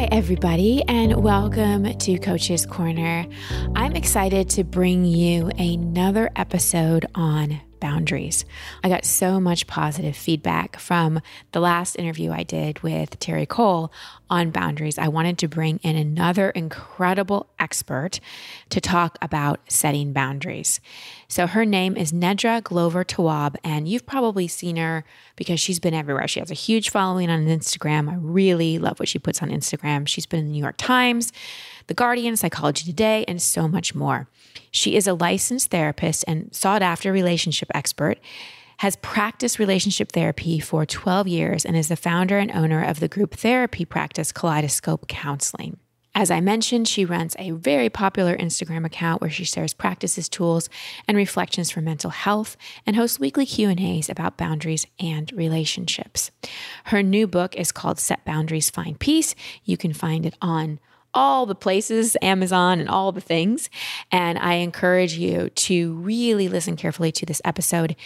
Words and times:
Hi, 0.00 0.08
everybody, 0.12 0.82
and 0.88 1.22
welcome 1.22 1.84
to 1.84 2.18
Coach's 2.18 2.64
Corner. 2.64 3.26
I'm 3.76 3.94
excited 3.94 4.48
to 4.48 4.64
bring 4.64 5.04
you 5.04 5.50
another 5.58 6.30
episode 6.36 7.04
on 7.14 7.60
boundaries. 7.80 8.44
I 8.84 8.88
got 8.88 9.04
so 9.04 9.40
much 9.40 9.66
positive 9.66 10.16
feedback 10.16 10.78
from 10.78 11.20
the 11.52 11.60
last 11.60 11.96
interview 11.96 12.30
I 12.30 12.42
did 12.42 12.80
with 12.82 13.18
Terri 13.18 13.48
Cole 13.48 13.92
on 14.28 14.50
boundaries. 14.50 14.98
I 14.98 15.08
wanted 15.08 15.38
to 15.38 15.48
bring 15.48 15.78
in 15.82 15.96
another 15.96 16.50
incredible 16.50 17.48
expert 17.58 18.20
to 18.68 18.80
talk 18.80 19.18
about 19.20 19.60
setting 19.68 20.12
boundaries. 20.12 20.80
So 21.26 21.46
her 21.46 21.64
name 21.64 21.96
is 21.96 22.12
Nedra 22.12 22.62
Glover 22.62 23.04
Tawwab, 23.04 23.56
and 23.64 23.88
you've 23.88 24.06
probably 24.06 24.46
seen 24.46 24.76
her 24.76 25.04
because 25.36 25.58
she's 25.58 25.80
been 25.80 25.94
everywhere. 25.94 26.28
She 26.28 26.40
has 26.40 26.50
a 26.50 26.54
huge 26.54 26.90
following 26.90 27.30
on 27.30 27.46
Instagram. 27.46 28.10
I 28.10 28.16
really 28.16 28.78
love 28.78 29.00
what 29.00 29.08
she 29.08 29.18
puts 29.18 29.42
on 29.42 29.50
Instagram. 29.50 30.06
She's 30.06 30.26
been 30.26 30.40
in 30.40 30.46
the 30.46 30.52
New 30.52 30.62
York 30.62 30.76
Times, 30.76 31.32
The 31.86 31.94
Guardian, 31.94 32.36
Psychology 32.36 32.84
Today, 32.84 33.24
and 33.26 33.40
so 33.40 33.68
much 33.68 33.94
more. 33.94 34.28
She 34.70 34.96
is 34.96 35.06
a 35.06 35.14
licensed 35.14 35.70
therapist 35.70 36.24
and 36.26 36.54
sought 36.54 36.82
after 36.82 37.12
relationship 37.12 37.70
expert, 37.74 38.18
has 38.78 38.96
practiced 38.96 39.58
relationship 39.58 40.12
therapy 40.12 40.58
for 40.58 40.86
12 40.86 41.28
years, 41.28 41.64
and 41.64 41.76
is 41.76 41.88
the 41.88 41.96
founder 41.96 42.38
and 42.38 42.50
owner 42.52 42.82
of 42.82 43.00
the 43.00 43.08
group 43.08 43.34
therapy 43.34 43.84
practice 43.84 44.32
Kaleidoscope 44.32 45.06
Counseling. 45.06 45.78
As 46.14 46.30
I 46.30 46.40
mentioned, 46.40 46.88
she 46.88 47.04
runs 47.04 47.36
a 47.38 47.52
very 47.52 47.88
popular 47.88 48.36
Instagram 48.36 48.84
account 48.84 49.20
where 49.20 49.30
she 49.30 49.44
shares 49.44 49.72
practices, 49.72 50.28
tools, 50.28 50.68
and 51.06 51.16
reflections 51.16 51.70
for 51.70 51.80
mental 51.80 52.10
health 52.10 52.56
and 52.84 52.96
hosts 52.96 53.20
weekly 53.20 53.46
Q&As 53.46 54.08
about 54.08 54.36
boundaries 54.36 54.86
and 54.98 55.30
relationships. 55.32 56.32
Her 56.86 57.02
new 57.02 57.28
book 57.28 57.54
is 57.54 57.70
called 57.70 58.00
Set 58.00 58.24
Boundaries 58.24 58.70
Find 58.70 58.98
Peace. 58.98 59.36
You 59.64 59.76
can 59.76 59.92
find 59.92 60.26
it 60.26 60.34
on 60.42 60.80
all 61.14 61.46
the 61.46 61.54
places, 61.54 62.16
Amazon 62.22 62.80
and 62.80 62.88
all 62.88 63.12
the 63.12 63.20
things. 63.20 63.68
And 64.12 64.38
I 64.38 64.54
encourage 64.54 65.14
you 65.14 65.50
to 65.50 65.94
really 65.94 66.48
listen 66.48 66.76
carefully 66.76 67.12
to 67.12 67.26
this 67.26 67.42
episode 67.44 67.96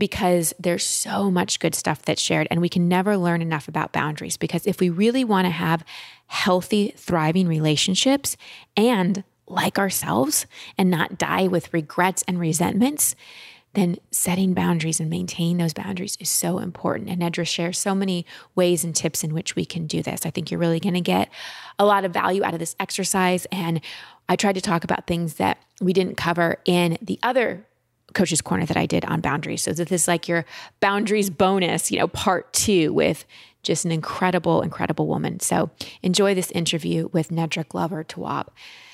because 0.00 0.54
there's 0.58 0.84
so 0.84 1.30
much 1.30 1.60
good 1.60 1.74
stuff 1.74 2.02
that's 2.02 2.22
shared 2.22 2.48
and 2.50 2.60
we 2.60 2.70
can 2.70 2.88
never 2.88 3.16
learn 3.16 3.42
enough 3.42 3.68
about 3.68 3.92
boundaries 3.92 4.38
because 4.38 4.66
if 4.66 4.80
we 4.80 4.88
really 4.88 5.24
want 5.24 5.44
to 5.44 5.50
have 5.50 5.84
healthy 6.26 6.94
thriving 6.96 7.46
relationships 7.46 8.36
and 8.76 9.22
like 9.46 9.78
ourselves 9.78 10.46
and 10.78 10.90
not 10.90 11.18
die 11.18 11.46
with 11.46 11.72
regrets 11.74 12.24
and 12.26 12.40
resentments 12.40 13.14
then 13.74 13.96
setting 14.10 14.52
boundaries 14.52 14.98
and 14.98 15.08
maintaining 15.08 15.58
those 15.58 15.72
boundaries 15.72 16.16
is 16.20 16.28
so 16.28 16.58
important. 16.58 17.08
And 17.08 17.22
Nedra 17.22 17.46
shares 17.46 17.78
so 17.78 17.94
many 17.94 18.26
ways 18.54 18.82
and 18.84 18.94
tips 18.94 19.22
in 19.22 19.32
which 19.32 19.54
we 19.54 19.64
can 19.64 19.86
do 19.86 20.02
this. 20.02 20.26
I 20.26 20.30
think 20.30 20.50
you're 20.50 20.60
really 20.60 20.80
going 20.80 20.94
to 20.94 21.00
get 21.00 21.30
a 21.78 21.84
lot 21.84 22.04
of 22.04 22.12
value 22.12 22.42
out 22.42 22.52
of 22.52 22.60
this 22.60 22.74
exercise. 22.80 23.46
And 23.52 23.80
I 24.28 24.36
tried 24.36 24.56
to 24.56 24.60
talk 24.60 24.82
about 24.82 25.06
things 25.06 25.34
that 25.34 25.58
we 25.80 25.92
didn't 25.92 26.16
cover 26.16 26.58
in 26.64 26.98
the 27.00 27.18
other 27.22 27.66
coach's 28.14 28.40
corner 28.40 28.66
that 28.66 28.76
I 28.76 28.86
did 28.86 29.04
on 29.04 29.20
boundaries. 29.20 29.62
So 29.62 29.72
this 29.72 29.90
is 29.90 30.08
like 30.08 30.28
your 30.28 30.44
boundaries 30.80 31.30
bonus, 31.30 31.90
you 31.90 31.98
know, 31.98 32.08
part 32.08 32.52
two 32.52 32.92
with 32.92 33.24
just 33.62 33.84
an 33.84 33.92
incredible, 33.92 34.62
incredible 34.62 35.06
woman. 35.06 35.40
So 35.40 35.70
enjoy 36.02 36.34
this 36.34 36.50
interview 36.52 37.08
with 37.12 37.28
Nedra 37.28 37.68
Glover 37.68 38.04
Tawwab. 38.04 38.48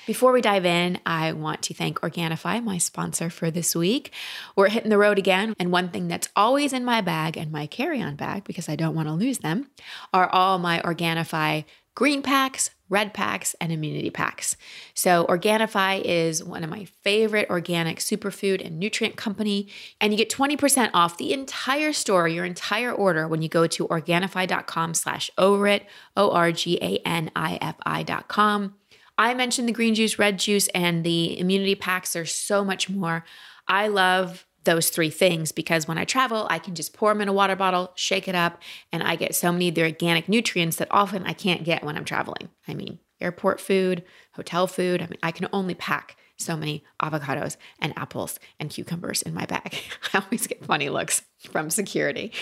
Before 0.05 0.31
we 0.31 0.41
dive 0.41 0.65
in, 0.65 0.99
I 1.05 1.33
want 1.33 1.61
to 1.63 1.73
thank 1.73 1.99
Organifi, 1.99 2.63
my 2.63 2.77
sponsor 2.77 3.29
for 3.29 3.51
this 3.51 3.75
week. 3.75 4.13
We're 4.55 4.69
hitting 4.69 4.89
the 4.89 4.97
road 4.97 5.17
again, 5.17 5.53
and 5.59 5.69
one 5.71 5.89
thing 5.89 6.07
that's 6.07 6.29
always 6.33 6.71
in 6.71 6.85
my 6.85 7.01
bag 7.01 7.35
and 7.35 7.51
my 7.51 7.67
carry 7.67 8.01
on 8.01 8.15
bag, 8.15 8.45
because 8.45 8.69
I 8.69 8.77
don't 8.77 8.95
want 8.95 9.09
to 9.09 9.13
lose 9.13 9.39
them, 9.39 9.69
are 10.13 10.29
all 10.29 10.59
my 10.59 10.79
Organifi 10.79 11.65
green 11.93 12.21
packs, 12.21 12.69
red 12.89 13.13
packs, 13.13 13.55
and 13.59 13.71
immunity 13.71 14.09
packs. 14.09 14.55
So, 14.93 15.25
Organifi 15.27 16.01
is 16.03 16.43
one 16.43 16.63
of 16.63 16.69
my 16.69 16.85
favorite 17.03 17.49
organic 17.49 17.99
superfood 17.99 18.65
and 18.65 18.79
nutrient 18.79 19.15
company, 19.15 19.69
and 19.99 20.13
you 20.13 20.17
get 20.17 20.29
20% 20.29 20.89
off 20.93 21.17
the 21.17 21.33
entire 21.33 21.93
store, 21.93 22.27
your 22.27 22.45
entire 22.45 22.91
order, 22.91 23.27
when 23.27 23.41
you 23.41 23.49
go 23.49 23.67
to 23.67 23.87
Organifi.com 23.87 24.93
slash 24.93 25.29
over 25.37 25.67
it, 25.67 25.85
O-R-G-A-N-I-F-I 26.15 28.03
dot 28.03 28.27
com. 28.27 28.75
I 29.17 29.33
mentioned 29.33 29.67
the 29.67 29.73
green 29.73 29.95
juice, 29.95 30.19
red 30.19 30.37
juice, 30.37 30.67
and 30.69 31.03
the 31.03 31.39
immunity 31.39 31.75
packs. 31.75 32.13
There's 32.13 32.33
so 32.33 32.63
much 32.63 32.89
more. 32.89 33.25
I 33.67 33.87
love 33.87 34.45
those 34.67 34.89
three 34.89 35.09
things 35.09 35.51
because 35.51 35.87
when 35.87 35.97
I 35.97 36.03
travel, 36.03 36.45
I 36.49 36.59
can 36.59 36.75
just 36.75 36.93
pour 36.93 37.11
them 37.11 37.21
in 37.21 37.29
a 37.29 37.33
water 37.33 37.55
bottle, 37.55 37.91
shake 37.95 38.27
it 38.27 38.35
up, 38.35 38.61
and 38.91 39.01
I 39.01 39.15
get 39.15 39.33
so 39.33 39.51
many 39.51 39.69
of 39.69 39.75
the 39.75 39.83
organic 39.83 40.29
nutrients 40.29 40.75
that 40.75 40.89
often 40.91 41.23
I 41.23 41.33
can't 41.33 41.63
get 41.63 41.83
when 41.83 41.97
I'm 41.97 42.05
traveling. 42.05 42.49
I 42.67 42.73
mean, 42.73 42.99
airport 43.21 43.61
food, 43.61 44.03
hotel 44.33 44.67
food. 44.67 45.01
I 45.01 45.05
mean, 45.05 45.17
I 45.23 45.31
can 45.31 45.47
only 45.53 45.73
pack 45.73 46.17
so 46.35 46.55
many 46.57 46.83
avocados 47.01 47.55
and 47.79 47.93
apples 47.97 48.39
and 48.59 48.69
cucumbers 48.69 49.21
in 49.21 49.33
my 49.33 49.45
bag. 49.45 49.73
I 50.13 50.19
always 50.19 50.45
get 50.45 50.65
funny 50.65 50.89
looks 50.89 51.23
from 51.49 51.69
security. 51.69 52.33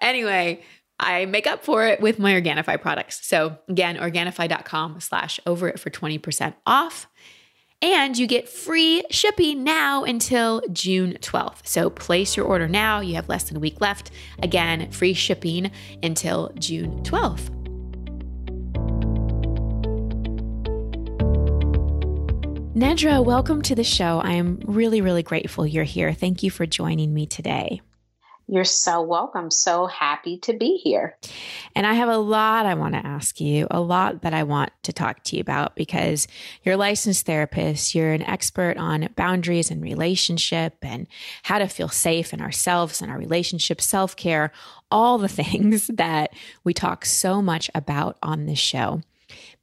Anyway, 0.00 0.64
I 0.98 1.26
make 1.26 1.46
up 1.46 1.64
for 1.64 1.86
it 1.86 2.00
with 2.00 2.18
my 2.18 2.34
Organifi 2.34 2.80
products. 2.82 3.24
So 3.26 3.56
again, 3.68 3.96
Organifi.com 3.96 5.00
slash 5.00 5.40
over 5.46 5.68
it 5.68 5.80
for 5.80 5.90
20% 5.90 6.54
off. 6.66 7.08
And 7.82 8.16
you 8.16 8.28
get 8.28 8.48
free 8.48 9.02
shipping 9.10 9.64
now 9.64 10.04
until 10.04 10.62
June 10.72 11.14
12th. 11.20 11.66
So 11.66 11.90
place 11.90 12.36
your 12.36 12.46
order 12.46 12.68
now. 12.68 13.00
You 13.00 13.16
have 13.16 13.28
less 13.28 13.44
than 13.44 13.56
a 13.56 13.60
week 13.60 13.80
left. 13.80 14.12
Again, 14.40 14.88
free 14.92 15.14
shipping 15.14 15.72
until 16.00 16.52
June 16.60 17.02
12th. 17.02 17.50
Nedra, 22.76 23.24
welcome 23.24 23.62
to 23.62 23.74
the 23.74 23.84
show. 23.84 24.20
I 24.20 24.32
am 24.32 24.60
really, 24.64 25.00
really 25.00 25.22
grateful 25.22 25.66
you're 25.66 25.84
here. 25.84 26.12
Thank 26.12 26.42
you 26.42 26.50
for 26.50 26.66
joining 26.66 27.12
me 27.12 27.26
today. 27.26 27.80
You're 28.52 28.64
so 28.64 29.00
welcome. 29.00 29.50
So 29.50 29.86
happy 29.86 30.36
to 30.40 30.52
be 30.52 30.76
here. 30.76 31.16
And 31.74 31.86
I 31.86 31.94
have 31.94 32.10
a 32.10 32.18
lot 32.18 32.66
I 32.66 32.74
want 32.74 32.92
to 32.92 33.06
ask 33.06 33.40
you, 33.40 33.66
a 33.70 33.80
lot 33.80 34.20
that 34.20 34.34
I 34.34 34.42
want 34.42 34.72
to 34.82 34.92
talk 34.92 35.24
to 35.24 35.36
you 35.36 35.40
about 35.40 35.74
because 35.74 36.28
you're 36.62 36.74
a 36.74 36.76
licensed 36.76 37.24
therapist, 37.24 37.94
you're 37.94 38.12
an 38.12 38.20
expert 38.20 38.76
on 38.76 39.08
boundaries 39.16 39.70
and 39.70 39.82
relationship 39.82 40.76
and 40.82 41.06
how 41.44 41.60
to 41.60 41.66
feel 41.66 41.88
safe 41.88 42.34
in 42.34 42.42
ourselves 42.42 43.00
and 43.00 43.10
our 43.10 43.16
relationships, 43.16 43.86
self 43.86 44.16
care, 44.16 44.52
all 44.90 45.16
the 45.16 45.28
things 45.42 45.86
that 45.86 46.34
we 46.62 46.74
talk 46.74 47.06
so 47.06 47.40
much 47.40 47.70
about 47.74 48.18
on 48.22 48.44
this 48.44 48.58
show. 48.58 49.00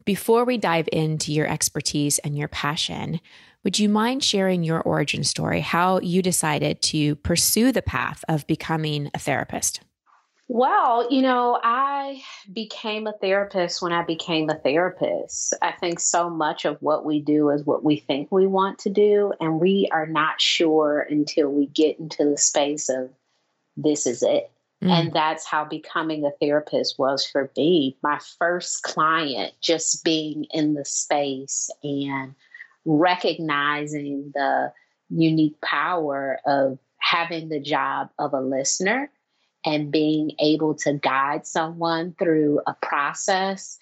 Before 0.03 0.45
we 0.45 0.57
dive 0.57 0.89
into 0.91 1.31
your 1.31 1.45
expertise 1.45 2.17
and 2.17 2.35
your 2.35 2.47
passion, 2.47 3.19
would 3.64 3.78
you 3.78 3.90
mind 3.90 4.24
sharing 4.24 4.64
your 4.64 4.81
origin 4.81 5.24
story, 5.24 5.62
how 5.62 6.00
you 6.00 6.22
decided 6.22 6.81
to 6.84 7.16
pursue 7.18 7.72
the 7.72 7.81
path 7.81 8.24
of 8.30 8.47
becoming 8.47 9.12
a 9.14 9.20
therapist? 9.20 9.81
Well, 10.52 11.08
you 11.12 11.22
know, 11.22 11.59
I 11.64 12.24
became 12.52 13.06
a 13.06 13.14
therapist 13.14 13.84
when 13.84 13.92
I 13.92 14.03
became 14.03 14.50
a 14.50 14.58
therapist. 14.58 15.53
I 15.62 15.74
think 15.74 16.00
so 16.00 16.28
much 16.28 16.66
of 16.66 16.81
what 16.81 17.06
we 17.06 17.22
do 17.22 17.50
is 17.52 17.64
what 17.66 17.84
we 17.84 17.97
think 17.97 18.31
we 18.31 18.47
want 18.47 18.80
to 18.80 18.90
do, 18.90 19.31
and 19.40 19.59
we 19.59 19.88
are 19.91 20.08
not 20.08 20.41
sure 20.41 21.06
until 21.08 21.50
we 21.50 21.68
get 21.68 22.00
into 22.00 22.26
the 22.26 22.38
space 22.38 22.90
of 22.90 23.12
this 23.78 24.08
is 24.08 24.24
it. 24.24 24.50
Mm. 24.84 24.90
And 24.90 25.14
that's 25.14 25.46
how 25.46 25.66
becoming 25.66 26.26
a 26.26 26.31
therapist 26.41 26.97
was 26.97 27.26
for 27.26 27.52
me. 27.56 27.97
My 28.02 28.20
first 28.40 28.81
client, 28.81 29.53
just 29.62 30.03
being 30.03 30.46
in 30.46 30.74
the 30.74 30.86
space 30.86 31.70
and 31.84 32.34
recognizing 32.89 34.31
the 34.33 34.73
unique 35.09 35.61
power 35.61 36.39
of 36.45 36.79
having 36.97 37.50
the 37.50 37.59
job 37.59 38.09
of 38.17 38.33
a 38.33 38.41
listener 38.41 39.11
and 39.63 39.91
being 39.91 40.31
able 40.39 40.73
to 40.73 40.94
guide 40.94 41.45
someone 41.45 42.16
through 42.17 42.61
a 42.66 42.73
process, 42.73 43.78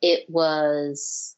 it 0.00 0.28
was 0.30 1.36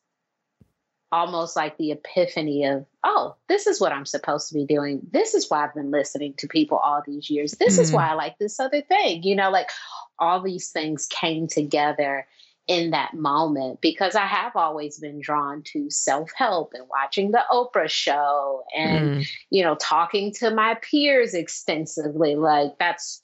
almost 1.12 1.56
like 1.56 1.76
the 1.76 1.90
epiphany 1.90 2.64
of, 2.64 2.86
oh, 3.02 3.34
this 3.48 3.66
is 3.66 3.80
what 3.80 3.92
I'm 3.92 4.06
supposed 4.06 4.48
to 4.48 4.54
be 4.54 4.64
doing. 4.64 5.00
This 5.10 5.34
is 5.34 5.50
why 5.50 5.64
I've 5.64 5.74
been 5.74 5.90
listening 5.90 6.34
to 6.38 6.46
people 6.46 6.78
all 6.78 7.02
these 7.04 7.28
years. 7.28 7.52
This 7.52 7.74
mm-hmm. 7.74 7.82
is 7.82 7.92
why 7.92 8.08
I 8.08 8.14
like 8.14 8.38
this 8.38 8.60
other 8.60 8.82
thing. 8.82 9.24
You 9.24 9.34
know, 9.34 9.50
like 9.50 9.70
all 10.18 10.40
these 10.40 10.70
things 10.70 11.08
came 11.08 11.48
together 11.48 12.28
in 12.66 12.90
that 12.90 13.14
moment 13.14 13.80
because 13.80 14.14
I 14.14 14.26
have 14.26 14.54
always 14.54 14.98
been 14.98 15.20
drawn 15.20 15.62
to 15.72 15.90
self 15.90 16.30
help 16.36 16.72
and 16.74 16.86
watching 16.88 17.32
the 17.32 17.42
Oprah 17.50 17.90
show 17.90 18.62
and, 18.76 19.20
mm. 19.20 19.28
you 19.50 19.64
know, 19.64 19.74
talking 19.74 20.32
to 20.34 20.50
my 20.50 20.74
peers 20.74 21.34
extensively. 21.34 22.36
Like 22.36 22.78
that's 22.78 23.22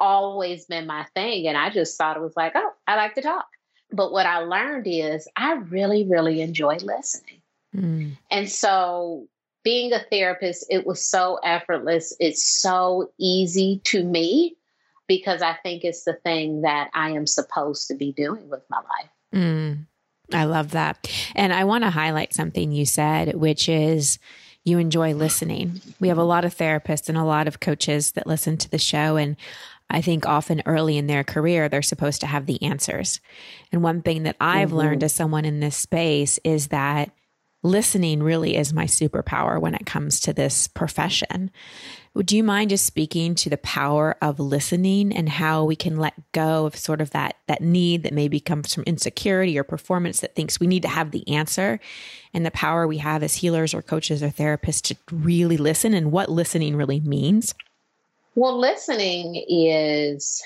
always 0.00 0.66
been 0.66 0.86
my 0.86 1.06
thing. 1.14 1.46
And 1.46 1.56
I 1.56 1.70
just 1.70 1.96
thought 1.96 2.16
it 2.16 2.22
was 2.22 2.36
like, 2.36 2.52
oh, 2.56 2.72
I 2.86 2.96
like 2.96 3.14
to 3.14 3.22
talk. 3.22 3.46
But 3.92 4.10
what 4.10 4.26
I 4.26 4.38
learned 4.38 4.86
is 4.88 5.28
I 5.36 5.52
really, 5.52 6.04
really 6.04 6.40
enjoy 6.40 6.76
listening. 6.76 7.42
Mm. 7.74 8.16
And 8.30 8.50
so 8.50 9.28
being 9.62 9.92
a 9.92 10.00
therapist, 10.10 10.66
it 10.70 10.86
was 10.86 11.00
so 11.00 11.38
effortless. 11.44 12.16
It's 12.18 12.44
so 12.44 13.12
easy 13.18 13.80
to 13.84 14.02
me 14.02 14.56
because 15.12 15.42
I 15.42 15.52
think 15.62 15.84
it's 15.84 16.04
the 16.04 16.14
thing 16.14 16.62
that 16.62 16.88
I 16.94 17.10
am 17.10 17.26
supposed 17.26 17.88
to 17.88 17.94
be 17.94 18.12
doing 18.12 18.48
with 18.48 18.62
my 18.70 18.78
life. 18.78 19.10
Mm. 19.34 19.86
I 20.32 20.44
love 20.44 20.70
that. 20.70 21.06
And 21.34 21.52
I 21.52 21.64
want 21.64 21.84
to 21.84 21.90
highlight 21.90 22.32
something 22.32 22.72
you 22.72 22.86
said, 22.86 23.34
which 23.34 23.68
is 23.68 24.18
you 24.64 24.78
enjoy 24.78 25.12
listening. 25.12 25.82
We 26.00 26.08
have 26.08 26.16
a 26.16 26.24
lot 26.24 26.46
of 26.46 26.56
therapists 26.56 27.10
and 27.10 27.18
a 27.18 27.24
lot 27.24 27.46
of 27.46 27.60
coaches 27.60 28.12
that 28.12 28.26
listen 28.26 28.56
to 28.56 28.70
the 28.70 28.78
show. 28.78 29.16
And 29.16 29.36
I 29.90 30.00
think 30.00 30.24
often 30.24 30.62
early 30.64 30.96
in 30.96 31.08
their 31.08 31.24
career, 31.24 31.68
they're 31.68 31.82
supposed 31.82 32.22
to 32.22 32.26
have 32.26 32.46
the 32.46 32.62
answers. 32.62 33.20
And 33.70 33.82
one 33.82 34.00
thing 34.00 34.22
that 34.22 34.36
I've 34.40 34.68
mm-hmm. 34.68 34.78
learned 34.78 35.04
as 35.04 35.12
someone 35.12 35.44
in 35.44 35.60
this 35.60 35.76
space 35.76 36.38
is 36.42 36.68
that 36.68 37.10
listening 37.62 38.22
really 38.22 38.56
is 38.56 38.72
my 38.72 38.86
superpower 38.86 39.60
when 39.60 39.74
it 39.74 39.84
comes 39.84 40.20
to 40.20 40.32
this 40.32 40.68
profession. 40.68 41.50
Would 42.14 42.30
you 42.30 42.44
mind 42.44 42.68
just 42.68 42.84
speaking 42.84 43.34
to 43.36 43.48
the 43.48 43.56
power 43.56 44.16
of 44.20 44.38
listening 44.38 45.16
and 45.16 45.30
how 45.30 45.64
we 45.64 45.74
can 45.74 45.96
let 45.96 46.12
go 46.32 46.66
of 46.66 46.76
sort 46.76 47.00
of 47.00 47.10
that 47.10 47.36
that 47.46 47.62
need 47.62 48.02
that 48.02 48.12
maybe 48.12 48.38
comes 48.38 48.74
from 48.74 48.84
insecurity 48.84 49.58
or 49.58 49.64
performance 49.64 50.20
that 50.20 50.34
thinks 50.34 50.60
we 50.60 50.66
need 50.66 50.82
to 50.82 50.88
have 50.88 51.10
the 51.10 51.26
answer 51.26 51.80
and 52.34 52.44
the 52.44 52.50
power 52.50 52.86
we 52.86 52.98
have 52.98 53.22
as 53.22 53.36
healers 53.36 53.72
or 53.72 53.80
coaches 53.80 54.22
or 54.22 54.28
therapists 54.28 54.82
to 54.82 54.96
really 55.10 55.56
listen 55.56 55.94
and 55.94 56.12
what 56.12 56.28
listening 56.28 56.76
really 56.76 57.00
means? 57.00 57.54
Well, 58.34 58.58
listening 58.58 59.42
is 59.48 60.42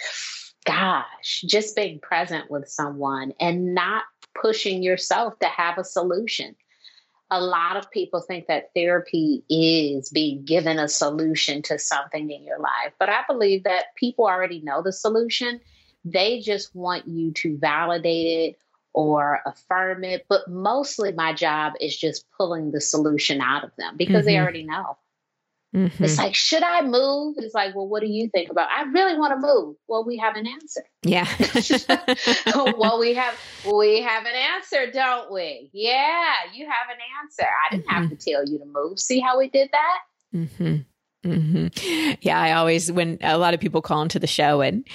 gosh, 0.67 1.43
just 1.49 1.75
being 1.75 1.99
present 2.01 2.51
with 2.51 2.69
someone 2.69 3.33
and 3.41 3.75
not 3.75 4.05
pushing 4.41 4.83
yourself 4.83 5.39
to 5.41 5.47
have 5.47 5.79
a 5.79 5.85
solution 5.85 6.55
a 7.31 7.41
lot 7.41 7.77
of 7.77 7.91
people 7.91 8.21
think 8.21 8.47
that 8.47 8.71
therapy 8.75 9.43
is 9.51 10.11
being 10.11 10.45
given 10.45 10.79
a 10.79 10.89
solution 10.89 11.63
to 11.63 11.79
something 11.79 12.31
in 12.31 12.45
your 12.45 12.59
life. 12.59 12.93
But 12.99 13.09
I 13.09 13.23
believe 13.27 13.65
that 13.65 13.95
people 13.97 14.27
already 14.27 14.61
know 14.61 14.83
the 14.83 14.93
solution. 14.93 15.61
They 16.05 16.41
just 16.41 16.75
want 16.75 17.09
you 17.09 17.33
to 17.33 17.59
validate 17.59 18.51
it 18.51 18.59
or 18.93 19.41
affirm 19.45 20.05
it. 20.05 20.25
But 20.29 20.49
mostly 20.49 21.13
my 21.13 21.33
job 21.33 21.75
is 21.81 21.97
just 21.97 22.25
pulling 22.37 22.71
the 22.71 22.81
solution 22.81 23.41
out 23.41 23.65
of 23.65 23.71
them 23.77 23.97
because 23.97 24.21
mm-hmm. 24.21 24.27
they 24.27 24.39
already 24.39 24.63
know. 24.63 24.97
Mm-hmm. 25.77 26.05
It's 26.05 26.17
like, 26.17 26.35
should 26.35 26.63
I 26.63 26.81
move? 26.81 27.35
It's 27.37 27.55
like, 27.55 27.75
well, 27.75 27.87
what 27.87 28.01
do 28.01 28.07
you 28.07 28.31
think 28.31 28.51
about? 28.51 28.71
I 28.75 28.85
really 28.85 29.19
want 29.19 29.35
to 29.35 29.47
move. 29.47 29.77
Well, 29.87 30.07
we 30.07 30.17
have 30.17 30.35
an 30.35 30.47
answer. 30.47 30.83
Yeah. 31.03 31.29
well, 32.79 32.99
we 32.99 33.13
have 33.13 33.39
we 33.71 34.01
have 34.01 34.25
an 34.25 34.35
answer, 34.35 34.91
don't 34.91 35.31
we? 35.31 35.69
Yeah, 35.75 36.33
you 36.55 36.65
have 36.65 36.89
an 36.89 36.97
answer. 37.23 37.43
I 37.45 37.75
didn't 37.75 37.89
mm-hmm. 37.89 38.09
have 38.09 38.09
to 38.09 38.17
tell 38.17 38.49
you 38.49 38.59
to 38.59 38.65
move. 38.65 38.99
See 38.99 39.21
how 39.21 39.39
we 39.39 39.51
did 39.51 39.69
that? 39.73 39.99
Mm-hmm. 40.35 40.77
Mm-hmm. 41.31 42.15
Yeah, 42.23 42.41
I 42.41 42.53
always 42.53 42.91
when 42.91 43.19
a 43.21 43.37
lot 43.37 43.53
of 43.53 43.61
people 43.61 43.83
call 43.83 44.01
into 44.01 44.19
the 44.19 44.27
show 44.27 44.63
and 44.63 44.87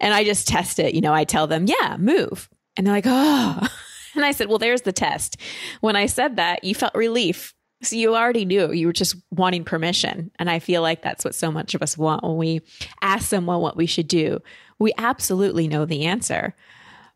and 0.00 0.14
I 0.14 0.22
just 0.22 0.46
test 0.46 0.78
it. 0.78 0.94
You 0.94 1.00
know, 1.00 1.14
I 1.14 1.24
tell 1.24 1.48
them, 1.48 1.66
yeah, 1.66 1.96
move, 1.98 2.48
and 2.76 2.86
they're 2.86 2.94
like, 2.94 3.06
oh. 3.06 3.66
And 4.14 4.24
I 4.24 4.32
said, 4.32 4.48
well, 4.48 4.58
there's 4.58 4.82
the 4.82 4.92
test. 4.92 5.36
When 5.80 5.94
I 5.94 6.06
said 6.06 6.36
that, 6.36 6.64
you 6.64 6.74
felt 6.74 6.94
relief 6.94 7.54
so 7.82 7.96
you 7.96 8.16
already 8.16 8.44
knew 8.44 8.72
you 8.72 8.86
were 8.88 8.92
just 8.92 9.16
wanting 9.30 9.64
permission. 9.64 10.30
And 10.38 10.50
I 10.50 10.58
feel 10.58 10.82
like 10.82 11.02
that's 11.02 11.24
what 11.24 11.34
so 11.34 11.52
much 11.52 11.74
of 11.74 11.82
us 11.82 11.96
want 11.96 12.24
when 12.24 12.36
we 12.36 12.60
ask 13.02 13.28
someone 13.28 13.60
what 13.60 13.76
we 13.76 13.86
should 13.86 14.08
do. 14.08 14.40
We 14.78 14.92
absolutely 14.98 15.68
know 15.68 15.84
the 15.84 16.04
answer, 16.06 16.54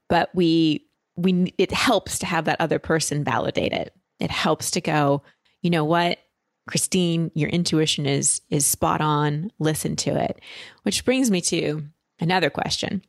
but 0.08 0.30
we, 0.34 0.86
we, 1.16 1.52
it 1.58 1.72
helps 1.72 2.18
to 2.20 2.26
have 2.26 2.44
that 2.44 2.60
other 2.60 2.78
person 2.78 3.24
validate 3.24 3.72
it. 3.72 3.94
It 4.20 4.30
helps 4.30 4.70
to 4.72 4.80
go, 4.80 5.22
you 5.62 5.70
know 5.70 5.84
what? 5.84 6.18
Christine, 6.68 7.32
your 7.34 7.50
intuition 7.50 8.06
is, 8.06 8.40
is 8.48 8.64
spot 8.64 9.00
on. 9.00 9.50
Listen 9.58 9.96
to 9.96 10.16
it. 10.16 10.40
Which 10.84 11.04
brings 11.04 11.28
me 11.28 11.40
to 11.42 11.84
another 12.20 12.50
question. 12.50 13.02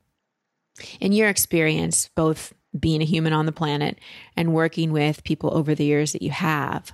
In 0.99 1.11
your 1.11 1.29
experience, 1.29 2.09
both 2.15 2.51
being 2.77 3.03
a 3.03 3.05
human 3.05 3.31
on 3.31 3.45
the 3.45 3.51
planet 3.51 3.99
and 4.35 4.53
working 4.53 4.91
with 4.91 5.23
people 5.23 5.55
over 5.55 5.75
the 5.75 5.85
years 5.85 6.13
that 6.13 6.23
you 6.23 6.31
have, 6.31 6.91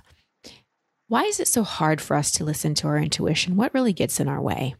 why 1.10 1.24
is 1.24 1.40
it 1.40 1.48
so 1.48 1.64
hard 1.64 2.00
for 2.00 2.16
us 2.16 2.30
to 2.30 2.44
listen 2.44 2.72
to 2.72 2.86
our 2.86 2.96
intuition? 2.96 3.56
What 3.56 3.74
really 3.74 3.92
gets 3.92 4.20
in 4.20 4.28
our 4.28 4.40
way? 4.40 4.76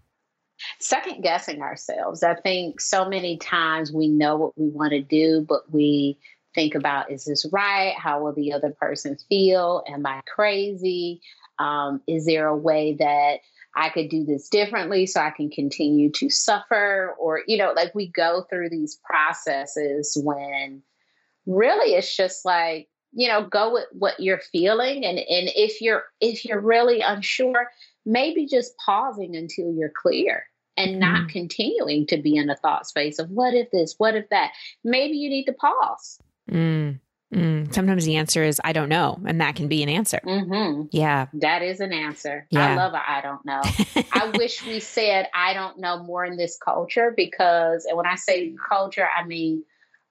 Second 0.79 1.23
guessing 1.23 1.61
ourselves. 1.61 2.23
I 2.23 2.37
think 2.37 2.81
so 2.81 3.09
many 3.09 3.37
times 3.37 3.93
we 3.93 4.06
know 4.06 4.37
what 4.37 4.56
we 4.56 4.69
want 4.69 4.93
to 4.93 5.03
do, 5.03 5.44
but 5.49 5.73
we 5.73 6.21
think 6.55 6.77
about 6.77 7.11
is 7.11 7.25
this 7.25 7.44
right? 7.53 7.94
How 7.99 8.23
will 8.23 8.32
the 8.32 8.53
other 8.53 8.71
person 8.71 9.17
feel? 9.29 9.82
Am 9.88 10.06
I 10.06 10.21
crazy? 10.32 11.21
Um, 11.59 12.00
is 12.06 12.27
there 12.27 12.47
a 12.47 12.56
way 12.56 12.97
that 13.00 13.41
I 13.75 13.88
could 13.88 14.09
do 14.09 14.25
this 14.25 14.49
differently 14.49 15.06
so 15.06 15.21
I 15.21 15.31
can 15.31 15.50
continue 15.50 16.12
to 16.12 16.31
suffer? 16.31 17.12
Or, 17.19 17.41
you 17.49 17.56
know, 17.56 17.73
like 17.75 17.93
we 17.93 18.06
go 18.06 18.47
through 18.49 18.71
these 18.71 19.00
processes 19.03 20.17
when 20.23 20.85
really 21.44 21.94
it's 21.97 22.17
just 22.17 22.44
like, 22.44 22.87
you 23.12 23.29
know 23.29 23.45
go 23.45 23.73
with 23.73 23.87
what 23.93 24.19
you're 24.21 24.41
feeling 24.53 25.05
and 25.05 25.19
and 25.19 25.51
if 25.55 25.81
you're 25.81 26.05
if 26.21 26.45
you're 26.45 26.61
really 26.61 27.01
unsure 27.01 27.69
maybe 28.07 28.47
just 28.47 28.77
pausing 28.85 29.37
until 29.37 29.73
you're 29.73 29.93
clear 30.03 30.45
and 30.77 30.99
not 30.99 31.27
mm. 31.27 31.29
continuing 31.29 32.07
to 32.07 32.17
be 32.17 32.37
in 32.37 32.49
a 32.49 32.57
thought 32.57 32.87
space 32.87 33.19
of 33.19 33.31
what 33.31 33.55
if 33.55 33.71
this 33.71 33.95
what 33.99 34.15
if 34.15 34.29
that 34.31 34.53
maybe 34.85 35.17
you 35.17 35.29
need 35.29 35.45
to 35.45 35.53
pause 35.53 36.19
mm. 36.51 36.99
Mm. 37.33 37.73
Sometimes 37.73 38.05
the 38.05 38.17
answer 38.17 38.43
is 38.43 38.61
I 38.65 38.73
don't 38.73 38.89
know, 38.89 39.21
and 39.25 39.41
that 39.41 39.55
can 39.55 39.69
be 39.69 39.85
an 39.85 39.89
answer. 39.89 40.21
Mm-hmm. 40.25 40.87
Yeah, 40.91 41.27
that 41.35 41.63
is 41.63 41.79
an 41.79 41.93
answer. 41.93 42.47
Yeah. 42.51 42.73
I 42.73 42.75
love 42.75 42.93
a 42.93 43.09
I 43.09 43.21
don't 43.21 43.45
know. 43.47 43.61
I 44.13 44.33
wish 44.37 44.67
we 44.67 44.81
said 44.81 45.29
I 45.33 45.55
don't 45.55 45.79
know 45.79 46.03
more 46.03 46.25
in 46.25 46.37
this 46.37 46.59
culture 46.59 47.15
because, 47.17 47.85
and 47.85 47.97
when 47.97 48.06
I 48.06 48.17
say 48.17 48.53
culture, 48.69 49.06
I 49.17 49.25
mean 49.25 49.63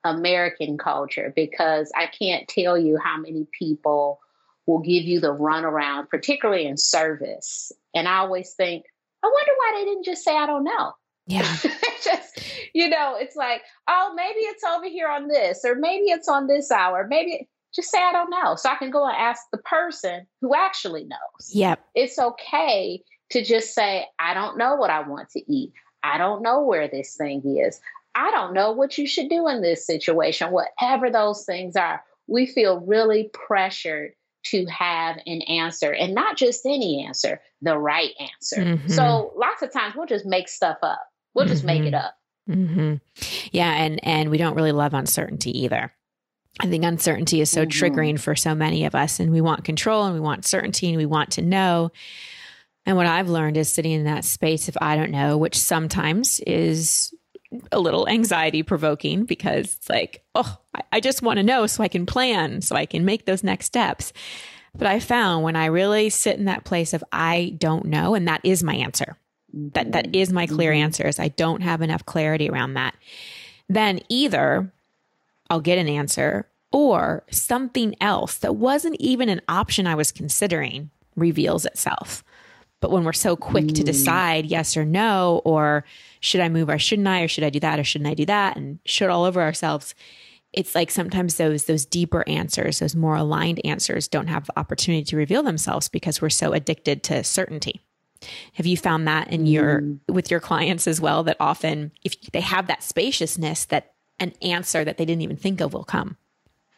American 0.03 0.77
culture 0.77 1.33
because 1.35 1.91
I 1.95 2.07
can't 2.07 2.47
tell 2.47 2.77
you 2.77 2.97
how 2.97 3.17
many 3.17 3.47
people 3.57 4.19
will 4.65 4.79
give 4.79 5.03
you 5.03 5.19
the 5.19 5.33
runaround, 5.33 6.09
particularly 6.09 6.65
in 6.65 6.77
service. 6.77 7.71
And 7.93 8.07
I 8.07 8.17
always 8.17 8.53
think, 8.53 8.85
I 9.23 9.27
wonder 9.27 9.51
why 9.57 9.73
they 9.75 9.85
didn't 9.85 10.05
just 10.05 10.23
say, 10.23 10.35
I 10.35 10.45
don't 10.45 10.63
know. 10.63 10.93
Yeah. 11.27 11.55
just, 12.03 12.39
you 12.73 12.89
know, 12.89 13.15
it's 13.19 13.35
like, 13.35 13.61
oh, 13.87 14.13
maybe 14.15 14.39
it's 14.39 14.63
over 14.63 14.85
here 14.85 15.09
on 15.09 15.27
this, 15.27 15.63
or 15.65 15.75
maybe 15.75 16.05
it's 16.05 16.29
on 16.29 16.47
this 16.47 16.71
hour. 16.71 17.05
Maybe 17.07 17.49
just 17.73 17.91
say, 17.91 18.01
I 18.01 18.11
don't 18.11 18.29
know. 18.29 18.55
So 18.55 18.69
I 18.69 18.75
can 18.75 18.89
go 18.91 19.05
and 19.05 19.15
ask 19.15 19.43
the 19.51 19.59
person 19.59 20.25
who 20.41 20.55
actually 20.55 21.03
knows. 21.03 21.51
Yep. 21.51 21.83
It's 21.95 22.17
okay 22.17 23.03
to 23.31 23.43
just 23.43 23.75
say, 23.75 24.07
I 24.17 24.33
don't 24.33 24.57
know 24.57 24.75
what 24.75 24.89
I 24.89 25.07
want 25.07 25.29
to 25.31 25.51
eat. 25.51 25.73
I 26.01 26.17
don't 26.17 26.41
know 26.41 26.63
where 26.63 26.87
this 26.87 27.15
thing 27.15 27.41
is. 27.45 27.79
I 28.15 28.31
don't 28.31 28.53
know 28.53 28.71
what 28.71 28.97
you 28.97 29.07
should 29.07 29.29
do 29.29 29.47
in 29.47 29.61
this 29.61 29.85
situation, 29.85 30.51
whatever 30.51 31.09
those 31.09 31.45
things 31.45 31.75
are. 31.75 32.03
We 32.27 32.45
feel 32.45 32.79
really 32.81 33.29
pressured 33.33 34.13
to 34.45 34.65
have 34.67 35.17
an 35.25 35.41
answer 35.43 35.91
and 35.91 36.15
not 36.15 36.37
just 36.37 36.65
any 36.65 37.05
answer, 37.05 37.41
the 37.61 37.77
right 37.77 38.11
answer. 38.19 38.63
Mm-hmm. 38.63 38.89
So 38.89 39.33
lots 39.35 39.61
of 39.61 39.71
times 39.71 39.95
we'll 39.95 40.05
just 40.05 40.25
make 40.25 40.47
stuff 40.47 40.77
up. 40.81 41.01
We'll 41.33 41.45
just 41.45 41.65
mm-hmm. 41.65 41.83
make 41.83 41.93
it 41.93 41.93
mm-hmm. 41.93 42.05
up. 42.05 42.15
Mm-hmm. 42.49 42.95
Yeah, 43.51 43.71
and 43.71 43.99
and 44.03 44.29
we 44.31 44.37
don't 44.37 44.55
really 44.55 44.71
love 44.71 44.93
uncertainty 44.93 45.65
either. 45.65 45.93
I 46.59 46.67
think 46.67 46.83
uncertainty 46.83 47.41
is 47.41 47.51
so 47.51 47.65
mm-hmm. 47.65 47.85
triggering 47.85 48.19
for 48.19 48.35
so 48.35 48.55
many 48.55 48.85
of 48.85 48.95
us, 48.95 49.19
and 49.19 49.31
we 49.31 49.41
want 49.41 49.63
control 49.63 50.05
and 50.05 50.13
we 50.13 50.19
want 50.19 50.45
certainty 50.45 50.87
and 50.87 50.97
we 50.97 51.05
want 51.05 51.31
to 51.31 51.41
know. 51.41 51.91
And 52.85 52.97
what 52.97 53.05
I've 53.05 53.29
learned 53.29 53.57
is 53.57 53.71
sitting 53.71 53.91
in 53.91 54.05
that 54.05 54.25
space 54.25 54.67
of 54.67 54.77
I 54.81 54.95
don't 54.95 55.11
know, 55.11 55.37
which 55.37 55.57
sometimes 55.57 56.39
is 56.47 57.13
a 57.71 57.79
little 57.79 58.07
anxiety 58.07 58.63
provoking 58.63 59.25
because 59.25 59.75
it's 59.77 59.89
like, 59.89 60.23
oh, 60.35 60.57
I 60.91 60.99
just 60.99 61.21
want 61.21 61.37
to 61.37 61.43
know 61.43 61.65
so 61.67 61.83
I 61.83 61.87
can 61.87 62.05
plan, 62.05 62.61
so 62.61 62.75
I 62.75 62.85
can 62.85 63.05
make 63.05 63.25
those 63.25 63.43
next 63.43 63.65
steps. 63.65 64.13
But 64.77 64.87
I 64.87 64.99
found 64.99 65.43
when 65.43 65.55
I 65.55 65.65
really 65.65 66.09
sit 66.09 66.37
in 66.37 66.45
that 66.45 66.63
place 66.63 66.93
of 66.93 67.03
I 67.11 67.55
don't 67.57 67.85
know, 67.85 68.13
and 68.15 68.27
that 68.27 68.41
is 68.43 68.63
my 68.63 68.75
answer. 68.75 69.17
That 69.51 69.93
that 69.93 70.15
is 70.15 70.31
my 70.31 70.45
clear 70.45 70.71
mm-hmm. 70.71 70.83
answer 70.83 71.07
is 71.07 71.19
I 71.19 71.29
don't 71.29 71.61
have 71.61 71.81
enough 71.81 72.05
clarity 72.05 72.49
around 72.49 72.75
that. 72.75 72.95
Then 73.67 74.01
either 74.09 74.71
I'll 75.49 75.61
get 75.61 75.79
an 75.79 75.87
answer 75.87 76.47
or 76.71 77.23
something 77.31 77.95
else 77.99 78.37
that 78.37 78.55
wasn't 78.55 78.95
even 78.99 79.27
an 79.27 79.41
option 79.47 79.87
I 79.87 79.95
was 79.95 80.11
considering 80.11 80.91
reveals 81.15 81.65
itself. 81.65 82.23
But 82.81 82.91
when 82.91 83.03
we're 83.03 83.13
so 83.13 83.35
quick 83.35 83.65
mm. 83.65 83.75
to 83.75 83.83
decide 83.83 84.45
yes 84.45 84.77
or 84.77 84.85
no, 84.85 85.41
or 85.43 85.83
should 86.21 86.41
I 86.41 86.49
move 86.49 86.69
or 86.69 86.79
shouldn't 86.79 87.07
I, 87.07 87.21
or 87.21 87.27
should 87.27 87.43
I 87.43 87.49
do 87.49 87.59
that 87.59 87.79
or 87.79 87.83
shouldn't 87.83 88.09
I 88.09 88.13
do 88.13 88.25
that, 88.25 88.55
and 88.55 88.79
should 88.85 89.09
all 89.09 89.25
over 89.25 89.41
ourselves, 89.41 89.95
it's 90.53 90.73
like 90.73 90.89
sometimes 90.89 91.35
those 91.35 91.65
those 91.65 91.85
deeper 91.85 92.27
answers, 92.27 92.79
those 92.79 92.95
more 92.95 93.15
aligned 93.15 93.63
answers, 93.65 94.07
don't 94.07 94.27
have 94.27 94.45
the 94.45 94.57
opportunity 94.57 95.03
to 95.05 95.17
reveal 95.17 95.43
themselves 95.43 95.89
because 95.89 96.21
we're 96.21 96.29
so 96.29 96.53
addicted 96.53 97.03
to 97.03 97.23
certainty. 97.23 97.81
Have 98.53 98.65
you 98.65 98.75
found 98.75 99.07
that 99.07 99.31
in 99.31 99.45
your 99.45 99.81
mm. 99.81 99.99
with 100.07 100.31
your 100.31 100.39
clients 100.39 100.87
as 100.87 100.99
well? 100.99 101.23
That 101.23 101.37
often, 101.39 101.91
if 102.03 102.19
they 102.31 102.41
have 102.41 102.67
that 102.67 102.83
spaciousness, 102.83 103.65
that 103.65 103.93
an 104.19 104.33
answer 104.41 104.83
that 104.83 104.97
they 104.97 105.05
didn't 105.05 105.21
even 105.21 105.37
think 105.37 105.61
of 105.61 105.73
will 105.73 105.83
come. 105.83 106.17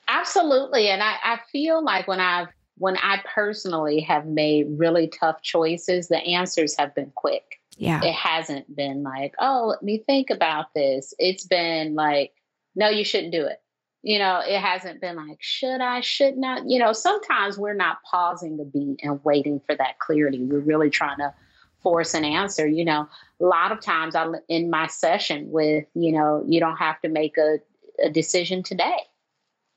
Absolutely, 0.08 0.90
and 0.90 1.02
I, 1.02 1.16
I 1.24 1.40
feel 1.52 1.84
like 1.84 2.08
when 2.08 2.20
I've 2.20 2.50
when 2.82 2.98
I 2.98 3.22
personally 3.36 4.00
have 4.00 4.26
made 4.26 4.66
really 4.72 5.08
tough 5.08 5.44
choices, 5.44 6.08
the 6.08 6.18
answers 6.18 6.76
have 6.80 6.96
been 6.96 7.12
quick. 7.14 7.60
Yeah. 7.78 8.04
It 8.04 8.16
hasn't 8.16 8.76
been 8.76 9.04
like, 9.04 9.36
oh, 9.38 9.68
let 9.68 9.84
me 9.84 10.00
think 10.00 10.32
about 10.32 10.74
this. 10.74 11.14
It's 11.20 11.46
been 11.46 11.94
like, 11.94 12.34
no, 12.76 12.90
you 12.90 13.06
shouldn't 13.06 13.34
do 13.34 13.46
it. 13.46 13.62
You 14.02 14.18
know, 14.18 14.42
it 14.44 14.60
hasn't 14.60 15.00
been 15.00 15.16
like, 15.16 15.38
should 15.40 15.80
I, 15.80 16.02
should 16.02 16.38
not? 16.38 16.68
You 16.68 16.80
know, 16.80 16.92
sometimes 16.92 17.56
we're 17.56 17.76
not 17.76 18.00
pausing 18.10 18.58
the 18.58 18.66
beat 18.66 19.00
and 19.04 19.24
waiting 19.24 19.62
for 19.64 19.76
that 19.76 20.00
clarity. 20.00 20.44
We're 20.44 20.58
really 20.58 20.90
trying 20.90 21.20
to 21.20 21.36
force 21.84 22.16
an 22.16 22.26
answer. 22.26 22.66
You 22.66 22.86
know, 22.86 23.08
a 23.40 23.46
lot 23.46 23.72
of 23.72 23.80
times 23.80 24.16
I'm 24.16 24.38
in 24.50 24.72
my 24.72 24.88
session 24.88 25.52
with, 25.52 25.86
you 25.94 26.14
know, 26.14 26.44
you 26.48 26.60
don't 26.60 26.78
have 26.78 27.00
to 27.02 27.10
make 27.10 27.38
a, 27.38 27.60
a 28.04 28.10
decision 28.10 28.64
today. 28.64 29.02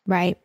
Right. 0.06 0.38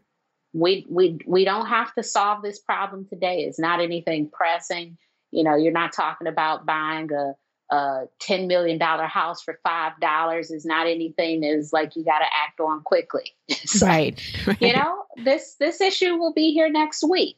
We 0.53 0.85
we 0.89 1.19
we 1.25 1.45
don't 1.45 1.67
have 1.67 1.93
to 1.95 2.03
solve 2.03 2.41
this 2.41 2.59
problem 2.59 3.05
today. 3.05 3.43
It's 3.43 3.59
not 3.59 3.81
anything 3.81 4.29
pressing. 4.29 4.97
You 5.31 5.43
know, 5.43 5.55
you're 5.55 5.71
not 5.71 5.93
talking 5.93 6.27
about 6.27 6.65
buying 6.65 7.11
a 7.11 7.33
a 7.69 8.05
$10 8.21 8.47
million 8.47 8.79
house 8.79 9.43
for 9.43 9.59
$5 9.65 10.39
is 10.39 10.65
not 10.65 10.87
anything 10.87 11.41
that's 11.41 11.71
like 11.71 11.95
you 11.95 12.03
got 12.03 12.19
to 12.19 12.25
act 12.25 12.59
on 12.59 12.81
quickly. 12.81 13.35
so, 13.65 13.85
right, 13.85 14.19
right. 14.47 14.61
You 14.61 14.73
know, 14.73 15.03
this, 15.23 15.55
this 15.59 15.79
issue 15.79 16.15
will 16.15 16.33
be 16.33 16.51
here 16.51 16.69
next 16.69 17.07
week. 17.07 17.37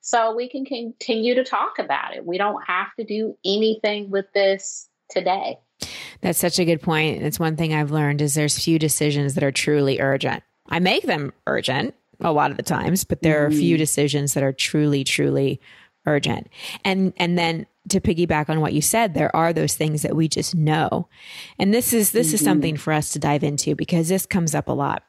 So 0.00 0.34
we 0.34 0.48
can 0.48 0.64
continue 0.64 1.34
to 1.34 1.44
talk 1.44 1.78
about 1.78 2.14
it. 2.14 2.24
We 2.24 2.38
don't 2.38 2.62
have 2.66 2.88
to 2.98 3.04
do 3.04 3.36
anything 3.44 4.10
with 4.10 4.26
this 4.34 4.88
today. 5.10 5.58
That's 6.20 6.38
such 6.38 6.58
a 6.58 6.64
good 6.64 6.82
point. 6.82 7.22
It's 7.22 7.38
one 7.38 7.56
thing 7.56 7.72
I've 7.72 7.90
learned 7.90 8.20
is 8.20 8.34
there's 8.34 8.58
few 8.58 8.78
decisions 8.78 9.34
that 9.34 9.44
are 9.44 9.52
truly 9.52 10.00
urgent. 10.00 10.42
I 10.68 10.78
make 10.78 11.04
them 11.04 11.32
urgent 11.46 11.94
a 12.24 12.32
lot 12.32 12.50
of 12.50 12.56
the 12.56 12.62
times, 12.62 13.04
but 13.04 13.22
there 13.22 13.36
mm-hmm. 13.36 13.52
are 13.52 13.56
a 13.56 13.60
few 13.60 13.76
decisions 13.76 14.34
that 14.34 14.42
are 14.42 14.52
truly, 14.52 15.04
truly 15.04 15.60
urgent. 16.06 16.48
And 16.84 17.12
and 17.16 17.38
then 17.38 17.66
to 17.88 18.00
piggyback 18.00 18.48
on 18.48 18.60
what 18.60 18.72
you 18.72 18.80
said, 18.80 19.14
there 19.14 19.34
are 19.34 19.52
those 19.52 19.74
things 19.74 20.02
that 20.02 20.14
we 20.14 20.28
just 20.28 20.54
know. 20.54 21.08
And 21.58 21.74
this 21.74 21.92
is 21.92 22.12
this 22.12 22.28
mm-hmm. 22.28 22.34
is 22.34 22.44
something 22.44 22.76
for 22.76 22.92
us 22.92 23.10
to 23.10 23.18
dive 23.18 23.42
into 23.42 23.74
because 23.74 24.08
this 24.08 24.26
comes 24.26 24.54
up 24.54 24.68
a 24.68 24.72
lot. 24.72 25.02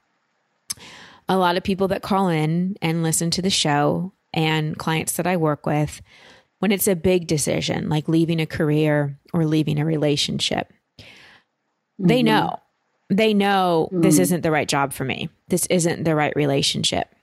A 1.30 1.38
lot 1.38 1.56
of 1.56 1.64
people 1.64 1.88
that 1.90 2.02
call 2.02 2.28
in 2.28 2.76
and 2.82 3.04
listen 3.04 3.32
to 3.32 3.42
the 3.42 3.50
show 3.50 4.12
and 4.34 4.78
clients 4.78 5.14
that 5.14 5.28
I 5.28 5.38
work 5.38 5.66
with, 5.66 6.02
when 6.60 6.72
it's 6.72 6.88
a 6.88 6.96
big 6.96 7.28
decision 7.28 7.90
like 7.90 8.08
leaving 8.08 8.40
a 8.40 8.46
career 8.46 9.20
or 9.34 9.46
leaving 9.46 9.80
a 9.80 9.86
relationship, 9.86 10.74
mm-hmm. 11.00 12.08
they 12.08 12.24
know. 12.24 12.60
They 13.10 13.34
know 13.34 13.90
mm-hmm. 13.92 14.02
this 14.02 14.18
isn't 14.18 14.42
the 14.42 14.52
right 14.52 14.68
job 14.68 14.92
for 14.92 15.06
me. 15.06 15.30
This 15.54 15.68
isn't 15.68 16.04
the 16.04 16.16
right 16.16 16.36
relationship. 16.36 17.14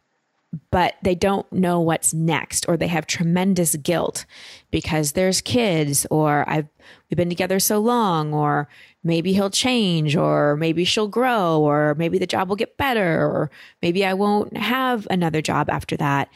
But 0.70 0.94
they 1.02 1.16
don't 1.16 1.52
know 1.52 1.80
what's 1.80 2.14
next 2.14 2.64
or 2.68 2.76
they 2.76 2.86
have 2.86 3.08
tremendous 3.08 3.74
guilt 3.74 4.24
because 4.70 5.12
there's 5.12 5.40
kids 5.40 6.06
or 6.12 6.48
I've 6.48 6.68
we've 7.10 7.16
been 7.16 7.28
together 7.28 7.58
so 7.58 7.80
long 7.80 8.32
or 8.32 8.68
maybe 9.02 9.32
he'll 9.32 9.50
change 9.50 10.14
or 10.14 10.54
maybe 10.54 10.84
she'll 10.84 11.08
grow 11.08 11.58
or 11.58 11.96
maybe 11.96 12.18
the 12.18 12.26
job 12.28 12.48
will 12.48 12.54
get 12.54 12.76
better 12.76 13.26
or 13.26 13.50
maybe 13.82 14.06
I 14.06 14.14
won't 14.14 14.56
have 14.56 15.08
another 15.10 15.42
job 15.42 15.68
after 15.68 15.96
that. 15.96 16.28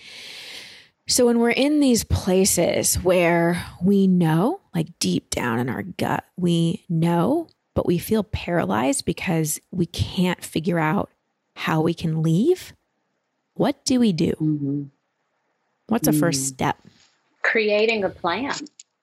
So 1.07 1.27
when 1.27 1.39
we're 1.39 1.51
in 1.51 1.79
these 1.79 2.03
places 2.03 2.97
where 2.97 3.65
we 3.81 4.09
know, 4.09 4.63
like 4.75 4.99
deep 4.99 5.31
down 5.31 5.61
in 5.61 5.69
our 5.69 5.85
gut, 5.85 6.25
we 6.37 6.87
know, 6.89 7.47
but 7.73 7.87
we 7.87 7.99
feel 7.99 8.25
paralyzed 8.25 9.05
because 9.05 9.61
we 9.71 9.87
can't 9.87 10.43
figure 10.43 10.81
out 10.81 11.11
how 11.55 11.81
we 11.81 11.95
can 11.95 12.23
leave, 12.23 12.73
what 13.55 13.85
do 13.85 14.01
we 14.01 14.13
do? 14.13 14.33
Mm-hmm. 14.33 14.83
What's 15.89 16.09
mm-hmm. 16.09 16.17
a 16.17 16.21
first 16.21 16.47
step? 16.47 16.79
Creating 17.43 18.05
a 18.05 18.11
plan. 18.11 18.55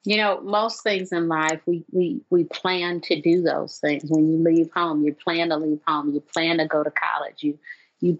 You 0.04 0.18
know, 0.18 0.42
most 0.42 0.82
things 0.82 1.12
in 1.12 1.28
life, 1.28 1.62
we, 1.66 1.86
we, 1.92 2.22
we 2.32 2.44
plan 2.46 3.02
to 3.02 3.22
do 3.22 3.44
those 3.44 3.78
things. 3.78 4.04
When 4.08 4.32
you 4.32 4.44
leave 4.44 4.72
home, 4.76 5.04
you 5.04 5.14
plan 5.14 5.50
to 5.50 5.58
leave 5.58 5.80
home, 5.88 6.14
you 6.14 6.22
plan 6.22 6.58
to 6.58 6.66
go 6.66 6.84
to 6.84 6.92
college, 6.92 7.44
you, 7.44 7.60
you 8.00 8.20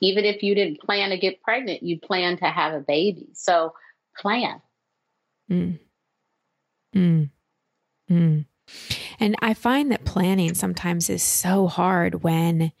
even 0.00 0.26
if 0.26 0.42
you 0.42 0.54
didn't 0.54 0.80
plan 0.80 1.10
to 1.10 1.16
get 1.16 1.42
pregnant, 1.42 1.82
you 1.82 1.98
plan 1.98 2.36
to 2.38 2.44
have 2.44 2.74
a 2.74 2.80
baby. 2.80 3.28
So 3.32 3.72
plan. 4.18 4.60
Mm. 5.50 5.78
Mm. 6.94 7.30
Mm. 8.10 8.44
And 9.18 9.36
I 9.40 9.54
find 9.54 9.90
that 9.90 10.04
planning 10.04 10.54
sometimes 10.54 11.08
is 11.08 11.22
so 11.22 11.66
hard 11.66 12.22
when 12.22 12.72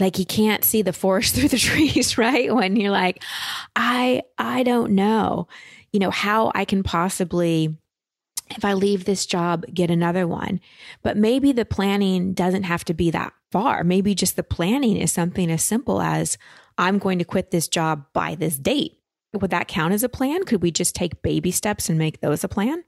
like 0.00 0.18
you 0.18 0.26
can't 0.26 0.64
see 0.64 0.82
the 0.82 0.92
forest 0.92 1.34
through 1.36 1.48
the 1.48 1.58
trees, 1.58 2.18
right? 2.18 2.54
When 2.54 2.76
you're 2.76 2.90
like, 2.90 3.22
I 3.76 4.22
I 4.38 4.62
don't 4.62 4.92
know, 4.92 5.48
you 5.92 6.00
know, 6.00 6.10
how 6.10 6.52
I 6.54 6.64
can 6.64 6.82
possibly 6.82 7.76
if 8.50 8.64
I 8.64 8.72
leave 8.72 9.04
this 9.04 9.26
job, 9.26 9.66
get 9.72 9.90
another 9.90 10.26
one. 10.26 10.60
But 11.02 11.16
maybe 11.16 11.52
the 11.52 11.64
planning 11.64 12.32
doesn't 12.32 12.62
have 12.62 12.84
to 12.86 12.94
be 12.94 13.10
that 13.10 13.32
far. 13.52 13.84
Maybe 13.84 14.14
just 14.14 14.36
the 14.36 14.42
planning 14.42 14.96
is 14.96 15.12
something 15.12 15.50
as 15.50 15.62
simple 15.62 16.00
as 16.00 16.38
I'm 16.76 16.98
going 16.98 17.18
to 17.18 17.24
quit 17.24 17.50
this 17.50 17.68
job 17.68 18.06
by 18.12 18.34
this 18.34 18.56
date. 18.56 18.98
Would 19.34 19.50
that 19.50 19.68
count 19.68 19.92
as 19.92 20.02
a 20.02 20.08
plan? 20.08 20.44
Could 20.44 20.62
we 20.62 20.70
just 20.70 20.94
take 20.94 21.22
baby 21.22 21.50
steps 21.50 21.88
and 21.88 21.98
make 21.98 22.20
those 22.20 22.44
a 22.44 22.48
plan? 22.48 22.84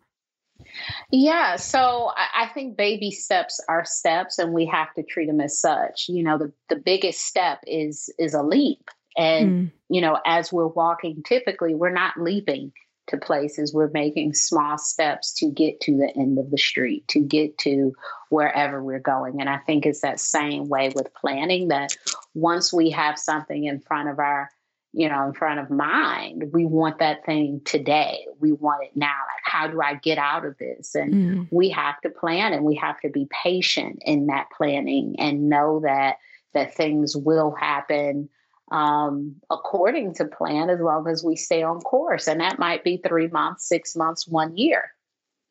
Yeah, 1.11 1.57
so 1.57 2.11
I 2.17 2.49
think 2.55 2.77
baby 2.77 3.11
steps 3.11 3.61
are 3.69 3.85
steps, 3.85 4.39
and 4.39 4.53
we 4.53 4.67
have 4.67 4.93
to 4.95 5.03
treat 5.03 5.27
them 5.27 5.41
as 5.41 5.61
such. 5.61 6.09
You 6.09 6.23
know, 6.23 6.39
the, 6.39 6.53
the 6.69 6.77
biggest 6.77 7.21
step 7.21 7.61
is 7.67 8.13
is 8.19 8.35
a 8.35 8.43
leap, 8.43 8.91
and 9.17 9.51
mm. 9.51 9.73
you 9.89 10.01
know, 10.01 10.19
as 10.25 10.53
we're 10.53 10.67
walking, 10.67 11.23
typically 11.25 11.75
we're 11.75 11.91
not 11.91 12.15
leaping 12.19 12.73
to 13.11 13.17
places. 13.17 13.75
We're 13.75 13.91
making 13.91 14.35
small 14.35 14.79
steps 14.79 15.35
to 15.35 15.51
get 15.51 15.81
to 15.83 15.97
the 15.97 16.13
end 16.17 16.39
of 16.39 16.51
the 16.51 16.59
street, 16.59 17.07
to 17.09 17.21
get 17.21 17.59
to 17.59 17.93
wherever 18.29 18.83
we're 18.83 19.01
going. 19.01 19.41
And 19.41 19.49
I 19.49 19.59
think 19.59 19.85
it's 19.85 20.01
that 20.01 20.21
same 20.21 20.69
way 20.69 20.91
with 20.95 21.13
planning 21.15 21.69
that 21.69 21.97
once 22.35 22.73
we 22.73 22.91
have 22.91 23.19
something 23.19 23.65
in 23.65 23.81
front 23.81 24.09
of 24.09 24.19
our 24.19 24.51
you 24.93 25.09
know, 25.09 25.27
in 25.27 25.33
front 25.33 25.61
of 25.61 25.71
mind. 25.71 26.51
We 26.53 26.67
want 26.67 26.99
that 26.99 27.25
thing 27.25 27.61
today. 27.65 28.27
We 28.41 28.53
want 28.53 28.85
it 28.85 28.97
now. 28.97 29.07
Like, 29.07 29.45
how 29.45 29.69
do 29.69 29.81
I 29.81 29.95
get 29.95 30.19
out 30.19 30.45
of 30.45 30.59
this? 30.59 30.95
And 30.95 31.15
mm. 31.15 31.49
we 31.51 31.71
have 31.71 32.01
to 32.01 32.11
plan 32.11 32.53
and 32.53 32.65
we 32.65 32.77
have 32.77 33.01
to 33.01 33.09
be 33.09 33.29
patient 33.31 34.03
in 34.05 34.27
that 34.27 34.49
planning 34.57 35.17
and 35.19 35.49
know 35.49 35.81
that 35.85 36.17
that 36.53 36.75
things 36.75 37.17
will 37.17 37.53
happen 37.53 38.29
um, 38.73 39.37
according 39.51 40.15
to 40.15 40.25
plan 40.25 40.71
as 40.71 40.81
long 40.81 41.09
as 41.09 41.25
we 41.25 41.37
stay 41.37 41.63
on 41.63 41.81
course. 41.81 42.27
And 42.27 42.41
that 42.41 42.59
might 42.59 42.85
be 42.85 42.97
three 42.97 43.29
months, 43.29 43.69
six 43.69 43.97
months, 43.97 44.27
one 44.27 44.57
year. 44.57 44.93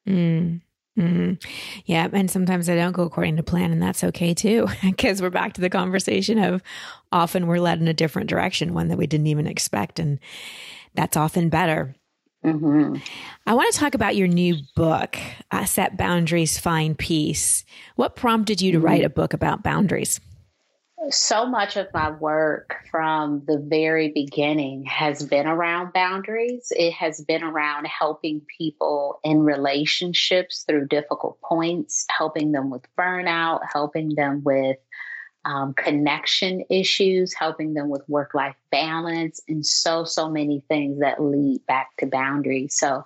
Mm. 0.07 0.61
Mm-hmm. 0.99 1.33
Yeah. 1.85 2.09
And 2.11 2.29
sometimes 2.29 2.69
I 2.69 2.75
don't 2.75 2.91
go 2.91 3.03
according 3.03 3.37
to 3.37 3.43
plan, 3.43 3.71
and 3.71 3.81
that's 3.81 4.03
okay 4.03 4.33
too, 4.33 4.67
because 4.83 5.21
we're 5.21 5.29
back 5.29 5.53
to 5.53 5.61
the 5.61 5.69
conversation 5.69 6.37
of 6.39 6.61
often 7.11 7.47
we're 7.47 7.59
led 7.59 7.79
in 7.79 7.87
a 7.87 7.93
different 7.93 8.29
direction, 8.29 8.73
one 8.73 8.89
that 8.89 8.97
we 8.97 9.07
didn't 9.07 9.27
even 9.27 9.47
expect. 9.47 9.99
And 9.99 10.19
that's 10.95 11.15
often 11.15 11.49
better. 11.49 11.95
Mm-hmm. 12.43 12.95
I 13.45 13.53
want 13.53 13.73
to 13.73 13.79
talk 13.79 13.95
about 13.95 14.15
your 14.15 14.27
new 14.27 14.57
book, 14.75 15.17
uh, 15.51 15.65
Set 15.65 15.97
Boundaries, 15.97 16.57
Find 16.57 16.97
Peace. 16.97 17.65
What 17.95 18.15
prompted 18.15 18.61
you 18.61 18.71
to 18.73 18.79
write 18.79 19.03
a 19.03 19.09
book 19.09 19.33
about 19.33 19.63
boundaries? 19.63 20.21
So 21.09 21.45
much 21.45 21.77
of 21.77 21.87
my 21.93 22.11
work 22.11 22.75
from 22.91 23.43
the 23.47 23.57
very 23.57 24.09
beginning 24.09 24.83
has 24.85 25.25
been 25.25 25.47
around 25.47 25.93
boundaries. 25.93 26.71
It 26.75 26.91
has 26.93 27.21
been 27.21 27.43
around 27.43 27.85
helping 27.85 28.41
people 28.57 29.19
in 29.23 29.39
relationships 29.39 30.63
through 30.67 30.87
difficult 30.87 31.39
points, 31.41 32.05
helping 32.09 32.51
them 32.51 32.69
with 32.69 32.83
burnout, 32.97 33.61
helping 33.71 34.15
them 34.15 34.43
with 34.43 34.77
um, 35.45 35.73
connection 35.73 36.63
issues, 36.69 37.33
helping 37.33 37.73
them 37.73 37.89
with 37.89 38.07
work 38.09 38.33
life 38.33 38.55
balance, 38.71 39.39
and 39.47 39.65
so, 39.65 40.03
so 40.03 40.29
many 40.29 40.63
things 40.67 40.99
that 40.99 41.21
lead 41.21 41.65
back 41.65 41.95
to 41.97 42.05
boundaries. 42.05 42.77
So 42.77 43.05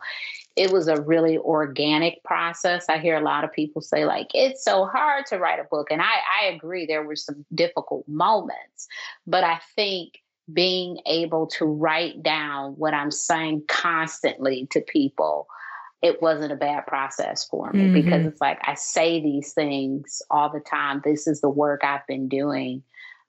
it 0.55 0.71
was 0.71 0.87
a 0.87 1.01
really 1.01 1.37
organic 1.37 2.23
process. 2.23 2.85
I 2.87 2.99
hear 2.99 3.17
a 3.17 3.23
lot 3.23 3.43
of 3.43 3.51
people 3.51 3.81
say, 3.81 4.05
like, 4.05 4.27
it's 4.33 4.63
so 4.63 4.85
hard 4.85 5.25
to 5.27 5.39
write 5.39 5.59
a 5.59 5.63
book. 5.63 5.87
And 5.89 6.01
I, 6.01 6.13
I 6.41 6.45
agree, 6.47 6.85
there 6.85 7.03
were 7.03 7.15
some 7.15 7.45
difficult 7.53 8.07
moments. 8.07 8.87
But 9.25 9.43
I 9.43 9.59
think 9.75 10.21
being 10.51 10.99
able 11.07 11.47
to 11.47 11.65
write 11.65 12.21
down 12.21 12.73
what 12.73 12.93
I'm 12.93 13.09
saying 13.09 13.63
constantly 13.67 14.67
to 14.71 14.81
people, 14.81 15.47
it 16.03 16.21
wasn't 16.21 16.51
a 16.51 16.57
bad 16.57 16.85
process 16.85 17.47
for 17.47 17.71
me 17.71 17.85
mm-hmm. 17.85 17.93
because 17.93 18.25
it's 18.25 18.41
like 18.41 18.59
I 18.63 18.75
say 18.75 19.21
these 19.21 19.53
things 19.53 20.21
all 20.29 20.49
the 20.49 20.59
time. 20.59 21.01
This 21.03 21.27
is 21.27 21.41
the 21.41 21.49
work 21.49 21.83
I've 21.83 22.05
been 22.07 22.27
doing. 22.27 22.83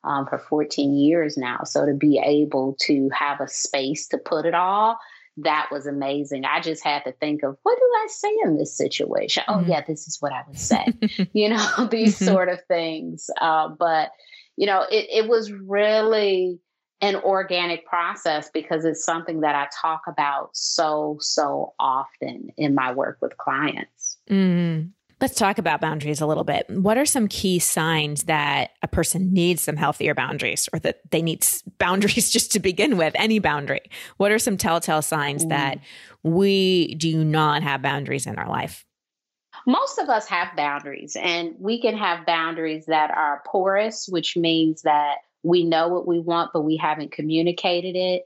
Um, 0.07 0.27
for 0.27 0.37
14 0.37 0.95
years 0.95 1.39
now. 1.39 1.61
So 1.65 1.87
to 1.87 1.95
be 1.95 2.19
able 2.23 2.77
to 2.83 3.09
have 3.19 3.41
a 3.41 3.49
space 3.49 4.07
to 4.09 4.19
put 4.19 4.45
it 4.45 4.53
all 4.53 4.99
that 5.39 5.69
was 5.71 5.87
amazing. 5.87 6.45
I 6.45 6.61
just 6.61 6.85
had 6.85 7.05
to 7.05 7.13
think 7.13 7.43
of 7.43 7.57
what 7.63 7.77
do 7.77 7.85
I 7.85 8.07
say 8.09 8.33
in 8.45 8.57
this 8.57 8.77
situation? 8.77 9.43
Oh, 9.49 9.55
mm-hmm. 9.55 9.65
Oh, 9.65 9.69
yeah, 9.69 9.85
this 9.87 10.07
is 10.07 10.19
what 10.21 10.33
I 10.33 10.43
would 10.47 10.59
say. 10.59 10.87
you 11.33 11.49
know, 11.49 11.89
these 11.91 12.17
mm-hmm. 12.17 12.33
sort 12.33 12.49
of 12.49 12.61
things. 12.67 13.29
Uh, 13.41 13.69
but, 13.69 14.11
you 14.57 14.67
know, 14.67 14.83
it, 14.83 15.07
it 15.11 15.29
was 15.29 15.53
really 15.53 16.61
an 17.01 17.17
organic 17.17 17.85
process 17.87 18.49
because 18.55 18.85
it's 18.85 19.05
something 19.05 19.41
that 19.41 19.55
I 19.55 19.69
talk 19.83 20.03
about 20.07 20.51
so, 20.53 21.19
so 21.21 21.75
often 21.79 22.49
in 22.57 22.75
my 22.75 22.93
work 22.93 23.19
with 23.21 23.37
clients. 23.37 24.19
Mm. 24.31 24.91
Let's 25.25 25.37
talk 25.37 25.57
about 25.57 25.81
boundaries 25.81 26.21
a 26.21 26.27
little 26.27 26.45
bit. 26.45 26.67
What 26.69 26.99
are 26.99 27.07
some 27.07 27.29
key 27.29 27.59
signs 27.59 28.25
that 28.25 28.73
a 28.83 28.87
person 28.87 29.33
needs 29.33 29.63
some 29.63 29.75
healthier 29.75 30.13
boundaries 30.13 30.69
or 30.71 30.79
that 30.81 31.01
they 31.13 31.23
need 31.23 31.47
boundaries 31.79 32.31
just 32.31 32.53
to 32.53 32.61
begin 32.61 32.99
with, 32.99 33.15
any 33.17 33.39
boundary? 33.39 33.81
What 34.19 34.33
are 34.33 34.39
some 34.39 34.59
telltale 34.59 35.01
signs 35.01 35.47
mm. 35.47 35.49
that 35.49 35.79
we 36.23 36.95
do 36.97 37.25
not 37.25 37.63
have 37.63 37.81
boundaries 37.81 38.27
in 38.27 38.37
our 38.37 38.51
life? 38.51 38.85
Most 39.67 39.99
of 39.99 40.11
us 40.11 40.27
have 40.27 40.55
boundaries, 40.59 41.17
and 41.19 41.55
we 41.59 41.81
can 41.81 41.97
have 41.97 42.27
boundaries 42.27 42.85
that 42.85 43.11
are 43.11 43.43
porous, 43.47 44.07
which 44.07 44.37
means 44.37 44.83
that 44.83 45.21
we 45.43 45.65
know 45.65 45.89
what 45.89 46.07
we 46.07 46.21
want, 46.21 46.51
but 46.53 46.67
we 46.67 46.77
haven't 46.77 47.13
communicated 47.13 47.97
it 47.97 48.25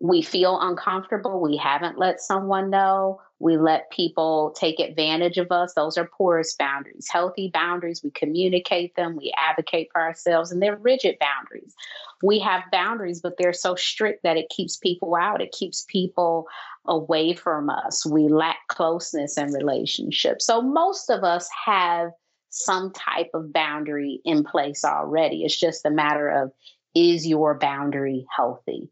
we 0.00 0.22
feel 0.22 0.58
uncomfortable, 0.60 1.40
we 1.40 1.56
haven't 1.56 1.98
let 1.98 2.20
someone 2.20 2.70
know, 2.70 3.20
we 3.38 3.56
let 3.56 3.90
people 3.90 4.54
take 4.56 4.80
advantage 4.80 5.38
of 5.38 5.50
us. 5.52 5.74
Those 5.74 5.98
are 5.98 6.08
porous 6.16 6.54
boundaries. 6.54 7.06
Healthy 7.10 7.50
boundaries, 7.52 8.02
we 8.02 8.10
communicate 8.10 8.96
them, 8.96 9.16
we 9.16 9.32
advocate 9.36 9.88
for 9.92 10.00
ourselves, 10.00 10.50
and 10.50 10.62
they're 10.62 10.76
rigid 10.76 11.16
boundaries. 11.20 11.74
We 12.22 12.38
have 12.40 12.62
boundaries, 12.72 13.20
but 13.20 13.34
they're 13.38 13.52
so 13.52 13.74
strict 13.74 14.22
that 14.22 14.36
it 14.36 14.48
keeps 14.48 14.76
people 14.76 15.14
out, 15.14 15.42
it 15.42 15.52
keeps 15.52 15.84
people 15.88 16.46
away 16.86 17.34
from 17.34 17.70
us. 17.70 18.04
We 18.06 18.28
lack 18.28 18.68
closeness 18.68 19.36
in 19.36 19.52
relationships. 19.52 20.46
So 20.46 20.60
most 20.60 21.10
of 21.10 21.24
us 21.24 21.48
have 21.66 22.10
some 22.50 22.92
type 22.92 23.30
of 23.34 23.52
boundary 23.52 24.20
in 24.24 24.44
place 24.44 24.84
already. 24.84 25.44
It's 25.44 25.58
just 25.58 25.84
a 25.84 25.90
matter 25.90 26.28
of 26.28 26.52
is 26.94 27.26
your 27.26 27.58
boundary 27.58 28.26
healthy? 28.34 28.90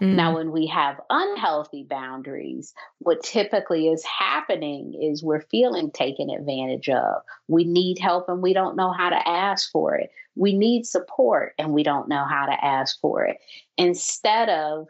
Mm. 0.00 0.14
Now, 0.14 0.34
when 0.36 0.52
we 0.52 0.66
have 0.68 1.00
unhealthy 1.10 1.82
boundaries, 1.82 2.72
what 2.98 3.22
typically 3.22 3.88
is 3.88 4.04
happening 4.04 4.94
is 4.94 5.22
we're 5.22 5.40
feeling 5.42 5.90
taken 5.90 6.30
advantage 6.30 6.88
of. 6.88 7.22
We 7.48 7.64
need 7.64 7.98
help 7.98 8.28
and 8.28 8.42
we 8.42 8.52
don't 8.52 8.76
know 8.76 8.92
how 8.92 9.10
to 9.10 9.28
ask 9.28 9.70
for 9.70 9.96
it. 9.96 10.10
We 10.36 10.56
need 10.56 10.86
support 10.86 11.54
and 11.58 11.72
we 11.72 11.82
don't 11.82 12.08
know 12.08 12.24
how 12.24 12.46
to 12.46 12.64
ask 12.64 13.00
for 13.00 13.24
it. 13.24 13.38
Instead 13.76 14.48
of 14.48 14.86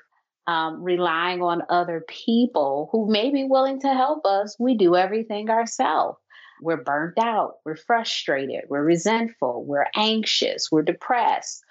um, 0.46 0.82
relying 0.82 1.42
on 1.42 1.62
other 1.68 2.04
people 2.08 2.88
who 2.92 3.10
may 3.10 3.30
be 3.30 3.44
willing 3.44 3.80
to 3.80 3.88
help 3.88 4.26
us, 4.26 4.56
we 4.58 4.76
do 4.76 4.96
everything 4.96 5.50
ourselves. 5.50 6.18
We're 6.60 6.82
burnt 6.82 7.18
out, 7.18 7.58
we're 7.64 7.76
frustrated, 7.76 8.64
we're 8.68 8.82
resentful, 8.82 9.64
we're 9.64 9.86
anxious, 9.94 10.72
we're 10.72 10.82
depressed 10.82 11.62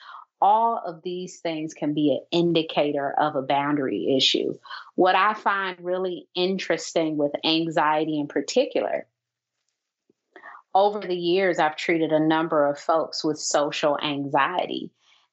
all 0.41 0.81
of 0.85 1.01
these 1.01 1.39
things 1.39 1.73
can 1.73 1.93
be 1.93 2.11
an 2.11 2.25
indicator 2.31 3.11
of 3.11 3.35
a 3.35 3.41
boundary 3.41 4.15
issue. 4.15 4.53
What 4.95 5.15
I 5.15 5.33
find 5.33 5.77
really 5.79 6.27
interesting 6.35 7.17
with 7.17 7.31
anxiety 7.43 8.19
in 8.19 8.27
particular, 8.27 9.07
over 10.73 10.99
the 10.99 11.15
years, 11.15 11.57
I've 11.57 11.75
treated 11.75 12.11
a 12.11 12.19
number 12.19 12.67
of 12.67 12.79
folks 12.79 13.23
with 13.23 13.39
social 13.39 13.97
anxiety. 13.99 14.91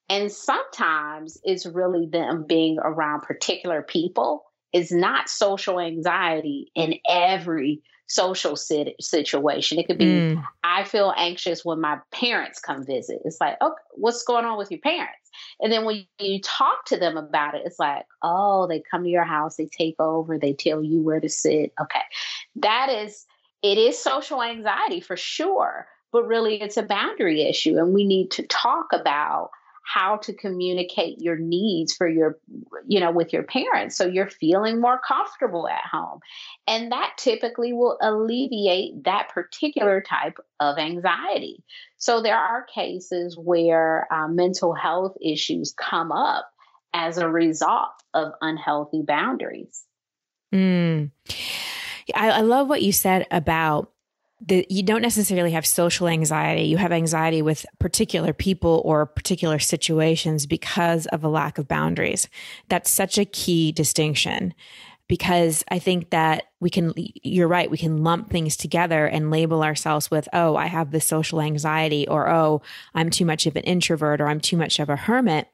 And 0.09 0.33
sometimes 0.33 1.39
it's 1.45 1.67
really 1.67 2.07
them 2.07 2.45
being 2.47 2.79
around 2.79 3.23
particular 3.23 3.83
people. 3.83 4.45
It's 4.73 4.93
not 4.93 5.29
social 5.29 5.81
anxiety 5.81 6.71
in 6.75 6.95
every 7.09 7.83
social 8.07 8.57
sit- 8.57 8.95
situation. 9.01 9.79
It 9.79 9.87
could 9.87 9.99
be, 9.99 10.05
mm. 10.05 10.45
I 10.63 10.85
feel 10.85 11.13
anxious 11.17 11.65
when 11.65 11.81
my 11.81 11.99
parents 12.11 12.61
come 12.61 12.85
visit. 12.85 13.21
It's 13.25 13.41
like, 13.41 13.57
okay, 13.63 13.75
what's 13.93 14.25
going 14.25 14.45
on 14.45 14.59
with 14.59 14.71
your 14.71 14.81
parents? 14.81 15.31
And 15.61 15.73
then 15.73 15.85
when 15.85 16.07
you 16.19 16.41
talk 16.41 16.85
to 16.87 16.97
them 16.97 17.17
about 17.17 17.55
it, 17.55 17.63
it's 17.65 17.79
like, 17.79 18.05
oh, 18.23 18.67
they 18.67 18.83
come 18.89 19.05
to 19.05 19.11
your 19.11 19.25
house, 19.25 19.57
they 19.57 19.67
take 19.67 19.97
over, 19.99 20.39
they 20.39 20.53
tell 20.53 20.83
you 20.83 21.01
where 21.01 21.21
to 21.21 21.29
sit. 21.29 21.73
Okay. 21.81 22.03
That 22.57 22.89
is, 22.89 23.27
it 23.63 23.79
is 23.79 23.99
social 23.99 24.43
anxiety 24.43 25.01
for 25.01 25.17
sure, 25.17 25.89
but 26.13 26.27
really 26.27 26.61
it's 26.61 26.77
a 26.77 26.83
boundary 26.83 27.43
issue. 27.43 27.79
And 27.79 27.95
we 27.95 28.05
need 28.05 28.31
to 28.33 28.47
talk 28.47 28.89
about 28.93 29.51
how 29.85 30.17
to 30.17 30.33
communicate 30.33 31.21
your 31.21 31.37
needs 31.37 31.95
for 31.95 32.09
your 32.09 32.39
you 32.87 32.99
know 32.99 33.13
with 33.13 33.33
your 33.33 33.43
parents. 33.43 33.97
So 33.97 34.07
you're 34.07 34.31
feeling 34.31 34.81
more 34.81 35.01
comfortable 35.07 35.69
at 35.69 35.85
home. 35.91 36.21
And 36.67 36.91
that 36.91 37.13
typically 37.19 37.73
will 37.73 37.99
alleviate 38.01 39.05
that 39.05 39.29
particular 39.29 40.01
type 40.01 40.39
of 40.59 40.79
anxiety. 40.79 41.63
So 41.99 42.23
there 42.23 42.39
are 42.39 42.65
cases 42.65 43.37
where 43.39 44.13
uh, 44.13 44.29
mental 44.29 44.75
health 44.75 45.17
issues 45.21 45.75
come 45.77 46.11
up 46.11 46.51
as 46.93 47.19
a 47.19 47.29
result 47.29 47.91
of 48.15 48.33
unhealthy 48.41 49.03
boundaries. 49.03 49.85
Mm. 50.53 51.11
I, 52.15 52.31
I 52.31 52.41
love 52.41 52.69
what 52.69 52.83
you 52.83 52.93
said 52.93 53.27
about 53.31 53.94
the, 54.47 54.67
you 54.69 54.83
don't 54.83 55.03
necessarily 55.03 55.53
have 55.53 55.67
social 55.67 56.07
anxiety. 56.07 56.65
You 56.65 56.77
have 56.77 56.93
anxiety 56.93 57.41
with 57.41 57.65
particular 57.79 58.33
people 58.33 58.83
or 58.85 59.07
particular 59.07 59.59
situations 59.59 60.47
because 60.47 61.07
of 61.07 61.25
a 61.25 61.29
lack 61.29 61.59
of 61.59 61.67
boundaries. 61.67 62.29
That's 62.69 62.91
such 62.91 63.17
a 63.17 63.25
key 63.25 63.73
distinction 63.73 64.53
because 65.09 65.65
I 65.71 65.79
think 65.79 66.11
that 66.11 66.45
we 66.61 66.71
can, 66.71 66.93
you're 66.97 67.49
right, 67.49 67.71
we 67.71 67.79
can 67.79 68.03
lump 68.03 68.31
things 68.31 68.57
together 68.57 69.07
and 69.07 69.31
label 69.31 69.63
ourselves 69.63 70.11
with, 70.11 70.29
oh, 70.33 70.57
I 70.57 70.67
have 70.67 70.91
this 70.91 71.07
social 71.07 71.41
anxiety, 71.41 72.09
or 72.09 72.29
oh, 72.29 72.63
I'm 72.95 73.11
too 73.11 73.27
much 73.27 73.47
of 73.47 73.57
an 73.57 73.65
introvert, 73.65 74.21
or 74.21 74.29
I'm 74.29 74.41
too 74.41 74.57
much 74.57 74.79
of 74.79 74.89
a 74.89 74.97
hermit. 74.97 75.49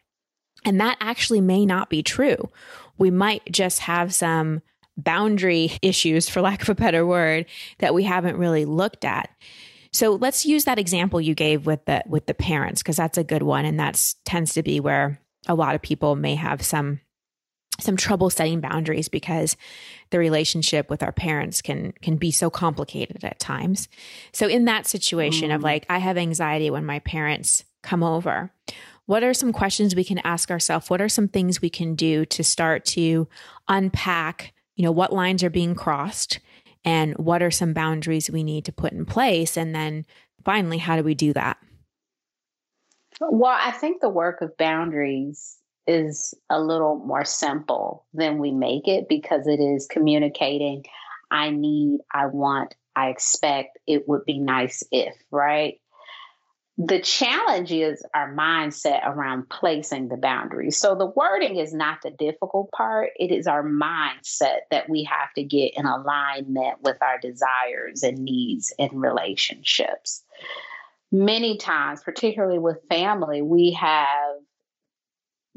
And 0.64 0.81
that 0.81 0.98
actually 1.00 1.40
may 1.40 1.66
not 1.66 1.90
be 1.90 2.03
true. 2.03 2.48
We 2.96 3.11
might 3.11 3.42
just 3.50 3.81
have 3.81 4.14
some 4.14 4.62
boundary 5.01 5.73
issues, 5.83 6.29
for 6.29 6.41
lack 6.41 6.63
of 6.63 6.69
a 6.69 6.75
better 6.75 7.07
word, 7.07 7.47
that 7.79 7.95
we 7.95 8.05
haven't 8.05 8.37
really 8.37 8.65
looked 8.65 9.05
at. 9.05 9.31
So 9.93 10.13
let's 10.15 10.47
use 10.47 10.65
that 10.65 10.79
example 10.79 11.21
you 11.21 11.35
gave 11.35 11.67
with 11.67 11.85
the 11.87 12.03
with 12.07 12.27
the 12.27 12.35
parents 12.35 12.83
because 12.83 12.97
that's 12.97 13.19
a 13.19 13.25
good 13.25 13.43
one, 13.43 13.65
and 13.65 13.79
that 13.81 14.15
tends 14.25 14.55
to 14.55 14.63
be 14.63 14.79
where 14.81 15.21
a 15.49 15.55
lot 15.55 15.75
of 15.75 15.83
people 15.83 16.17
may 16.17 16.37
have 16.37 16.63
some 16.63 17.01
some 17.81 17.97
trouble 17.97 18.31
setting 18.31 18.61
boundaries 18.61 19.09
because 19.09 19.57
the 20.11 20.19
relationship 20.19 20.91
with 20.91 21.03
our 21.03 21.13
parents 21.13 21.63
can 21.63 21.93
can 22.03 22.17
be 22.17 22.31
so 22.31 22.51
complicated 22.51 23.25
at 23.25 23.41
times. 23.41 23.89
So 24.33 24.47
in 24.47 24.65
that 24.67 24.87
situation 24.87 25.51
mm. 25.51 25.55
of 25.55 25.63
like 25.63 25.87
I 25.89 25.99
have 25.99 26.17
anxiety 26.17 26.71
when 26.71 26.85
my 26.85 27.01
parents 27.01 27.65
come 27.83 28.03
over. 28.03 28.53
What 29.07 29.25
are 29.25 29.35
some 29.35 29.53
questions 29.53 29.97
we 29.97 30.05
can 30.05 30.19
ask 30.19 30.51
ourselves? 30.51 30.89
What 30.89 31.01
are 31.01 31.09
some 31.09 31.27
things 31.27 31.61
we 31.61 31.71
can 31.71 31.97
do 31.97 32.25
to 32.27 32.45
start 32.45 32.85
to 32.87 33.27
unpack 33.67 34.53
you 34.81 34.85
know, 34.85 34.93
what 34.93 35.12
lines 35.12 35.45
are 35.45 35.51
being 35.51 35.75
crossed 35.75 36.40
and 36.87 37.14
what 37.19 37.43
are 37.43 37.51
some 37.51 37.75
boundaries 37.75 38.31
we 38.31 38.43
need 38.43 38.64
to 38.64 38.73
put 38.73 38.95
in 38.95 39.05
place? 39.05 39.59
And 39.59 39.75
then 39.75 40.07
finally, 40.43 40.79
how 40.79 40.97
do 40.97 41.03
we 41.03 41.14
do 41.14 41.35
that? 41.35 41.59
Well, 43.21 43.55
I 43.61 43.73
think 43.73 44.01
the 44.01 44.09
work 44.09 44.40
of 44.40 44.57
boundaries 44.57 45.59
is 45.87 46.33
a 46.49 46.59
little 46.59 46.97
more 46.97 47.27
simple 47.27 48.07
than 48.14 48.38
we 48.38 48.53
make 48.53 48.88
it 48.88 49.07
because 49.07 49.47
it 49.47 49.61
is 49.61 49.87
communicating 49.87 50.85
I 51.31 51.51
need, 51.51 51.99
I 52.11 52.25
want, 52.27 52.75
I 52.97 53.11
expect, 53.11 53.79
it 53.87 54.09
would 54.09 54.25
be 54.25 54.38
nice 54.38 54.83
if, 54.90 55.14
right? 55.31 55.75
The 56.83 57.01
challenge 57.01 57.71
is 57.73 58.03
our 58.14 58.35
mindset 58.35 59.07
around 59.07 59.51
placing 59.51 60.09
the 60.09 60.16
boundaries. 60.16 60.79
So 60.79 60.95
the 60.95 61.05
wording 61.05 61.57
is 61.57 61.75
not 61.75 61.99
the 62.03 62.11
difficult 62.11 62.71
part. 62.73 63.11
It 63.19 63.31
is 63.31 63.47
our 63.47 63.62
mindset 63.62 64.61
that 64.71 64.88
we 64.88 65.05
have 65.05 65.31
to 65.35 65.43
get 65.43 65.77
in 65.77 65.85
alignment 65.85 66.79
with 66.81 66.97
our 67.03 67.19
desires 67.19 68.03
and 68.03 68.25
needs 68.25 68.73
in 68.79 68.99
relationships. 68.99 70.23
Many 71.12 71.59
times, 71.59 72.03
particularly 72.03 72.59
with 72.59 72.88
family, 72.88 73.43
we 73.43 73.73
have 73.73 74.38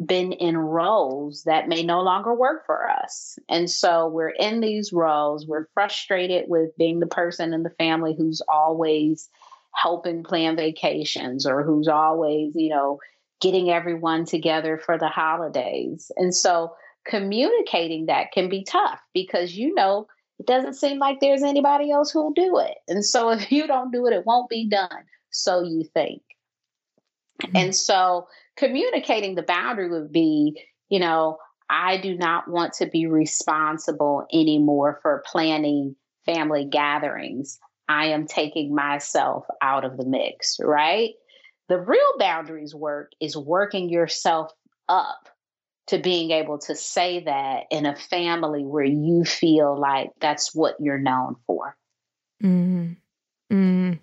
been 0.05 0.33
in 0.33 0.57
roles 0.57 1.43
that 1.43 1.69
may 1.69 1.83
no 1.83 2.01
longer 2.01 2.33
work 2.33 2.65
for 2.65 2.89
us. 2.89 3.39
And 3.47 3.69
so 3.69 4.09
we're 4.09 4.27
in 4.27 4.59
these 4.59 4.91
roles, 4.91 5.47
we're 5.47 5.69
frustrated 5.73 6.49
with 6.49 6.75
being 6.77 6.99
the 6.99 7.07
person 7.07 7.53
in 7.53 7.63
the 7.63 7.69
family 7.69 8.13
who's 8.13 8.41
always 8.41 9.29
helping 9.75 10.23
plan 10.23 10.55
vacations 10.55 11.45
or 11.45 11.63
who's 11.63 11.87
always, 11.87 12.53
you 12.55 12.69
know, 12.69 12.99
getting 13.41 13.69
everyone 13.69 14.25
together 14.25 14.77
for 14.77 14.97
the 14.97 15.09
holidays. 15.09 16.11
And 16.15 16.33
so 16.33 16.73
communicating 17.05 18.05
that 18.05 18.31
can 18.31 18.49
be 18.49 18.63
tough 18.63 19.01
because 19.13 19.55
you 19.55 19.73
know 19.75 20.07
it 20.39 20.47
doesn't 20.47 20.75
seem 20.75 20.97
like 20.99 21.19
there's 21.19 21.43
anybody 21.43 21.91
else 21.91 22.11
who'll 22.11 22.31
do 22.31 22.57
it. 22.59 22.77
And 22.87 23.05
so 23.05 23.29
if 23.31 23.51
you 23.51 23.67
don't 23.67 23.91
do 23.91 24.07
it, 24.07 24.13
it 24.13 24.25
won't 24.25 24.49
be 24.49 24.67
done. 24.67 24.89
So 25.31 25.63
you 25.63 25.83
think. 25.93 26.21
Mm-hmm. 27.41 27.55
And 27.55 27.75
so 27.75 28.27
communicating 28.55 29.35
the 29.35 29.43
boundary 29.43 29.89
would 29.89 30.11
be, 30.11 30.61
you 30.89 30.99
know, 30.99 31.37
I 31.69 31.97
do 31.97 32.15
not 32.15 32.47
want 32.47 32.73
to 32.73 32.85
be 32.85 33.07
responsible 33.07 34.27
anymore 34.31 34.99
for 35.01 35.23
planning 35.25 35.95
family 36.25 36.65
gatherings. 36.65 37.59
I 37.87 38.07
am 38.07 38.27
taking 38.27 38.73
myself 38.73 39.45
out 39.61 39.85
of 39.85 39.97
the 39.97 40.05
mix, 40.05 40.57
right? 40.59 41.11
The 41.69 41.79
real 41.79 42.17
boundaries 42.17 42.73
work 42.73 43.11
is 43.19 43.37
working 43.37 43.89
yourself 43.89 44.51
up 44.87 45.29
to 45.87 45.97
being 45.97 46.31
able 46.31 46.59
to 46.59 46.75
say 46.75 47.23
that 47.25 47.65
in 47.71 47.85
a 47.85 47.95
family 47.95 48.63
where 48.63 48.85
you 48.85 49.25
feel 49.25 49.77
like 49.77 50.11
that's 50.19 50.55
what 50.55 50.75
you're 50.79 50.97
known 50.97 51.35
for. 51.45 51.75
Mm-hmm. 52.41 52.93
Mm. 53.53 53.99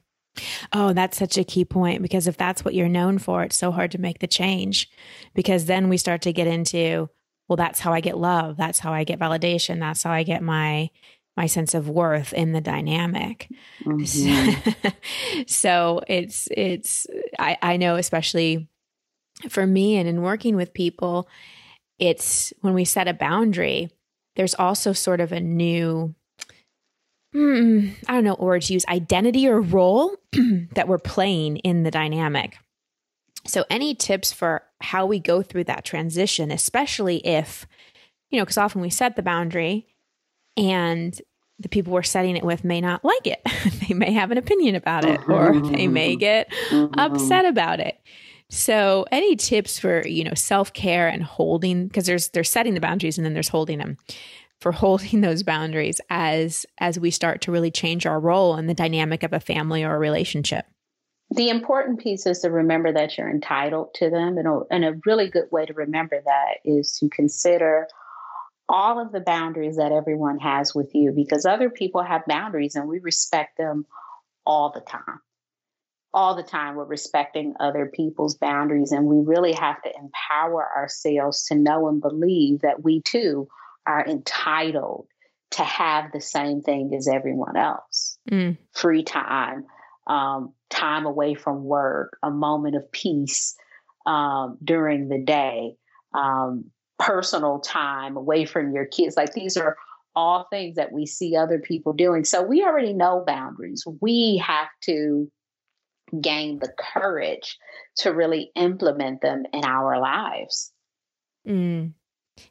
Oh, 0.72 0.92
that's 0.92 1.18
such 1.18 1.36
a 1.38 1.44
key 1.44 1.64
point 1.64 2.02
because 2.02 2.26
if 2.26 2.36
that's 2.36 2.64
what 2.64 2.74
you're 2.74 2.88
known 2.88 3.18
for, 3.18 3.42
it's 3.42 3.58
so 3.58 3.70
hard 3.70 3.90
to 3.92 4.00
make 4.00 4.20
the 4.20 4.26
change 4.26 4.90
because 5.34 5.64
then 5.64 5.88
we 5.88 5.96
start 5.96 6.22
to 6.22 6.32
get 6.32 6.46
into, 6.46 7.08
well, 7.48 7.56
that's 7.56 7.80
how 7.80 7.92
I 7.92 8.00
get 8.00 8.18
love. 8.18 8.56
That's 8.56 8.78
how 8.78 8.92
I 8.92 9.04
get 9.04 9.18
validation. 9.18 9.80
That's 9.80 10.02
how 10.02 10.12
I 10.12 10.22
get 10.22 10.42
my 10.42 10.90
my 11.40 11.46
sense 11.46 11.72
of 11.72 11.88
worth 11.88 12.34
in 12.34 12.52
the 12.52 12.60
dynamic. 12.60 13.48
Mm-hmm. 13.86 14.88
so 15.46 16.02
it's 16.06 16.48
it's 16.54 17.06
I, 17.38 17.56
I 17.62 17.76
know 17.78 17.96
especially 17.96 18.68
for 19.48 19.66
me 19.66 19.96
and 19.96 20.06
in 20.06 20.20
working 20.20 20.54
with 20.54 20.74
people, 20.74 21.26
it's 21.98 22.52
when 22.60 22.74
we 22.74 22.84
set 22.84 23.08
a 23.08 23.14
boundary, 23.14 23.88
there's 24.36 24.54
also 24.54 24.92
sort 24.92 25.22
of 25.22 25.32
a 25.32 25.40
new 25.40 26.14
hmm, 27.32 27.88
I 28.06 28.12
don't 28.12 28.24
know 28.24 28.34
or 28.34 28.58
to 28.58 28.72
use, 28.74 28.84
identity 28.86 29.48
or 29.48 29.62
role 29.62 30.14
that 30.74 30.88
we're 30.88 30.98
playing 30.98 31.56
in 31.58 31.84
the 31.84 31.90
dynamic. 31.90 32.58
So, 33.46 33.64
any 33.70 33.94
tips 33.94 34.30
for 34.30 34.64
how 34.82 35.06
we 35.06 35.18
go 35.18 35.40
through 35.40 35.64
that 35.64 35.86
transition, 35.86 36.50
especially 36.50 37.26
if, 37.26 37.66
you 38.28 38.38
know, 38.38 38.44
because 38.44 38.58
often 38.58 38.82
we 38.82 38.90
set 38.90 39.16
the 39.16 39.22
boundary 39.22 39.86
and 40.56 41.18
the 41.60 41.68
people 41.68 41.92
we're 41.92 42.02
setting 42.02 42.36
it 42.36 42.44
with 42.44 42.64
may 42.64 42.80
not 42.80 43.04
like 43.04 43.26
it. 43.26 43.40
they 43.88 43.94
may 43.94 44.12
have 44.12 44.30
an 44.30 44.38
opinion 44.38 44.74
about 44.74 45.04
it 45.04 45.20
or 45.28 45.52
mm-hmm. 45.52 45.72
they 45.72 45.86
may 45.86 46.12
mm-hmm. 46.12 46.18
get 46.18 46.50
mm-hmm. 46.70 46.98
upset 46.98 47.44
about 47.44 47.80
it. 47.80 48.00
So, 48.48 49.06
any 49.12 49.36
tips 49.36 49.78
for, 49.78 50.06
you 50.08 50.24
know, 50.24 50.34
self-care 50.34 51.06
and 51.06 51.22
holding 51.22 51.86
because 51.86 52.06
there's 52.06 52.30
there's 52.30 52.50
setting 52.50 52.74
the 52.74 52.80
boundaries 52.80 53.16
and 53.16 53.24
then 53.24 53.34
there's 53.34 53.48
holding 53.48 53.78
them 53.78 53.96
for 54.60 54.72
holding 54.72 55.20
those 55.20 55.42
boundaries 55.42 56.00
as 56.10 56.66
as 56.78 56.98
we 56.98 57.10
start 57.10 57.42
to 57.42 57.52
really 57.52 57.70
change 57.70 58.06
our 58.06 58.18
role 58.18 58.56
in 58.56 58.66
the 58.66 58.74
dynamic 58.74 59.22
of 59.22 59.32
a 59.32 59.40
family 59.40 59.84
or 59.84 59.94
a 59.94 59.98
relationship 59.98 60.66
the 61.32 61.48
important 61.48 62.00
piece 62.00 62.26
is 62.26 62.40
to 62.40 62.50
remember 62.50 62.92
that 62.92 63.16
you're 63.16 63.30
entitled 63.30 63.94
to 63.94 64.10
them 64.10 64.36
and 64.36 64.48
a, 64.48 64.60
and 64.70 64.84
a 64.84 64.98
really 65.06 65.28
good 65.28 65.46
way 65.52 65.64
to 65.64 65.72
remember 65.72 66.20
that 66.24 66.54
is 66.64 66.96
to 66.98 67.08
consider 67.08 67.86
all 68.70 69.00
of 69.00 69.10
the 69.10 69.20
boundaries 69.20 69.76
that 69.76 69.90
everyone 69.90 70.38
has 70.38 70.74
with 70.74 70.94
you 70.94 71.12
because 71.12 71.44
other 71.44 71.68
people 71.68 72.02
have 72.02 72.22
boundaries 72.26 72.76
and 72.76 72.88
we 72.88 73.00
respect 73.00 73.58
them 73.58 73.84
all 74.46 74.70
the 74.72 74.80
time 74.80 75.20
all 76.12 76.34
the 76.34 76.42
time 76.42 76.74
we're 76.74 76.84
respecting 76.84 77.54
other 77.60 77.86
people's 77.86 78.36
boundaries 78.36 78.92
and 78.92 79.06
we 79.06 79.20
really 79.24 79.52
have 79.52 79.80
to 79.82 79.90
empower 79.96 80.68
ourselves 80.76 81.44
to 81.46 81.54
know 81.54 81.88
and 81.88 82.00
believe 82.00 82.60
that 82.60 82.82
we 82.82 83.00
too 83.02 83.48
are 83.86 84.04
entitled 84.06 85.06
to 85.50 85.62
have 85.64 86.12
the 86.12 86.20
same 86.20 86.62
thing 86.62 86.94
as 86.94 87.08
everyone 87.08 87.56
else 87.56 88.18
mm. 88.30 88.56
free 88.72 89.02
time, 89.02 89.64
um, 90.06 90.52
time 90.68 91.06
away 91.06 91.34
from 91.34 91.64
work, 91.64 92.16
a 92.22 92.30
moment 92.30 92.76
of 92.76 92.90
peace 92.92 93.56
um, 94.06 94.58
during 94.62 95.08
the 95.08 95.18
day, 95.18 95.76
um, 96.14 96.70
personal 97.00 97.58
time 97.58 98.16
away 98.16 98.44
from 98.44 98.72
your 98.72 98.86
kids. 98.86 99.16
Like 99.16 99.32
these 99.32 99.56
are 99.56 99.76
all 100.14 100.46
things 100.50 100.76
that 100.76 100.92
we 100.92 101.06
see 101.06 101.34
other 101.34 101.58
people 101.58 101.92
doing. 101.92 102.24
So 102.24 102.42
we 102.42 102.62
already 102.62 102.92
know 102.92 103.24
boundaries. 103.26 103.84
We 104.00 104.42
have 104.46 104.68
to 104.82 105.30
gain 106.20 106.58
the 106.58 106.72
courage 106.78 107.56
to 107.98 108.10
really 108.10 108.50
implement 108.54 109.22
them 109.22 109.44
in 109.52 109.64
our 109.64 109.98
lives. 110.00 110.72
Mm. 111.48 111.94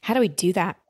How 0.01 0.13
do 0.13 0.19
we 0.19 0.27
do 0.27 0.53
that? 0.53 0.77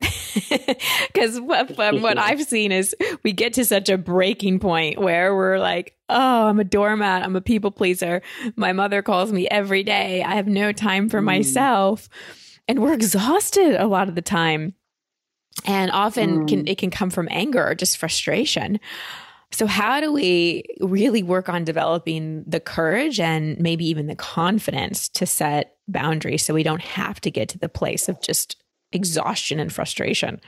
Because 1.12 1.40
what, 1.40 1.76
what 1.76 2.18
I've 2.18 2.42
seen 2.44 2.70
is 2.70 2.94
we 3.24 3.32
get 3.32 3.54
to 3.54 3.64
such 3.64 3.88
a 3.88 3.98
breaking 3.98 4.60
point 4.60 4.98
where 4.98 5.34
we're 5.34 5.58
like, 5.58 5.96
oh, 6.08 6.46
I'm 6.46 6.60
a 6.60 6.64
doormat. 6.64 7.24
I'm 7.24 7.34
a 7.34 7.40
people 7.40 7.72
pleaser. 7.72 8.22
My 8.54 8.72
mother 8.72 9.02
calls 9.02 9.32
me 9.32 9.48
every 9.48 9.82
day. 9.82 10.22
I 10.22 10.36
have 10.36 10.46
no 10.46 10.70
time 10.72 11.08
for 11.08 11.20
mm. 11.20 11.24
myself. 11.24 12.08
And 12.70 12.78
we're 12.78 12.94
exhausted 12.94 13.74
a 13.74 13.88
lot 13.88 14.08
of 14.08 14.14
the 14.14 14.22
time. 14.22 14.74
And 15.66 15.90
often 15.90 16.44
mm. 16.44 16.48
can, 16.48 16.68
it 16.68 16.78
can 16.78 16.90
come 16.90 17.10
from 17.10 17.26
anger 17.30 17.66
or 17.66 17.74
just 17.74 17.98
frustration. 17.98 18.78
So, 19.50 19.66
how 19.66 20.00
do 20.00 20.12
we 20.12 20.62
really 20.80 21.24
work 21.24 21.48
on 21.48 21.64
developing 21.64 22.44
the 22.46 22.60
courage 22.60 23.18
and 23.18 23.58
maybe 23.58 23.84
even 23.88 24.06
the 24.06 24.14
confidence 24.14 25.08
to 25.08 25.26
set 25.26 25.74
boundaries 25.88 26.44
so 26.44 26.54
we 26.54 26.62
don't 26.62 26.80
have 26.80 27.20
to 27.22 27.30
get 27.32 27.48
to 27.48 27.58
the 27.58 27.68
place 27.68 28.08
of 28.08 28.20
just 28.20 28.62
exhaustion 28.92 29.58
and 29.58 29.72
frustration. 29.72 30.40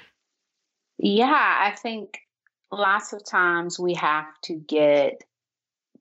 Yeah, 0.99 1.27
I 1.27 1.73
think 1.73 2.21
lots 2.71 3.13
of 3.13 3.25
times 3.25 3.79
we 3.79 3.95
have 3.95 4.27
to 4.45 4.55
get 4.55 5.25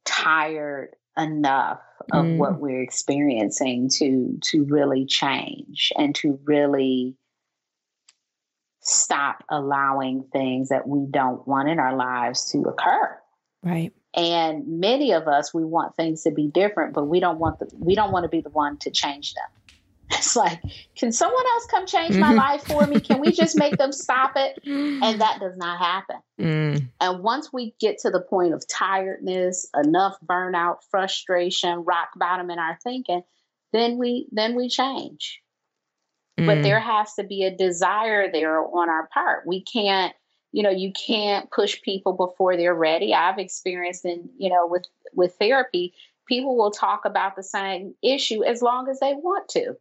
tired 0.05 0.95
enough 1.17 1.81
of 2.11 2.25
mm. 2.25 2.37
what 2.37 2.59
we're 2.59 2.81
experiencing 2.81 3.89
to 3.89 4.39
to 4.41 4.63
really 4.65 5.05
change 5.05 5.91
and 5.97 6.15
to 6.15 6.39
really 6.45 7.15
stop 8.81 9.43
allowing 9.49 10.23
things 10.31 10.69
that 10.69 10.87
we 10.87 11.05
don't 11.09 11.47
want 11.47 11.69
in 11.69 11.79
our 11.79 11.95
lives 11.95 12.51
to 12.51 12.59
occur. 12.63 13.17
Right. 13.63 13.93
And 14.15 14.79
many 14.79 15.13
of 15.13 15.27
us 15.27 15.53
we 15.53 15.63
want 15.63 15.95
things 15.95 16.23
to 16.23 16.31
be 16.31 16.47
different, 16.47 16.93
but 16.93 17.05
we 17.05 17.19
don't 17.19 17.39
want 17.39 17.59
the 17.59 17.69
we 17.77 17.95
don't 17.95 18.11
want 18.11 18.23
to 18.23 18.29
be 18.29 18.41
the 18.41 18.49
one 18.49 18.77
to 18.77 18.89
change 18.89 19.33
them. 19.33 19.45
It's 20.21 20.35
like, 20.35 20.61
can 20.95 21.11
someone 21.11 21.43
else 21.53 21.67
come 21.71 21.85
change 21.85 22.17
my 22.17 22.29
mm-hmm. 22.29 22.37
life 22.37 22.63
for 22.63 22.85
me? 22.85 22.99
Can 22.99 23.19
we 23.21 23.31
just 23.31 23.57
make 23.57 23.77
them 23.77 23.91
stop 23.91 24.33
it? 24.35 24.59
And 25.01 25.21
that 25.21 25.39
does 25.39 25.57
not 25.57 25.79
happen. 25.79 26.17
Mm. 26.39 26.89
And 26.99 27.23
once 27.23 27.51
we 27.51 27.75
get 27.79 27.97
to 27.99 28.09
the 28.09 28.21
point 28.21 28.53
of 28.53 28.67
tiredness, 28.67 29.67
enough 29.75 30.17
burnout, 30.25 30.83
frustration, 30.89 31.83
rock 31.85 32.09
bottom 32.17 32.51
in 32.51 32.59
our 32.59 32.77
thinking, 32.83 33.23
then 33.73 33.97
we 33.97 34.27
then 34.31 34.55
we 34.55 34.69
change. 34.69 35.41
Mm. 36.39 36.45
But 36.45 36.63
there 36.63 36.79
has 36.79 37.13
to 37.15 37.23
be 37.23 37.43
a 37.43 37.55
desire 37.55 38.31
there 38.31 38.59
on 38.59 38.89
our 38.89 39.07
part. 39.13 39.47
We 39.47 39.63
can't, 39.63 40.13
you 40.51 40.63
know, 40.63 40.69
you 40.69 40.91
can't 40.93 41.49
push 41.51 41.81
people 41.81 42.13
before 42.13 42.57
they're 42.57 42.75
ready. 42.75 43.13
I've 43.13 43.39
experienced 43.39 44.05
in, 44.05 44.29
you 44.37 44.49
know, 44.49 44.67
with 44.67 44.85
with 45.13 45.35
therapy, 45.39 45.93
people 46.27 46.57
will 46.57 46.71
talk 46.71 47.05
about 47.05 47.35
the 47.35 47.43
same 47.43 47.93
issue 48.03 48.43
as 48.43 48.61
long 48.61 48.87
as 48.89 48.99
they 48.99 49.13
want 49.13 49.47
to. 49.49 49.75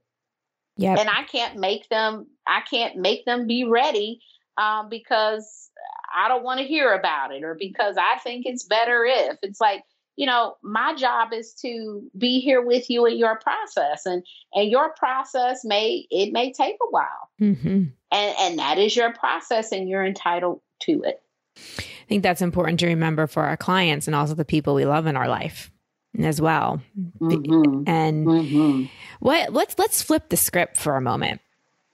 Yep. 0.81 0.99
And 0.99 1.11
I 1.11 1.25
can't 1.25 1.59
make 1.59 1.89
them 1.91 2.27
I 2.47 2.63
can't 2.69 2.97
make 2.97 3.27
them 3.27 3.47
be 3.47 3.65
ready 3.65 4.23
um, 4.57 4.89
because 4.89 5.71
I 6.17 6.29
don't 6.29 6.43
want 6.43 6.59
to 6.61 6.67
hear 6.67 6.95
about 6.95 7.33
it 7.33 7.45
or 7.45 7.55
because 7.55 7.97
I 7.99 8.19
think 8.21 8.47
it's 8.47 8.65
better 8.65 9.05
if. 9.05 9.37
It's 9.43 9.61
like, 9.61 9.85
you 10.17 10.25
know, 10.25 10.57
my 10.63 10.95
job 10.95 11.35
is 11.35 11.53
to 11.63 12.03
be 12.17 12.41
here 12.41 12.63
with 12.63 12.89
you 12.89 13.05
in 13.05 13.19
your 13.19 13.39
process 13.39 14.07
and 14.07 14.25
and 14.55 14.71
your 14.71 14.95
process 14.95 15.65
may 15.65 16.07
it 16.11 16.33
may 16.33 16.51
take 16.51 16.77
a 16.77 16.91
while. 16.91 17.29
Mm-hmm. 17.41 17.85
And 18.13 18.35
and 18.39 18.59
that 18.59 18.79
is 18.79 18.97
your 18.97 19.13
process 19.13 19.73
and 19.73 19.87
you're 19.87 20.05
entitled 20.05 20.63
to 20.85 21.03
it. 21.03 21.21
I 21.59 22.09
think 22.09 22.23
that's 22.23 22.43
important 22.43 22.81
to 22.81 22.87
remember 22.87 23.27
for 23.27 23.43
our 23.43 23.59
clients 23.59 24.07
and 24.07 24.17
also 24.17 24.35
the 24.35 24.47
people 24.47 24.75
we 24.75 24.87
love 24.87 25.07
in 25.07 25.15
our 25.15 25.29
life 25.29 25.71
as 26.19 26.41
well. 26.41 26.81
Mm-hmm. 26.99 27.85
And 27.87 28.27
mm-hmm. 28.27 28.85
what 29.21 29.53
let's 29.53 29.79
let's 29.79 30.03
flip 30.03 30.29
the 30.29 30.37
script 30.37 30.77
for 30.77 30.97
a 30.97 31.01
moment. 31.01 31.41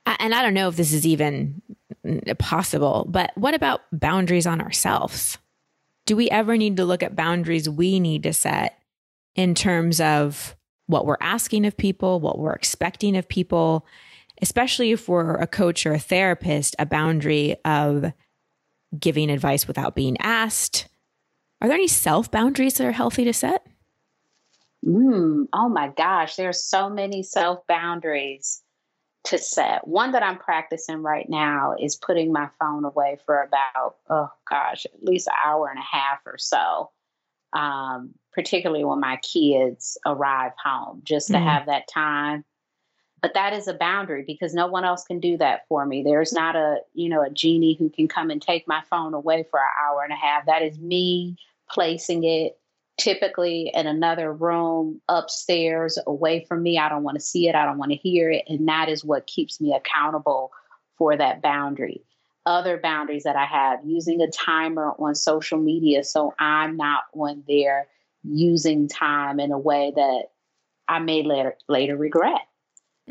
And 0.07 0.35
I 0.35 0.43
don't 0.43 0.55
know 0.55 0.69
if 0.69 0.77
this 0.77 0.93
is 0.93 1.07
even 1.07 1.63
possible, 2.39 3.07
but 3.09 3.33
what 3.37 3.55
about 3.55 3.83
boundaries 3.93 4.47
on 4.47 4.61
ourselves? 4.61 5.39
Do 6.07 6.15
we 6.15 6.31
ever 6.31 6.57
need 6.57 6.77
to 6.77 6.85
look 6.85 7.03
at 7.03 7.17
boundaries 7.17 7.69
we 7.69 7.99
need 7.99 8.23
to 8.23 8.33
set 8.33 8.79
in 9.35 9.55
terms 9.55 10.01
of 10.01 10.55
what 10.87 11.05
we're 11.05 11.17
asking 11.21 11.67
of 11.67 11.77
people, 11.77 12.21
what 12.21 12.39
we're 12.39 12.53
expecting 12.53 13.17
of 13.17 13.29
people, 13.29 13.85
especially 14.41 14.93
if 14.93 15.09
we're 15.09 15.35
a 15.35 15.49
coach 15.49 15.85
or 15.85 15.93
a 15.93 15.99
therapist, 15.99 16.77
a 16.79 16.87
boundary 16.87 17.57
of 17.65 18.13
giving 18.97 19.31
advice 19.31 19.67
without 19.67 19.97
being 19.97 20.17
asked? 20.21 20.89
Are 21.61 21.67
there 21.67 21.77
any 21.77 21.89
self 21.89 22.31
boundaries 22.31 22.75
that 22.75 22.87
are 22.87 22.93
healthy 22.93 23.25
to 23.25 23.33
set? 23.33 23.67
Mm, 24.85 25.47
oh 25.53 25.69
my 25.69 25.89
gosh, 25.89 26.37
there's 26.37 26.63
so 26.63 26.89
many 26.89 27.23
self 27.23 27.67
boundaries 27.67 28.63
to 29.27 29.39
set. 29.39 29.87
One 29.87 30.13
that 30.13 30.23
I'm 30.23 30.39
practicing 30.39 31.03
right 31.03 31.29
now 31.29 31.75
is 31.79 31.97
putting 31.97 32.33
my 32.33 32.49
phone 32.61 32.85
away 32.85 33.19
for 33.27 33.43
about, 33.43 33.97
oh 34.09 34.31
gosh, 34.49 34.87
at 34.87 35.03
least 35.03 35.27
an 35.27 35.35
hour 35.45 35.69
and 35.69 35.79
a 35.79 35.83
half 35.83 36.21
or 36.25 36.39
so, 36.39 36.91
um, 37.53 38.15
particularly 38.33 38.85
when 38.85 39.01
my 39.01 39.19
kids 39.19 39.99
arrive 40.07 40.53
home, 40.63 41.03
just 41.05 41.29
to 41.29 41.35
mm. 41.35 41.43
have 41.43 41.67
that 41.67 41.89
time. 41.89 42.45
But 43.21 43.35
that 43.35 43.53
is 43.53 43.67
a 43.67 43.75
boundary 43.75 44.23
because 44.25 44.55
no 44.55 44.69
one 44.69 44.85
else 44.85 45.03
can 45.03 45.19
do 45.19 45.37
that 45.39 45.63
for 45.69 45.85
me. 45.85 46.05
There's 46.05 46.33
not 46.33 46.55
a, 46.55 46.77
you 46.95 47.09
know, 47.09 47.23
a 47.23 47.31
genie 47.31 47.75
who 47.75 47.91
can 47.91 48.07
come 48.07 48.31
and 48.31 48.41
take 48.41 48.69
my 48.69 48.83
phone 48.89 49.15
away 49.15 49.45
for 49.51 49.59
an 49.59 49.67
hour 49.83 50.05
and 50.05 50.13
a 50.13 50.17
half. 50.17 50.47
That 50.47 50.63
is 50.63 50.79
me 50.79 51.37
placing 51.69 52.23
it 52.23 52.59
typically 52.99 53.71
in 53.75 53.87
another 53.87 54.33
room 54.33 55.01
upstairs 55.09 55.99
away 56.07 56.45
from 56.49 56.63
me. 56.63 56.79
I 56.79 56.89
don't 56.89 57.03
want 57.03 57.17
to 57.17 57.25
see 57.25 57.49
it. 57.49 57.55
I 57.55 57.65
don't 57.65 57.79
want 57.79 57.93
to 57.93 57.99
hear 57.99 58.31
it. 58.31 58.45
And 58.49 58.69
that 58.69 58.89
is 58.89 59.05
what 59.05 59.27
keeps 59.27 59.61
me 59.61 59.75
accountable 59.75 60.53
for 60.97 61.17
that 61.17 61.43
boundary. 61.43 62.03
other 62.47 62.79
boundaries 62.79 63.25
that 63.25 63.37
I 63.37 63.45
have, 63.45 63.81
using 63.85 64.21
a 64.23 64.31
timer 64.31 64.95
on 64.99 65.15
social 65.15 65.59
media 65.59 66.05
so 66.05 66.33
I'm 66.39 66.77
not 66.77 67.03
on 67.13 67.43
there 67.49 67.89
using 68.23 68.89
time 68.89 69.41
in 69.41 69.51
a 69.53 69.59
way 69.59 69.93
that 69.95 70.25
I 70.89 71.01
may 71.01 71.23
later 71.23 71.57
later 71.69 71.97
regret. 71.97 72.41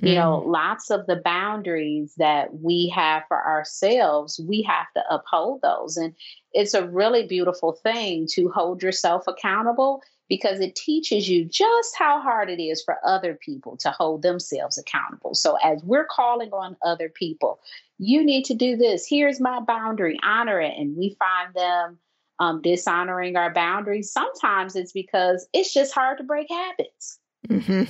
Mm. 0.02 0.10
You 0.10 0.16
know, 0.16 0.44
mm. 0.46 0.52
lots 0.52 0.92
of 0.92 1.06
the 1.08 1.16
boundaries 1.16 2.14
that 2.18 2.54
we 2.60 2.92
have 2.96 3.24
for 3.28 3.44
ourselves, 3.46 4.40
we 4.40 4.62
have 4.64 4.92
to 4.96 5.04
uphold 5.14 5.62
those. 5.62 5.98
And 5.98 6.14
it's 6.54 6.74
a 6.74 6.88
really 6.88 7.26
beautiful 7.26 7.74
thing 7.74 8.28
to 8.32 8.50
hold 8.50 8.84
yourself 8.84 9.24
accountable 9.28 10.02
because 10.28 10.60
it 10.60 10.76
teaches 10.76 11.30
you 11.30 11.46
just 11.46 11.96
how 11.98 12.20
hard 12.20 12.50
it 12.50 12.62
is 12.62 12.82
for 12.84 12.98
other 13.06 13.36
people 13.36 13.78
to 13.78 13.92
hold 13.92 14.22
themselves 14.22 14.78
accountable. 14.78 15.36
So, 15.36 15.58
as 15.64 15.84
we're 15.84 16.08
calling 16.08 16.52
on 16.52 16.76
other 16.84 17.10
people, 17.10 17.60
you 17.98 18.24
need 18.24 18.46
to 18.46 18.54
do 18.54 18.76
this. 18.76 19.08
Here's 19.08 19.40
my 19.40 19.60
boundary, 19.60 20.18
honor 20.24 20.60
it. 20.60 20.74
And 20.78 20.98
we 20.98 21.16
find 21.20 21.54
them 21.54 22.00
um, 22.40 22.62
dishonoring 22.62 23.36
our 23.38 23.54
boundaries. 23.54 24.12
Sometimes 24.12 24.76
it's 24.76 24.92
because 24.92 25.48
it's 25.54 25.74
just 25.74 25.94
hard 25.94 26.18
to 26.18 26.24
break 26.24 26.48
habits. 26.50 27.20
Mm-hmm. 27.48 27.84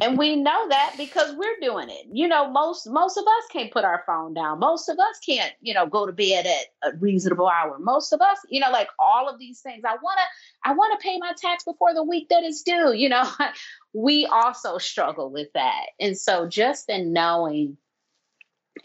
And 0.00 0.18
we 0.18 0.36
know 0.36 0.68
that 0.68 0.94
because 0.96 1.34
we're 1.34 1.56
doing 1.60 1.88
it. 1.90 2.06
You 2.12 2.28
know, 2.28 2.50
most 2.50 2.86
most 2.86 3.16
of 3.16 3.24
us 3.24 3.44
can't 3.52 3.72
put 3.72 3.84
our 3.84 4.02
phone 4.06 4.34
down. 4.34 4.58
Most 4.58 4.88
of 4.88 4.98
us 4.98 5.18
can't, 5.24 5.52
you 5.60 5.74
know, 5.74 5.86
go 5.86 6.06
to 6.06 6.12
bed 6.12 6.46
at 6.46 6.92
a 6.92 6.96
reasonable 6.96 7.48
hour. 7.48 7.78
Most 7.78 8.12
of 8.12 8.20
us, 8.20 8.38
you 8.48 8.60
know, 8.60 8.70
like 8.70 8.88
all 8.98 9.28
of 9.28 9.38
these 9.38 9.60
things. 9.60 9.84
I 9.84 9.96
wanna 10.02 10.22
I 10.64 10.74
wanna 10.74 10.96
pay 11.00 11.18
my 11.18 11.32
tax 11.36 11.64
before 11.64 11.94
the 11.94 12.04
week 12.04 12.28
that 12.30 12.44
is 12.44 12.62
due. 12.62 12.92
You 12.92 13.08
know, 13.08 13.28
we 13.92 14.26
also 14.26 14.78
struggle 14.78 15.30
with 15.30 15.48
that. 15.54 15.86
And 16.00 16.16
so 16.16 16.48
just 16.48 16.88
in 16.88 17.12
knowing 17.12 17.76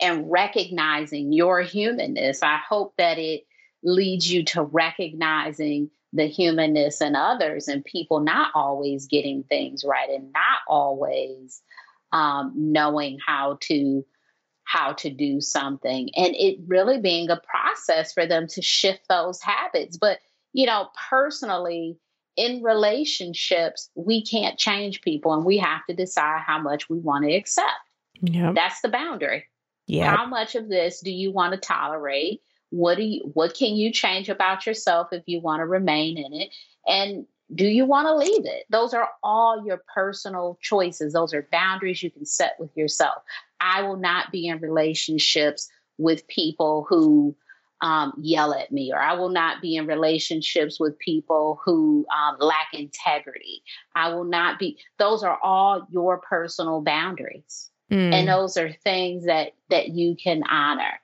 and 0.01 0.29
recognizing 0.31 1.33
your 1.33 1.61
humanness, 1.61 2.41
I 2.41 2.57
hope 2.57 2.95
that 2.97 3.19
it 3.19 3.45
leads 3.83 4.31
you 4.31 4.43
to 4.45 4.63
recognizing 4.63 5.91
the 6.13 6.27
humanness 6.27 7.01
and 7.01 7.15
others 7.15 7.67
and 7.67 7.83
people 7.83 8.19
not 8.19 8.51
always 8.53 9.07
getting 9.07 9.43
things 9.43 9.83
right 9.83 10.09
and 10.09 10.31
not 10.31 10.59
always 10.67 11.61
um, 12.11 12.53
knowing 12.55 13.17
how 13.25 13.57
to 13.61 14.05
how 14.65 14.93
to 14.93 15.09
do 15.09 15.41
something. 15.41 16.09
And 16.15 16.33
it 16.35 16.57
really 16.67 16.99
being 16.99 17.29
a 17.29 17.41
process 17.41 18.13
for 18.13 18.25
them 18.25 18.47
to 18.47 18.61
shift 18.61 19.01
those 19.09 19.41
habits. 19.41 19.97
But 19.97 20.19
you 20.53 20.67
know 20.67 20.89
personally 21.09 21.97
in 22.35 22.63
relationships 22.63 23.89
we 23.95 24.23
can't 24.23 24.57
change 24.57 25.01
people 25.01 25.33
and 25.33 25.45
we 25.45 25.57
have 25.57 25.85
to 25.87 25.95
decide 25.95 26.41
how 26.45 26.59
much 26.59 26.89
we 26.89 26.99
want 26.99 27.25
to 27.25 27.33
accept. 27.33 27.67
Yep. 28.21 28.55
that's 28.55 28.81
the 28.81 28.89
boundary. 28.89 29.45
Yeah 29.87 30.15
how 30.15 30.27
much 30.27 30.55
of 30.55 30.69
this 30.69 31.01
do 31.01 31.11
you 31.11 31.31
want 31.31 31.53
to 31.53 31.59
tolerate 31.59 32.41
what 32.73 32.97
do 32.97 33.03
you 33.03 33.21
what 33.35 33.53
can 33.53 33.75
you 33.75 33.91
change 33.91 34.29
about 34.29 34.65
yourself 34.65 35.09
if 35.11 35.21
you 35.27 35.39
want 35.39 35.59
to 35.59 35.65
remain 35.65 36.17
in 36.17 36.33
it 36.33 36.49
and 36.87 37.27
do 37.53 37.65
you 37.67 37.85
want 37.85 38.07
to 38.07 38.15
leave 38.15 38.45
it 38.45 38.63
those 38.71 38.95
are 38.95 39.09
all 39.21 39.63
your 39.63 39.83
personal 39.93 40.57
choices 40.59 41.13
those 41.13 41.35
are 41.35 41.47
boundaries 41.51 42.01
you 42.01 42.09
can 42.09 42.25
set 42.25 42.55
with 42.57 42.75
yourself 42.75 43.21
i 43.59 43.83
will 43.83 43.97
not 43.97 44.31
be 44.31 44.47
in 44.47 44.59
relationships 44.59 45.69
with 45.99 46.27
people 46.27 46.87
who 46.89 47.35
um, 47.81 48.13
yell 48.17 48.53
at 48.53 48.71
me, 48.71 48.93
or 48.93 48.97
I 48.97 49.13
will 49.15 49.27
not 49.27 49.61
be 49.61 49.75
in 49.75 49.87
relationships 49.87 50.79
with 50.79 50.97
people 50.99 51.59
who 51.65 52.05
um, 52.17 52.37
lack 52.39 52.69
integrity. 52.71 53.61
I 53.93 54.13
will 54.13 54.23
not 54.23 54.57
be. 54.57 54.77
Those 54.97 55.21
are 55.21 55.37
all 55.43 55.85
your 55.91 56.19
personal 56.19 56.79
boundaries, 56.79 57.69
mm. 57.91 58.13
and 58.13 58.25
those 58.25 58.55
are 58.55 58.71
things 58.71 59.25
that 59.25 59.55
that 59.69 59.89
you 59.89 60.15
can 60.15 60.43
honor. 60.49 60.97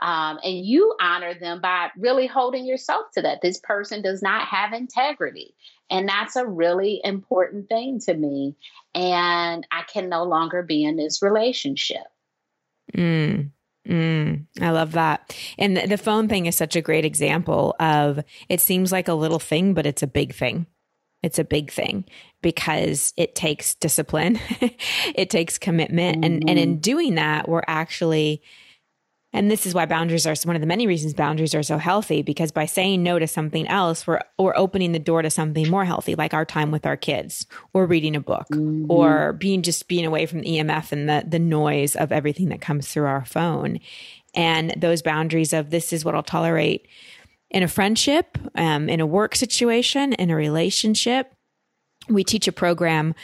Um, 0.00 0.38
and 0.42 0.64
you 0.64 0.94
honor 1.00 1.34
them 1.34 1.60
by 1.60 1.90
really 1.96 2.26
holding 2.26 2.64
yourself 2.64 3.06
to 3.14 3.22
that. 3.22 3.42
This 3.42 3.58
person 3.58 4.02
does 4.02 4.22
not 4.22 4.46
have 4.48 4.72
integrity. 4.72 5.54
And 5.90 6.08
that's 6.08 6.36
a 6.36 6.46
really 6.46 7.00
important 7.04 7.68
thing 7.68 8.00
to 8.00 8.14
me. 8.14 8.56
And 8.94 9.66
I 9.70 9.82
can 9.82 10.08
no 10.08 10.24
longer 10.24 10.62
be 10.62 10.84
in 10.84 10.96
this 10.96 11.20
relationship. 11.20 12.06
Mm. 12.96 13.50
Mm, 13.88 14.46
I 14.60 14.70
love 14.70 14.92
that. 14.92 15.36
And 15.58 15.76
the, 15.76 15.98
phone 15.98 16.28
thing 16.28 16.46
is 16.46 16.54
such 16.54 16.76
a 16.76 16.82
great 16.82 17.04
example 17.04 17.74
of 17.80 18.22
it 18.48 18.60
seems 18.60 18.92
like 18.92 19.08
a 19.08 19.14
little 19.14 19.38
thing, 19.38 19.74
but 19.74 19.86
it's 19.86 20.02
a 20.02 20.06
big 20.06 20.34
thing. 20.34 20.66
It's 21.22 21.38
a 21.38 21.44
big 21.44 21.70
thing 21.70 22.04
because 22.42 23.12
it 23.16 23.34
takes 23.34 23.74
discipline, 23.74 24.38
it 25.14 25.30
takes 25.30 25.58
commitment. 25.58 26.18
Mm-hmm. 26.18 26.24
And, 26.24 26.48
and 26.48 26.58
in 26.58 26.70
mm-hmm. 26.72 26.80
doing 26.80 27.14
that, 27.16 27.48
we're 27.48 27.64
actually 27.66 28.42
and 29.32 29.50
this 29.50 29.64
is 29.64 29.74
why 29.74 29.86
boundaries 29.86 30.26
are 30.26 30.34
one 30.44 30.56
of 30.56 30.60
the 30.60 30.66
many 30.66 30.86
reasons 30.86 31.14
boundaries 31.14 31.54
are 31.54 31.62
so 31.62 31.78
healthy 31.78 32.20
because 32.22 32.50
by 32.50 32.66
saying 32.66 33.02
no 33.02 33.18
to 33.18 33.28
something 33.28 33.66
else, 33.68 34.06
we're, 34.06 34.20
we're 34.38 34.56
opening 34.56 34.90
the 34.90 34.98
door 34.98 35.22
to 35.22 35.30
something 35.30 35.68
more 35.68 35.84
healthy, 35.84 36.16
like 36.16 36.34
our 36.34 36.44
time 36.44 36.72
with 36.72 36.84
our 36.84 36.96
kids 36.96 37.46
or 37.72 37.86
reading 37.86 38.16
a 38.16 38.20
book 38.20 38.48
mm-hmm. 38.52 38.90
or 38.90 39.32
being 39.34 39.62
just 39.62 39.86
being 39.86 40.04
away 40.04 40.26
from 40.26 40.40
the 40.40 40.58
EMF 40.58 40.90
and 40.90 41.08
the, 41.08 41.24
the 41.26 41.38
noise 41.38 41.94
of 41.94 42.10
everything 42.10 42.48
that 42.48 42.60
comes 42.60 42.88
through 42.88 43.06
our 43.06 43.24
phone. 43.24 43.78
And 44.34 44.74
those 44.76 45.00
boundaries 45.00 45.52
of 45.52 45.70
this 45.70 45.92
is 45.92 46.04
what 46.04 46.16
I'll 46.16 46.22
tolerate 46.22 46.88
in 47.50 47.62
a 47.62 47.68
friendship, 47.68 48.36
um, 48.56 48.88
in 48.88 49.00
a 49.00 49.06
work 49.06 49.36
situation, 49.36 50.12
in 50.14 50.30
a 50.30 50.36
relationship. 50.36 51.32
We 52.08 52.24
teach 52.24 52.48
a 52.48 52.52
program 52.52 53.14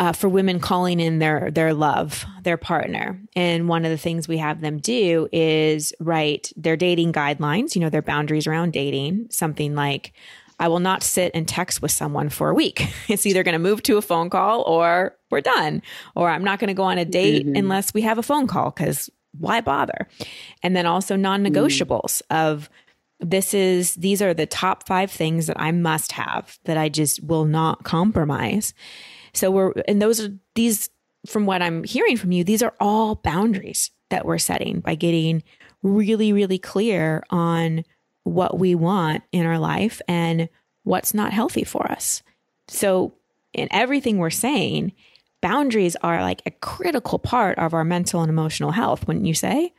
uh, 0.00 0.12
for 0.12 0.30
women 0.30 0.58
calling 0.58 0.98
in 0.98 1.18
their 1.18 1.50
their 1.50 1.74
love, 1.74 2.24
their 2.42 2.56
partner. 2.56 3.20
And 3.36 3.68
one 3.68 3.84
of 3.84 3.90
the 3.90 3.98
things 3.98 4.26
we 4.26 4.38
have 4.38 4.62
them 4.62 4.78
do 4.78 5.28
is 5.30 5.92
write 6.00 6.52
their 6.56 6.76
dating 6.76 7.12
guidelines, 7.12 7.74
you 7.74 7.82
know, 7.82 7.90
their 7.90 8.00
boundaries 8.00 8.46
around 8.46 8.72
dating, 8.72 9.26
something 9.30 9.74
like 9.74 10.14
I 10.58 10.68
will 10.68 10.80
not 10.80 11.02
sit 11.02 11.32
and 11.34 11.46
text 11.46 11.82
with 11.82 11.90
someone 11.90 12.30
for 12.30 12.48
a 12.48 12.54
week. 12.54 12.88
It's 13.08 13.26
either 13.26 13.42
going 13.42 13.52
to 13.52 13.58
move 13.58 13.82
to 13.84 13.98
a 13.98 14.02
phone 14.02 14.30
call 14.30 14.62
or 14.62 15.16
we're 15.30 15.42
done. 15.42 15.82
Or 16.16 16.30
I'm 16.30 16.44
not 16.44 16.60
going 16.60 16.68
to 16.68 16.74
go 16.74 16.84
on 16.84 16.96
a 16.96 17.04
date 17.04 17.44
mm-hmm. 17.44 17.56
unless 17.56 17.92
we 17.92 18.00
have 18.02 18.18
a 18.18 18.22
phone 18.22 18.46
call 18.46 18.72
cuz 18.72 19.10
why 19.38 19.60
bother? 19.60 20.08
And 20.62 20.74
then 20.74 20.86
also 20.86 21.14
non-negotiables 21.14 22.22
mm. 22.22 22.22
of 22.30 22.70
this 23.20 23.52
is 23.52 23.94
these 23.96 24.22
are 24.22 24.32
the 24.32 24.46
top 24.46 24.86
5 24.88 25.10
things 25.10 25.46
that 25.46 25.60
I 25.60 25.72
must 25.72 26.12
have 26.12 26.58
that 26.64 26.78
I 26.78 26.88
just 26.88 27.22
will 27.22 27.44
not 27.44 27.84
compromise. 27.84 28.72
So 29.32 29.50
we're, 29.50 29.72
and 29.86 30.00
those 30.00 30.20
are 30.20 30.28
these, 30.54 30.90
from 31.26 31.46
what 31.46 31.62
I'm 31.62 31.84
hearing 31.84 32.16
from 32.16 32.32
you, 32.32 32.44
these 32.44 32.62
are 32.62 32.74
all 32.80 33.16
boundaries 33.16 33.90
that 34.10 34.24
we're 34.24 34.38
setting 34.38 34.80
by 34.80 34.94
getting 34.94 35.42
really, 35.82 36.32
really 36.32 36.58
clear 36.58 37.22
on 37.30 37.84
what 38.24 38.58
we 38.58 38.74
want 38.74 39.22
in 39.32 39.46
our 39.46 39.58
life 39.58 40.00
and 40.06 40.48
what's 40.84 41.14
not 41.14 41.32
healthy 41.32 41.64
for 41.64 41.90
us. 41.90 42.22
So, 42.68 43.14
in 43.52 43.68
everything 43.72 44.18
we're 44.18 44.30
saying, 44.30 44.92
boundaries 45.40 45.96
are 46.02 46.22
like 46.22 46.42
a 46.46 46.50
critical 46.50 47.18
part 47.18 47.58
of 47.58 47.74
our 47.74 47.84
mental 47.84 48.20
and 48.20 48.30
emotional 48.30 48.70
health, 48.70 49.06
wouldn't 49.08 49.26
you 49.26 49.34
say? 49.34 49.72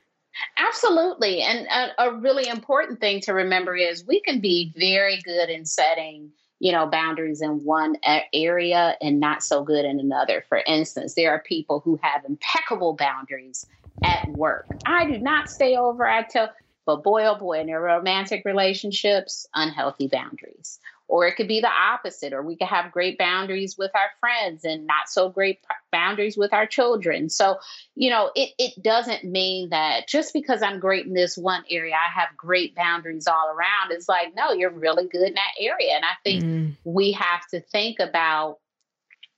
Absolutely. 0.57 1.41
And 1.41 1.67
a, 1.67 2.09
a, 2.09 2.15
really 2.15 2.47
important 2.47 2.99
thing 2.99 3.21
to 3.21 3.33
remember 3.33 3.75
is 3.75 4.05
we 4.05 4.21
can 4.21 4.39
be 4.39 4.73
very 4.75 5.21
good 5.23 5.49
in 5.49 5.65
setting 5.65 6.31
you 6.61 6.71
know, 6.71 6.85
boundaries 6.85 7.41
in 7.41 7.63
one 7.65 7.95
area 8.35 8.95
and 9.01 9.19
not 9.19 9.43
so 9.43 9.63
good 9.63 9.83
in 9.83 9.99
another. 9.99 10.45
For 10.47 10.59
instance, 10.59 11.15
there 11.15 11.31
are 11.31 11.41
people 11.41 11.79
who 11.79 11.99
have 12.03 12.23
impeccable 12.23 12.93
boundaries 12.93 13.65
at 14.03 14.29
work. 14.29 14.67
I 14.85 15.07
do 15.07 15.17
not 15.17 15.49
stay 15.49 15.75
over. 15.75 16.07
I 16.07 16.21
tell, 16.21 16.51
but 16.85 17.03
boy, 17.03 17.25
oh 17.25 17.35
boy, 17.35 17.61
in 17.61 17.65
their 17.65 17.81
romantic 17.81 18.43
relationships, 18.45 19.47
unhealthy 19.55 20.07
boundaries. 20.07 20.79
Or 21.11 21.27
it 21.27 21.35
could 21.35 21.49
be 21.49 21.59
the 21.59 21.67
opposite, 21.67 22.31
or 22.31 22.41
we 22.41 22.55
could 22.55 22.69
have 22.69 22.93
great 22.93 23.17
boundaries 23.17 23.77
with 23.77 23.91
our 23.93 24.11
friends 24.21 24.63
and 24.63 24.87
not 24.87 25.09
so 25.09 25.27
great 25.27 25.59
boundaries 25.91 26.37
with 26.37 26.53
our 26.53 26.65
children. 26.65 27.27
So, 27.27 27.57
you 27.95 28.09
know, 28.09 28.31
it, 28.33 28.51
it 28.57 28.81
doesn't 28.81 29.25
mean 29.25 29.71
that 29.71 30.07
just 30.07 30.31
because 30.31 30.61
I'm 30.61 30.79
great 30.79 31.05
in 31.05 31.13
this 31.13 31.37
one 31.37 31.65
area, 31.69 31.95
I 31.95 32.17
have 32.17 32.29
great 32.37 32.75
boundaries 32.75 33.27
all 33.27 33.49
around. 33.49 33.91
It's 33.91 34.07
like, 34.07 34.33
no, 34.37 34.53
you're 34.53 34.71
really 34.71 35.05
good 35.05 35.27
in 35.27 35.33
that 35.33 35.51
area. 35.59 35.95
And 35.95 36.05
I 36.05 36.15
think 36.23 36.43
mm. 36.45 36.77
we 36.85 37.11
have 37.11 37.45
to 37.49 37.59
think 37.59 37.99
about 37.99 38.59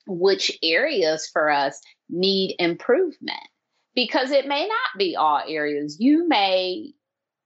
which 0.06 0.56
areas 0.62 1.28
for 1.28 1.50
us 1.50 1.82
need 2.08 2.56
improvement 2.60 3.48
because 3.96 4.30
it 4.30 4.48
may 4.48 4.68
not 4.68 5.00
be 5.00 5.16
all 5.16 5.42
areas. 5.48 5.98
You 6.00 6.28
may 6.28 6.94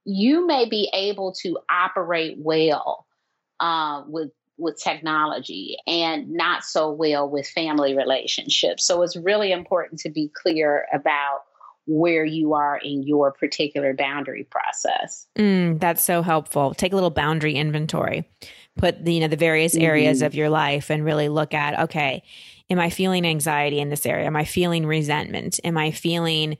you 0.04 0.46
may 0.46 0.68
be 0.68 0.90
able 0.92 1.32
to 1.32 1.58
operate 1.70 2.36
well 2.38 3.06
uh, 3.60 4.02
with 4.06 4.30
with 4.58 4.76
technology 4.82 5.76
and 5.86 6.28
not 6.32 6.64
so 6.64 6.90
well 6.90 7.30
with 7.30 7.46
family 7.46 7.96
relationships. 7.96 8.84
So 8.84 9.02
it's 9.02 9.14
really 9.14 9.52
important 9.52 10.00
to 10.00 10.10
be 10.10 10.30
clear 10.34 10.86
about 10.92 11.42
where 11.86 12.24
you 12.24 12.52
are 12.52 12.76
in 12.76 13.02
your 13.02 13.32
particular 13.32 13.94
boundary 13.94 14.44
process. 14.50 15.26
Mm, 15.36 15.80
that's 15.80 16.04
so 16.04 16.22
helpful. 16.22 16.74
Take 16.74 16.92
a 16.92 16.96
little 16.96 17.10
boundary 17.10 17.54
inventory. 17.54 18.28
Put 18.76 19.04
the, 19.04 19.14
you 19.14 19.20
know 19.20 19.28
the 19.28 19.36
various 19.36 19.74
areas 19.74 20.18
mm-hmm. 20.18 20.26
of 20.26 20.34
your 20.34 20.50
life 20.50 20.90
and 20.90 21.04
really 21.04 21.28
look 21.28 21.54
at 21.54 21.78
okay, 21.80 22.22
am 22.70 22.78
I 22.78 22.90
feeling 22.90 23.24
anxiety 23.26 23.80
in 23.80 23.88
this 23.88 24.06
area? 24.06 24.26
Am 24.26 24.36
I 24.36 24.44
feeling 24.44 24.86
resentment? 24.86 25.58
Am 25.64 25.78
I 25.78 25.90
feeling 25.90 26.58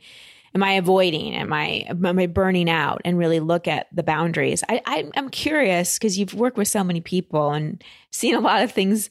am 0.54 0.62
I 0.62 0.72
avoiding? 0.72 1.34
Am 1.34 1.52
I 1.52 1.86
am 1.88 2.18
I 2.18 2.26
burning 2.26 2.70
out? 2.70 3.00
And 3.04 3.18
really 3.18 3.40
look 3.40 3.68
at 3.68 3.86
the 3.92 4.02
boundaries. 4.02 4.62
I, 4.68 4.80
I 4.86 5.10
I'm 5.16 5.28
curious 5.28 5.98
because 5.98 6.18
you've 6.18 6.34
worked 6.34 6.56
with 6.56 6.68
so 6.68 6.84
many 6.84 7.00
people 7.00 7.52
and 7.52 7.82
seen 8.12 8.34
a 8.34 8.40
lot 8.40 8.62
of 8.62 8.72
things. 8.72 9.10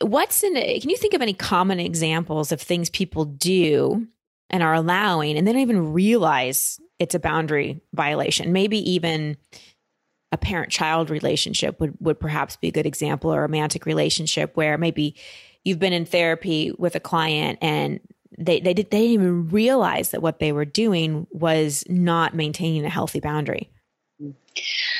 What's 0.00 0.42
in 0.42 0.56
it? 0.56 0.80
Can 0.80 0.90
you 0.90 0.96
think 0.96 1.14
of 1.14 1.22
any 1.22 1.34
common 1.34 1.80
examples 1.80 2.52
of 2.52 2.60
things 2.60 2.90
people 2.90 3.24
do 3.24 4.06
and 4.48 4.62
are 4.62 4.74
allowing, 4.74 5.36
and 5.36 5.46
they 5.46 5.52
don't 5.52 5.62
even 5.62 5.92
realize 5.92 6.80
it's 6.98 7.14
a 7.14 7.20
boundary 7.20 7.80
violation? 7.92 8.52
Maybe 8.52 8.78
even 8.92 9.36
a 10.32 10.38
parent 10.38 10.70
child 10.70 11.10
relationship 11.10 11.80
would, 11.80 11.94
would 11.98 12.20
perhaps 12.20 12.56
be 12.56 12.68
a 12.68 12.72
good 12.72 12.86
example, 12.86 13.32
or 13.32 13.38
a 13.38 13.42
romantic 13.42 13.84
relationship 13.84 14.56
where 14.56 14.78
maybe 14.78 15.16
you've 15.64 15.78
been 15.78 15.92
in 15.92 16.06
therapy 16.06 16.72
with 16.78 16.94
a 16.94 17.00
client 17.00 17.58
and 17.60 18.00
they 18.40 18.60
they, 18.60 18.74
did, 18.74 18.90
they 18.90 19.00
didn't 19.00 19.12
even 19.12 19.48
realize 19.48 20.10
that 20.10 20.22
what 20.22 20.38
they 20.38 20.52
were 20.52 20.64
doing 20.64 21.26
was 21.30 21.84
not 21.88 22.34
maintaining 22.34 22.84
a 22.84 22.90
healthy 22.90 23.20
boundary. 23.20 23.70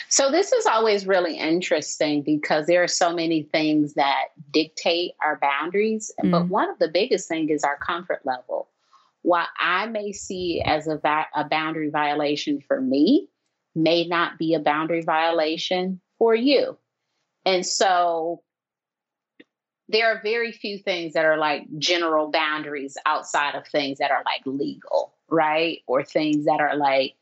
So 0.09 0.31
this 0.31 0.53
is 0.53 0.66
always 0.66 1.07
really 1.07 1.37
interesting 1.37 2.22
because 2.22 2.66
there 2.66 2.83
are 2.83 2.88
so 2.88 3.14
many 3.14 3.44
things 3.44 3.94
that 3.94 4.26
dictate 4.50 5.12
our 5.22 5.38
boundaries, 5.40 6.12
mm 6.22 6.31
but 6.31 6.48
one 6.48 6.70
of 6.70 6.79
the 6.79 6.88
biggest 6.88 7.29
things 7.29 7.50
is 7.50 7.64
our 7.64 7.76
comfort 7.76 8.20
level. 8.24 8.68
What 9.22 9.48
I 9.59 9.87
may 9.87 10.12
see 10.12 10.62
as 10.64 10.87
a, 10.87 10.96
va- 10.96 11.26
a 11.35 11.44
boundary 11.44 11.90
violation 11.90 12.61
for 12.61 12.81
me 12.81 13.29
may 13.74 14.07
not 14.07 14.38
be 14.38 14.55
a 14.55 14.61
boundary 14.61 15.03
violation 15.03 16.00
for 16.18 16.35
you. 16.35 16.76
And 17.44 17.64
so 17.64 18.42
there 19.90 20.09
are 20.09 20.20
very 20.22 20.53
few 20.53 20.79
things 20.79 21.14
that 21.14 21.24
are 21.24 21.37
like 21.37 21.66
general 21.79 22.31
boundaries 22.31 22.96
outside 23.07 23.55
of 23.55 23.66
things 23.66 23.98
that 23.98 24.11
are 24.11 24.22
like 24.24 24.42
legal, 24.46 25.12
right? 25.29 25.81
Or 25.87 26.05
things 26.05 26.44
that 26.44 26.61
are 26.61 26.76
like 26.76 27.14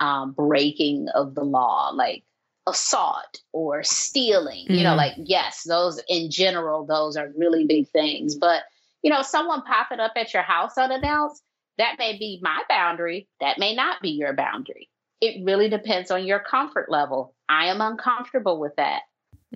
um, 0.00 0.32
breaking 0.32 1.08
of 1.14 1.34
the 1.34 1.44
law, 1.44 1.90
like 1.90 2.24
assault 2.66 3.42
or 3.52 3.82
stealing. 3.82 4.64
Mm-hmm. 4.64 4.74
You 4.74 4.82
know, 4.84 4.90
mm-hmm. 4.90 4.98
like, 4.98 5.14
yes, 5.18 5.64
those 5.64 6.00
in 6.08 6.30
general, 6.30 6.86
those 6.86 7.16
are 7.16 7.32
really 7.36 7.66
big 7.66 7.88
things. 7.88 8.36
But, 8.36 8.62
you 9.02 9.10
know, 9.10 9.22
someone 9.22 9.62
popping 9.62 10.00
up 10.00 10.12
at 10.16 10.32
your 10.32 10.42
house 10.42 10.78
unannounced, 10.78 11.42
that 11.76 11.96
may 11.98 12.16
be 12.16 12.38
my 12.42 12.62
boundary. 12.68 13.28
That 13.40 13.58
may 13.58 13.74
not 13.74 14.00
be 14.00 14.10
your 14.10 14.32
boundary. 14.32 14.88
It 15.20 15.44
really 15.44 15.68
depends 15.68 16.10
on 16.10 16.24
your 16.24 16.38
comfort 16.38 16.90
level. 16.90 17.34
I 17.48 17.66
am 17.66 17.80
uncomfortable 17.80 18.58
with 18.58 18.76
that. 18.76 19.02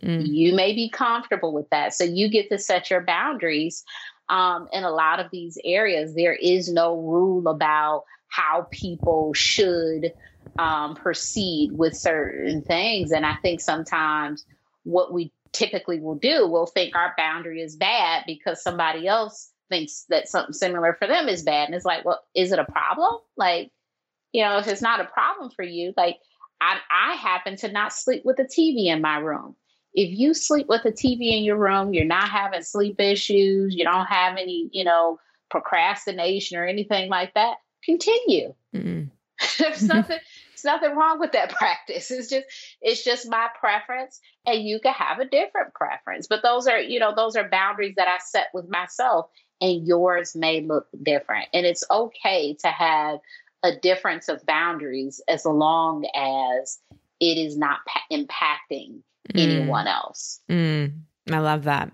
Mm. 0.02 0.26
You 0.26 0.54
may 0.54 0.74
be 0.74 0.88
comfortable 0.88 1.52
with 1.52 1.68
that. 1.70 1.94
So 1.94 2.04
you 2.04 2.28
get 2.28 2.48
to 2.50 2.58
set 2.58 2.90
your 2.90 3.02
boundaries. 3.02 3.84
Um, 4.28 4.68
in 4.72 4.84
a 4.84 4.90
lot 4.90 5.20
of 5.20 5.30
these 5.30 5.56
areas, 5.64 6.14
there 6.14 6.34
is 6.34 6.70
no 6.70 6.96
rule 7.00 7.48
about 7.48 8.04
how 8.28 8.68
people 8.70 9.32
should 9.32 10.12
um, 10.58 10.94
proceed 10.94 11.72
with 11.72 11.96
certain 11.96 12.62
things. 12.62 13.10
And 13.10 13.24
I 13.24 13.36
think 13.36 13.60
sometimes 13.60 14.44
what 14.84 15.12
we 15.12 15.32
typically 15.52 16.00
will 16.00 16.14
do, 16.14 16.46
we'll 16.46 16.66
think 16.66 16.94
our 16.94 17.14
boundary 17.16 17.62
is 17.62 17.76
bad 17.76 18.24
because 18.26 18.62
somebody 18.62 19.06
else 19.06 19.50
thinks 19.70 20.04
that 20.08 20.28
something 20.28 20.52
similar 20.52 20.94
for 20.98 21.08
them 21.08 21.28
is 21.28 21.42
bad. 21.42 21.66
And 21.66 21.74
it's 21.74 21.84
like, 21.84 22.04
well, 22.04 22.22
is 22.34 22.52
it 22.52 22.58
a 22.58 22.64
problem? 22.64 23.20
Like, 23.36 23.70
you 24.32 24.44
know, 24.44 24.58
if 24.58 24.68
it's 24.68 24.82
not 24.82 25.00
a 25.00 25.04
problem 25.04 25.50
for 25.50 25.62
you, 25.62 25.94
like 25.96 26.18
I, 26.60 26.78
I 26.90 27.14
happen 27.14 27.56
to 27.56 27.72
not 27.72 27.92
sleep 27.92 28.22
with 28.24 28.38
a 28.40 28.44
TV 28.44 28.86
in 28.86 29.00
my 29.00 29.18
room 29.18 29.56
if 29.98 30.16
you 30.16 30.32
sleep 30.32 30.68
with 30.68 30.84
a 30.84 30.92
TV 30.92 31.36
in 31.36 31.42
your 31.42 31.56
room, 31.56 31.92
you're 31.92 32.04
not 32.04 32.28
having 32.28 32.62
sleep 32.62 33.00
issues, 33.00 33.74
you 33.74 33.82
don't 33.82 34.06
have 34.06 34.36
any, 34.36 34.70
you 34.72 34.84
know, 34.84 35.18
procrastination 35.50 36.56
or 36.56 36.64
anything 36.64 37.10
like 37.10 37.34
that, 37.34 37.56
continue. 37.84 38.54
Mm-hmm. 38.72 39.08
There's 39.58 39.82
nothing 39.88 40.18
there's 40.50 40.64
nothing 40.64 40.96
wrong 40.96 41.18
with 41.18 41.32
that 41.32 41.50
practice. 41.56 42.12
It's 42.12 42.30
just 42.30 42.46
it's 42.80 43.02
just 43.02 43.28
my 43.28 43.48
preference 43.58 44.20
and 44.46 44.62
you 44.62 44.78
can 44.78 44.92
have 44.92 45.18
a 45.18 45.24
different 45.24 45.74
preference. 45.74 46.28
But 46.28 46.44
those 46.44 46.68
are, 46.68 46.78
you 46.78 47.00
know, 47.00 47.12
those 47.14 47.34
are 47.34 47.48
boundaries 47.48 47.94
that 47.96 48.06
I 48.06 48.18
set 48.24 48.48
with 48.54 48.68
myself 48.68 49.30
and 49.60 49.84
yours 49.84 50.36
may 50.36 50.60
look 50.60 50.86
different. 51.02 51.48
And 51.52 51.66
it's 51.66 51.84
okay 51.90 52.54
to 52.54 52.68
have 52.68 53.18
a 53.64 53.74
difference 53.74 54.28
of 54.28 54.46
boundaries 54.46 55.20
as 55.26 55.44
long 55.44 56.06
as 56.14 56.78
it 57.18 57.36
is 57.36 57.58
not 57.58 57.80
pa- 57.84 58.04
impacting 58.12 59.00
mm. 59.32 59.40
anyone 59.40 59.86
else. 59.86 60.40
Mm. 60.48 60.92
I 61.30 61.38
love 61.38 61.64
that. 61.64 61.92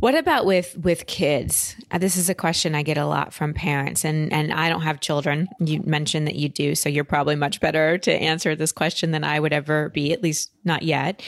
What 0.00 0.14
about 0.14 0.46
with 0.46 0.78
with 0.78 1.06
kids? 1.06 1.74
Uh, 1.90 1.98
this 1.98 2.16
is 2.16 2.30
a 2.30 2.34
question 2.34 2.76
I 2.76 2.82
get 2.82 2.98
a 2.98 3.04
lot 3.04 3.34
from 3.34 3.52
parents, 3.52 4.04
and 4.04 4.32
and 4.32 4.52
I 4.52 4.68
don't 4.68 4.82
have 4.82 5.00
children. 5.00 5.48
You 5.58 5.82
mentioned 5.82 6.28
that 6.28 6.36
you 6.36 6.48
do, 6.48 6.76
so 6.76 6.88
you're 6.88 7.02
probably 7.02 7.34
much 7.34 7.60
better 7.60 7.98
to 7.98 8.12
answer 8.12 8.54
this 8.54 8.70
question 8.70 9.10
than 9.10 9.24
I 9.24 9.40
would 9.40 9.52
ever 9.52 9.88
be. 9.88 10.12
At 10.12 10.22
least 10.22 10.52
not 10.64 10.84
yet. 10.84 11.20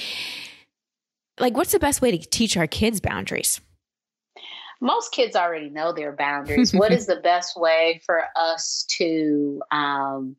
Like, 1.41 1.57
what's 1.57 1.73
the 1.73 1.81
best 1.81 2.01
way 2.01 2.17
to 2.17 2.19
teach 2.19 2.57
our 2.57 2.69
kids 2.69 3.01
boundaries? 3.01 3.61
Most 4.81 5.13
kids 5.13 5.35
already 5.35 5.69
know 5.69 5.93
their 5.93 6.13
boundaries. 6.13 6.73
what 6.73 6.93
is 6.93 7.07
the 7.09 7.17
best 7.17 7.59
way 7.59 8.01
for 8.07 8.25
us 8.37 8.85
to 8.99 9.61
um, 9.73 10.37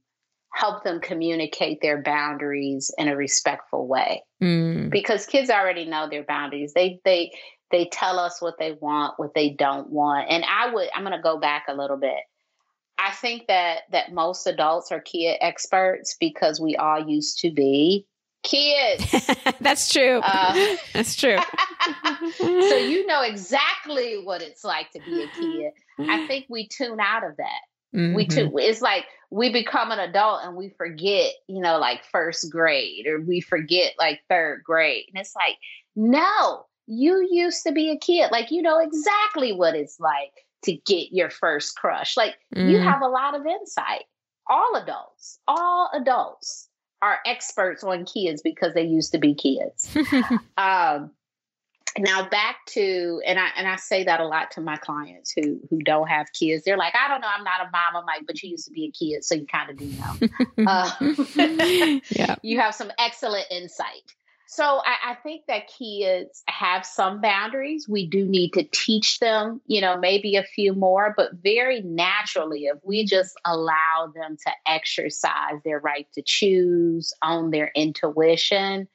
help 0.54 0.84
them 0.84 1.00
communicate 1.00 1.82
their 1.82 2.02
boundaries 2.02 2.92
in 2.98 3.08
a 3.08 3.16
respectful 3.16 3.88
way. 3.88 4.24
Mm. 4.42 4.90
because 4.90 5.28
kids 5.28 5.52
already 5.52 5.86
know 5.86 6.10
their 6.10 6.24
boundaries. 6.24 6.74
They 6.74 7.00
they 7.06 7.32
they 7.70 7.86
tell 7.86 8.18
us 8.18 8.42
what 8.42 8.56
they 8.58 8.72
want 8.72 9.20
what 9.20 9.36
they 9.36 9.52
don't 9.52 9.90
want. 9.92 10.32
And 10.32 10.44
i 10.44 10.74
would 10.74 10.90
i'm 10.96 11.04
going 11.04 11.16
to 11.16 11.22
go 11.22 11.38
back 11.38 11.66
a 11.68 11.76
little 11.76 11.98
bit. 11.98 12.18
I 12.98 13.12
think 13.12 13.48
that 13.48 13.82
that 13.92 14.14
most 14.14 14.48
adults 14.48 14.92
are 14.92 15.00
kid 15.00 15.38
experts 15.42 16.18
because 16.20 16.60
we 16.60 16.76
all 16.76 17.08
used 17.08 17.40
to 17.40 17.52
be 17.52 18.08
kids. 18.44 19.30
That's 19.62 19.94
true. 19.94 20.22
Uh, 20.24 20.76
that's 20.94 21.16
true. 21.16 21.38
So 22.38 22.76
you 22.78 23.06
know 23.06 23.22
exactly 23.22 24.22
what 24.24 24.42
it's 24.42 24.64
like 24.64 24.92
to 24.92 25.00
be 25.00 25.22
a 25.22 25.28
kid. 25.40 26.10
I 26.10 26.28
think 26.28 26.46
we 26.50 26.68
tune 26.68 27.00
out 27.00 27.24
of 27.24 27.38
that 27.38 27.62
Mm-hmm. 27.96 28.16
We 28.16 28.26
too, 28.26 28.52
it's 28.58 28.82
like 28.82 29.06
we 29.30 29.52
become 29.52 29.92
an 29.92 30.00
adult 30.00 30.42
and 30.44 30.56
we 30.56 30.70
forget, 30.70 31.34
you 31.48 31.62
know, 31.62 31.80
like 31.80 32.04
first 32.12 32.52
grade 32.52 33.08
or 33.08 33.22
we 33.22 33.42
forget 33.42 33.94
like 33.98 34.22
third 34.30 34.64
grade. 34.64 35.06
And 35.14 35.22
it's 35.22 35.36
like, 35.36 35.56
no, 35.96 36.66
you 36.88 37.28
used 37.32 37.64
to 37.66 37.72
be 37.72 37.90
a 37.90 37.98
kid. 37.98 38.30
Like, 38.32 38.52
you 38.52 38.62
know 38.62 38.80
exactly 38.80 39.54
what 39.54 39.76
it's 39.76 40.00
like 40.00 40.46
to 40.64 40.74
get 40.74 41.14
your 41.14 41.30
first 41.30 41.76
crush. 41.78 42.18
Like, 42.18 42.36
mm-hmm. 42.56 42.70
you 42.70 42.80
have 42.80 43.02
a 43.02 43.08
lot 43.08 43.36
of 43.36 43.46
insight. 43.46 44.04
All 44.50 44.76
adults, 44.76 45.40
all 45.48 45.90
adults 45.94 46.68
are 47.02 47.20
experts 47.26 47.84
on 47.84 48.06
kids 48.06 48.42
because 48.42 48.74
they 48.74 48.84
used 48.84 49.12
to 49.14 49.18
be 49.18 49.34
kids. 49.34 49.96
um, 50.58 51.12
now 51.98 52.28
back 52.30 52.58
to 52.68 53.22
and 53.26 53.40
I 53.40 53.48
and 53.58 53.68
I 53.68 53.76
say 53.76 54.04
that 54.04 54.20
a 54.20 54.26
lot 54.26 54.52
to 54.52 54.62
my 54.62 54.78
clients 54.78 55.34
who 55.36 55.60
who 55.70 55.80
don't 55.80 56.08
have 56.08 56.28
kids. 56.34 56.64
They're 56.64 56.78
like, 56.78 56.94
I 56.96 57.08
don't 57.08 57.22
know, 57.22 57.28
I'm 57.28 57.44
not 57.44 57.62
a 57.62 57.70
mom. 57.72 57.96
I'm 57.96 58.06
like, 58.06 58.26
but 58.26 58.42
you 58.42 58.52
used 58.52 58.66
to 58.66 58.72
be 58.72 58.86
a 58.86 58.92
kid, 58.92 59.24
so 59.24 59.36
you 59.36 59.46
kind 59.46 59.70
of 59.70 59.78
do 59.78 59.86
know. 59.86 60.66
uh, 60.68 60.92
yeah, 62.10 62.36
you 62.42 62.60
have 62.60 62.76
some 62.76 62.92
excellent 62.98 63.46
insight. 63.52 64.14
So 64.52 64.82
I, 64.86 65.12
I, 65.12 65.16
think 65.24 65.46
that 65.48 65.70
kids 65.70 66.44
have 66.50 66.86
some 66.86 67.22
boundaries. 67.22 67.88
We 67.88 68.06
do 68.06 68.26
need 68.26 68.52
to 68.52 68.64
teach 68.64 69.20
them, 69.20 69.62
you 69.66 69.80
know, 69.80 69.98
maybe 69.98 70.36
a 70.36 70.44
few 70.44 70.74
more, 70.74 71.14
but 71.16 71.30
very 71.42 71.82
naturally, 71.84 72.66
if 72.66 72.78
we 72.84 73.06
just 73.06 73.34
allow 73.46 74.12
them 74.14 74.36
to 74.46 74.52
exercise 74.68 75.62
their 75.64 75.80
right 75.80 76.06
to 76.16 76.22
choose, 76.22 77.14
own 77.24 77.52
their 77.52 77.72
intuition, 77.76 78.90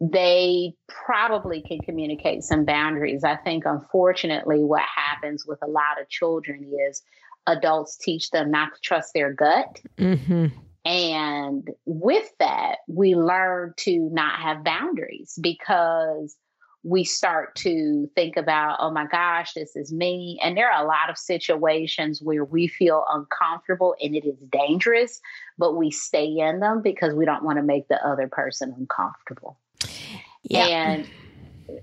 they 0.00 0.74
probably 0.88 1.62
can 1.62 1.78
communicate 1.80 2.42
some 2.42 2.64
boundaries. 2.64 3.24
I 3.24 3.36
think, 3.36 3.64
unfortunately, 3.64 4.64
what 4.64 4.82
happens 4.82 5.46
with 5.46 5.58
a 5.62 5.68
lot 5.68 6.00
of 6.00 6.08
children 6.08 6.70
is 6.88 7.02
adults 7.46 7.96
teach 7.96 8.30
them 8.30 8.50
not 8.50 8.74
to 8.74 8.80
trust 8.80 9.12
their 9.14 9.32
gut. 9.32 9.80
Mm-hmm. 9.98 10.46
And 10.84 11.68
with 11.86 12.28
that, 12.40 12.78
we 12.88 13.14
learn 13.14 13.74
to 13.78 14.10
not 14.12 14.40
have 14.40 14.64
boundaries 14.64 15.38
because 15.40 16.36
we 16.84 17.04
start 17.04 17.54
to 17.54 18.10
think 18.16 18.36
about, 18.36 18.78
oh 18.80 18.90
my 18.90 19.06
gosh, 19.06 19.52
this 19.52 19.76
is 19.76 19.92
me. 19.92 20.40
And 20.42 20.56
there 20.56 20.68
are 20.68 20.82
a 20.82 20.86
lot 20.86 21.10
of 21.10 21.16
situations 21.16 22.20
where 22.20 22.44
we 22.44 22.66
feel 22.66 23.04
uncomfortable 23.08 23.94
and 24.02 24.16
it 24.16 24.26
is 24.26 24.38
dangerous, 24.50 25.20
but 25.58 25.76
we 25.76 25.92
stay 25.92 26.26
in 26.26 26.58
them 26.58 26.82
because 26.82 27.14
we 27.14 27.24
don't 27.24 27.44
want 27.44 27.58
to 27.58 27.62
make 27.62 27.86
the 27.86 28.04
other 28.04 28.26
person 28.26 28.74
uncomfortable. 28.76 29.60
Yeah. 30.42 30.66
And 30.66 31.08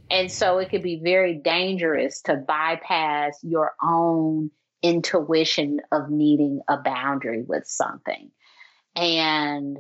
and 0.09 0.31
so 0.31 0.59
it 0.59 0.69
could 0.69 0.83
be 0.83 0.99
very 1.03 1.35
dangerous 1.35 2.21
to 2.23 2.35
bypass 2.35 3.39
your 3.41 3.73
own 3.81 4.51
intuition 4.81 5.79
of 5.91 6.09
needing 6.09 6.61
a 6.69 6.77
boundary 6.77 7.43
with 7.43 7.65
something. 7.65 8.31
And 8.95 9.79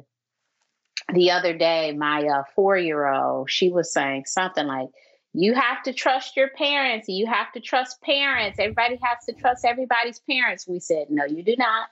the 1.13 1.31
other 1.31 1.57
day, 1.57 1.93
my 1.93 2.25
uh, 2.25 2.43
four 2.55 2.77
year 2.77 3.07
old, 3.07 3.49
she 3.49 3.69
was 3.69 3.91
saying 3.91 4.25
something 4.25 4.65
like, 4.65 4.89
you 5.33 5.53
have 5.53 5.83
to 5.83 5.93
trust 5.93 6.35
your 6.35 6.49
parents. 6.49 7.07
You 7.07 7.27
have 7.27 7.51
to 7.53 7.59
trust 7.59 8.01
parents. 8.01 8.57
Everybody 8.59 8.99
has 9.01 9.25
to 9.25 9.33
trust 9.33 9.63
everybody's 9.63 10.19
parents. 10.19 10.67
We 10.67 10.79
said, 10.79 11.07
no, 11.09 11.25
you 11.25 11.43
do 11.43 11.55
not. 11.57 11.87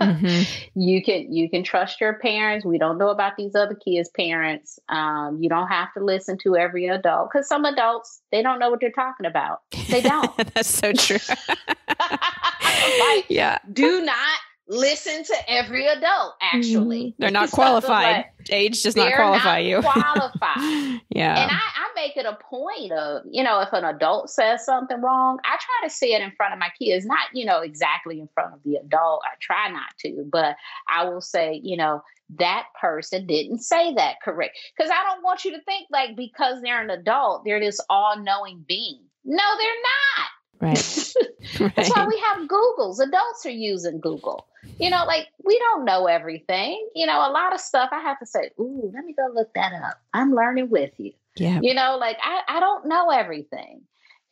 Mm-hmm. 0.00 0.42
You 0.80 1.02
can 1.02 1.32
you 1.32 1.48
can 1.48 1.62
trust 1.62 2.00
your 2.00 2.18
parents. 2.18 2.64
We 2.64 2.78
don't 2.78 2.98
know 2.98 3.08
about 3.08 3.36
these 3.36 3.54
other 3.54 3.74
kids' 3.74 4.10
parents. 4.10 4.78
Um, 4.88 5.38
you 5.40 5.48
don't 5.48 5.68
have 5.68 5.92
to 5.94 6.04
listen 6.04 6.38
to 6.38 6.56
every 6.56 6.88
adult 6.88 7.30
because 7.32 7.48
some 7.48 7.64
adults 7.64 8.20
they 8.32 8.42
don't 8.42 8.58
know 8.58 8.70
what 8.70 8.80
they're 8.80 8.90
talking 8.90 9.26
about. 9.26 9.60
They 9.88 10.00
don't. 10.00 10.36
That's 10.54 10.68
so 10.68 10.92
true. 10.92 11.18
like, 11.88 13.26
yeah. 13.28 13.58
Do 13.72 14.02
not 14.02 14.38
listen 14.68 15.24
to 15.24 15.34
every 15.48 15.86
adult 15.86 16.34
actually. 16.40 17.02
Mm-hmm. 17.02 17.22
they're 17.22 17.30
not 17.30 17.50
qualified. 17.50 18.16
like, 18.16 18.26
age 18.50 18.82
does 18.82 18.96
not 18.96 19.12
qualify 19.14 19.62
not 19.62 19.64
you. 19.64 19.80
qualified. 19.82 21.00
Yeah. 21.10 21.42
And 21.42 21.50
I, 21.50 21.54
I, 21.54 21.84
make 21.94 22.16
it 22.16 22.26
a 22.26 22.36
point 22.50 22.92
of 22.92 23.22
you 23.30 23.42
know 23.42 23.60
if 23.60 23.72
an 23.72 23.84
adult 23.84 24.28
says 24.28 24.64
something 24.64 25.00
wrong 25.00 25.38
i 25.44 25.56
try 25.56 25.88
to 25.88 25.94
say 25.94 26.12
it 26.12 26.20
in 26.20 26.32
front 26.32 26.52
of 26.52 26.58
my 26.58 26.68
kids 26.76 27.06
not 27.06 27.20
you 27.32 27.44
know 27.44 27.60
exactly 27.60 28.18
in 28.18 28.28
front 28.34 28.52
of 28.52 28.60
the 28.64 28.74
adult. 28.74 29.22
I 29.24 29.36
try 29.40 29.68
not 29.70 29.96
to 30.00 30.28
but 30.30 30.56
i 30.88 31.08
will 31.08 31.20
say 31.20 31.60
you 31.62 31.76
know 31.76 32.02
that 32.36 32.66
person 32.80 33.26
didn't 33.26 33.60
say 33.60 33.94
that 33.94 34.16
correct. 34.24 34.58
Because 34.76 34.90
i 34.90 35.04
don't 35.04 35.22
want 35.22 35.44
you 35.44 35.52
to 35.52 35.62
think 35.62 35.86
like 35.90 36.16
because 36.16 36.60
they're 36.62 36.82
an 36.82 36.90
adult 36.90 37.44
they're 37.44 37.60
this 37.60 37.80
all-knowing 37.88 38.64
being. 38.66 39.00
No 39.24 39.44
they're 39.56 39.82
not 39.82 40.28
Right. 40.60 40.76
right. 40.78 41.14
That's 41.76 41.94
why 41.94 42.06
we 42.06 42.18
have 42.18 42.48
Googles. 42.48 43.00
Adults 43.00 43.44
are 43.44 43.50
using 43.50 44.00
Google. 44.00 44.46
You 44.78 44.90
know, 44.90 45.04
like 45.06 45.28
we 45.44 45.58
don't 45.58 45.84
know 45.84 46.06
everything. 46.06 46.88
You 46.94 47.06
know, 47.06 47.18
a 47.18 47.30
lot 47.30 47.52
of 47.52 47.60
stuff 47.60 47.90
I 47.92 48.00
have 48.00 48.18
to 48.20 48.26
say, 48.26 48.50
ooh, 48.58 48.90
let 48.94 49.04
me 49.04 49.12
go 49.12 49.28
look 49.32 49.52
that 49.54 49.72
up. 49.72 50.00
I'm 50.12 50.34
learning 50.34 50.70
with 50.70 50.92
you. 50.98 51.12
Yeah. 51.36 51.60
You 51.62 51.74
know, 51.74 51.96
like 51.98 52.16
I, 52.22 52.40
I 52.48 52.60
don't 52.60 52.86
know 52.86 53.10
everything. 53.10 53.82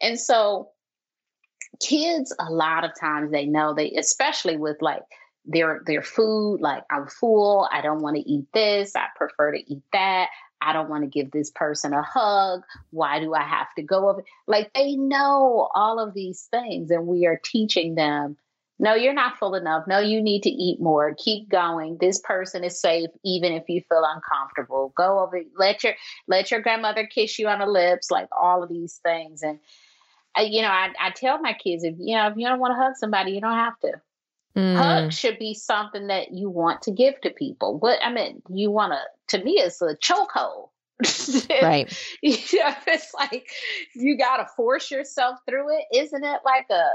And 0.00 0.18
so 0.18 0.70
kids 1.80 2.34
a 2.38 2.50
lot 2.50 2.84
of 2.84 2.92
times 2.98 3.30
they 3.32 3.46
know 3.46 3.74
they 3.74 3.90
especially 3.92 4.56
with 4.56 4.76
like 4.80 5.02
their 5.44 5.82
their 5.86 6.02
food, 6.02 6.60
like 6.60 6.84
I'm 6.90 7.08
full, 7.08 7.68
I 7.72 7.80
don't 7.80 8.02
want 8.02 8.16
to 8.16 8.22
eat 8.22 8.46
this, 8.54 8.94
I 8.94 9.06
prefer 9.16 9.52
to 9.52 9.72
eat 9.72 9.82
that. 9.92 10.28
I 10.64 10.72
don't 10.72 10.88
want 10.88 11.02
to 11.04 11.08
give 11.08 11.30
this 11.30 11.50
person 11.50 11.92
a 11.92 12.02
hug. 12.02 12.62
Why 12.90 13.20
do 13.20 13.34
I 13.34 13.42
have 13.42 13.74
to 13.76 13.82
go 13.82 14.08
over? 14.08 14.24
Like 14.46 14.72
they 14.74 14.96
know 14.96 15.68
all 15.74 15.98
of 15.98 16.14
these 16.14 16.48
things, 16.50 16.90
and 16.90 17.06
we 17.06 17.26
are 17.26 17.40
teaching 17.42 17.94
them. 17.94 18.36
No, 18.78 18.94
you're 18.94 19.14
not 19.14 19.38
full 19.38 19.54
enough. 19.54 19.86
No, 19.86 19.98
you 20.00 20.20
need 20.20 20.42
to 20.42 20.50
eat 20.50 20.80
more. 20.80 21.14
Keep 21.16 21.48
going. 21.48 21.98
This 22.00 22.18
person 22.18 22.64
is 22.64 22.80
safe, 22.80 23.10
even 23.24 23.52
if 23.52 23.68
you 23.68 23.80
feel 23.88 24.04
uncomfortable. 24.04 24.92
Go 24.96 25.20
over. 25.20 25.40
Let 25.56 25.84
your 25.84 25.94
let 26.26 26.50
your 26.50 26.60
grandmother 26.60 27.06
kiss 27.06 27.38
you 27.38 27.48
on 27.48 27.60
the 27.60 27.66
lips. 27.66 28.10
Like 28.10 28.28
all 28.40 28.62
of 28.62 28.68
these 28.68 29.00
things, 29.02 29.42
and 29.42 29.58
uh, 30.38 30.42
you 30.42 30.62
know, 30.62 30.68
I, 30.68 30.92
I 31.00 31.10
tell 31.10 31.40
my 31.40 31.52
kids 31.52 31.84
if 31.84 31.94
you 31.98 32.16
know 32.16 32.28
if 32.28 32.36
you 32.36 32.46
don't 32.46 32.60
want 32.60 32.72
to 32.72 32.82
hug 32.82 32.94
somebody, 32.96 33.32
you 33.32 33.40
don't 33.40 33.52
have 33.52 33.78
to. 33.80 33.92
Mm. 34.56 34.76
Hug 34.76 35.12
should 35.12 35.38
be 35.38 35.54
something 35.54 36.08
that 36.08 36.32
you 36.32 36.50
want 36.50 36.82
to 36.82 36.90
give 36.90 37.20
to 37.22 37.30
people. 37.30 37.78
What 37.78 37.98
I 38.02 38.12
mean, 38.12 38.42
you 38.48 38.70
want 38.70 38.92
to. 38.92 39.38
To 39.38 39.44
me, 39.44 39.52
it's 39.52 39.80
a 39.80 39.96
chokehold. 39.96 40.68
right. 41.62 41.92
you 42.22 42.36
know, 42.58 42.74
it's 42.86 43.12
like 43.14 43.48
you 43.94 44.16
got 44.16 44.36
to 44.36 44.46
force 44.56 44.90
yourself 44.90 45.38
through 45.48 45.76
it. 45.76 45.84
Isn't 45.96 46.22
it 46.22 46.40
like 46.44 46.66
a, 46.70 46.74
a? 46.74 46.88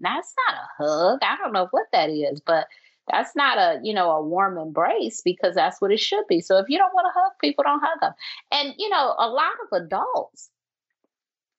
That's 0.00 0.34
not 0.48 0.56
a 0.56 0.82
hug. 0.82 1.18
I 1.22 1.36
don't 1.36 1.52
know 1.52 1.68
what 1.72 1.86
that 1.92 2.10
is, 2.10 2.40
but 2.40 2.68
that's 3.10 3.34
not 3.34 3.58
a 3.58 3.80
you 3.82 3.92
know 3.92 4.10
a 4.12 4.22
warm 4.22 4.56
embrace 4.56 5.20
because 5.20 5.54
that's 5.56 5.80
what 5.80 5.90
it 5.90 6.00
should 6.00 6.26
be. 6.28 6.40
So 6.40 6.58
if 6.58 6.66
you 6.68 6.78
don't 6.78 6.94
want 6.94 7.06
to 7.06 7.20
hug 7.20 7.32
people, 7.40 7.64
don't 7.64 7.82
hug 7.82 8.00
them. 8.00 8.12
And 8.52 8.74
you 8.78 8.88
know, 8.88 9.14
a 9.18 9.28
lot 9.28 9.52
of 9.64 9.82
adults 9.82 10.50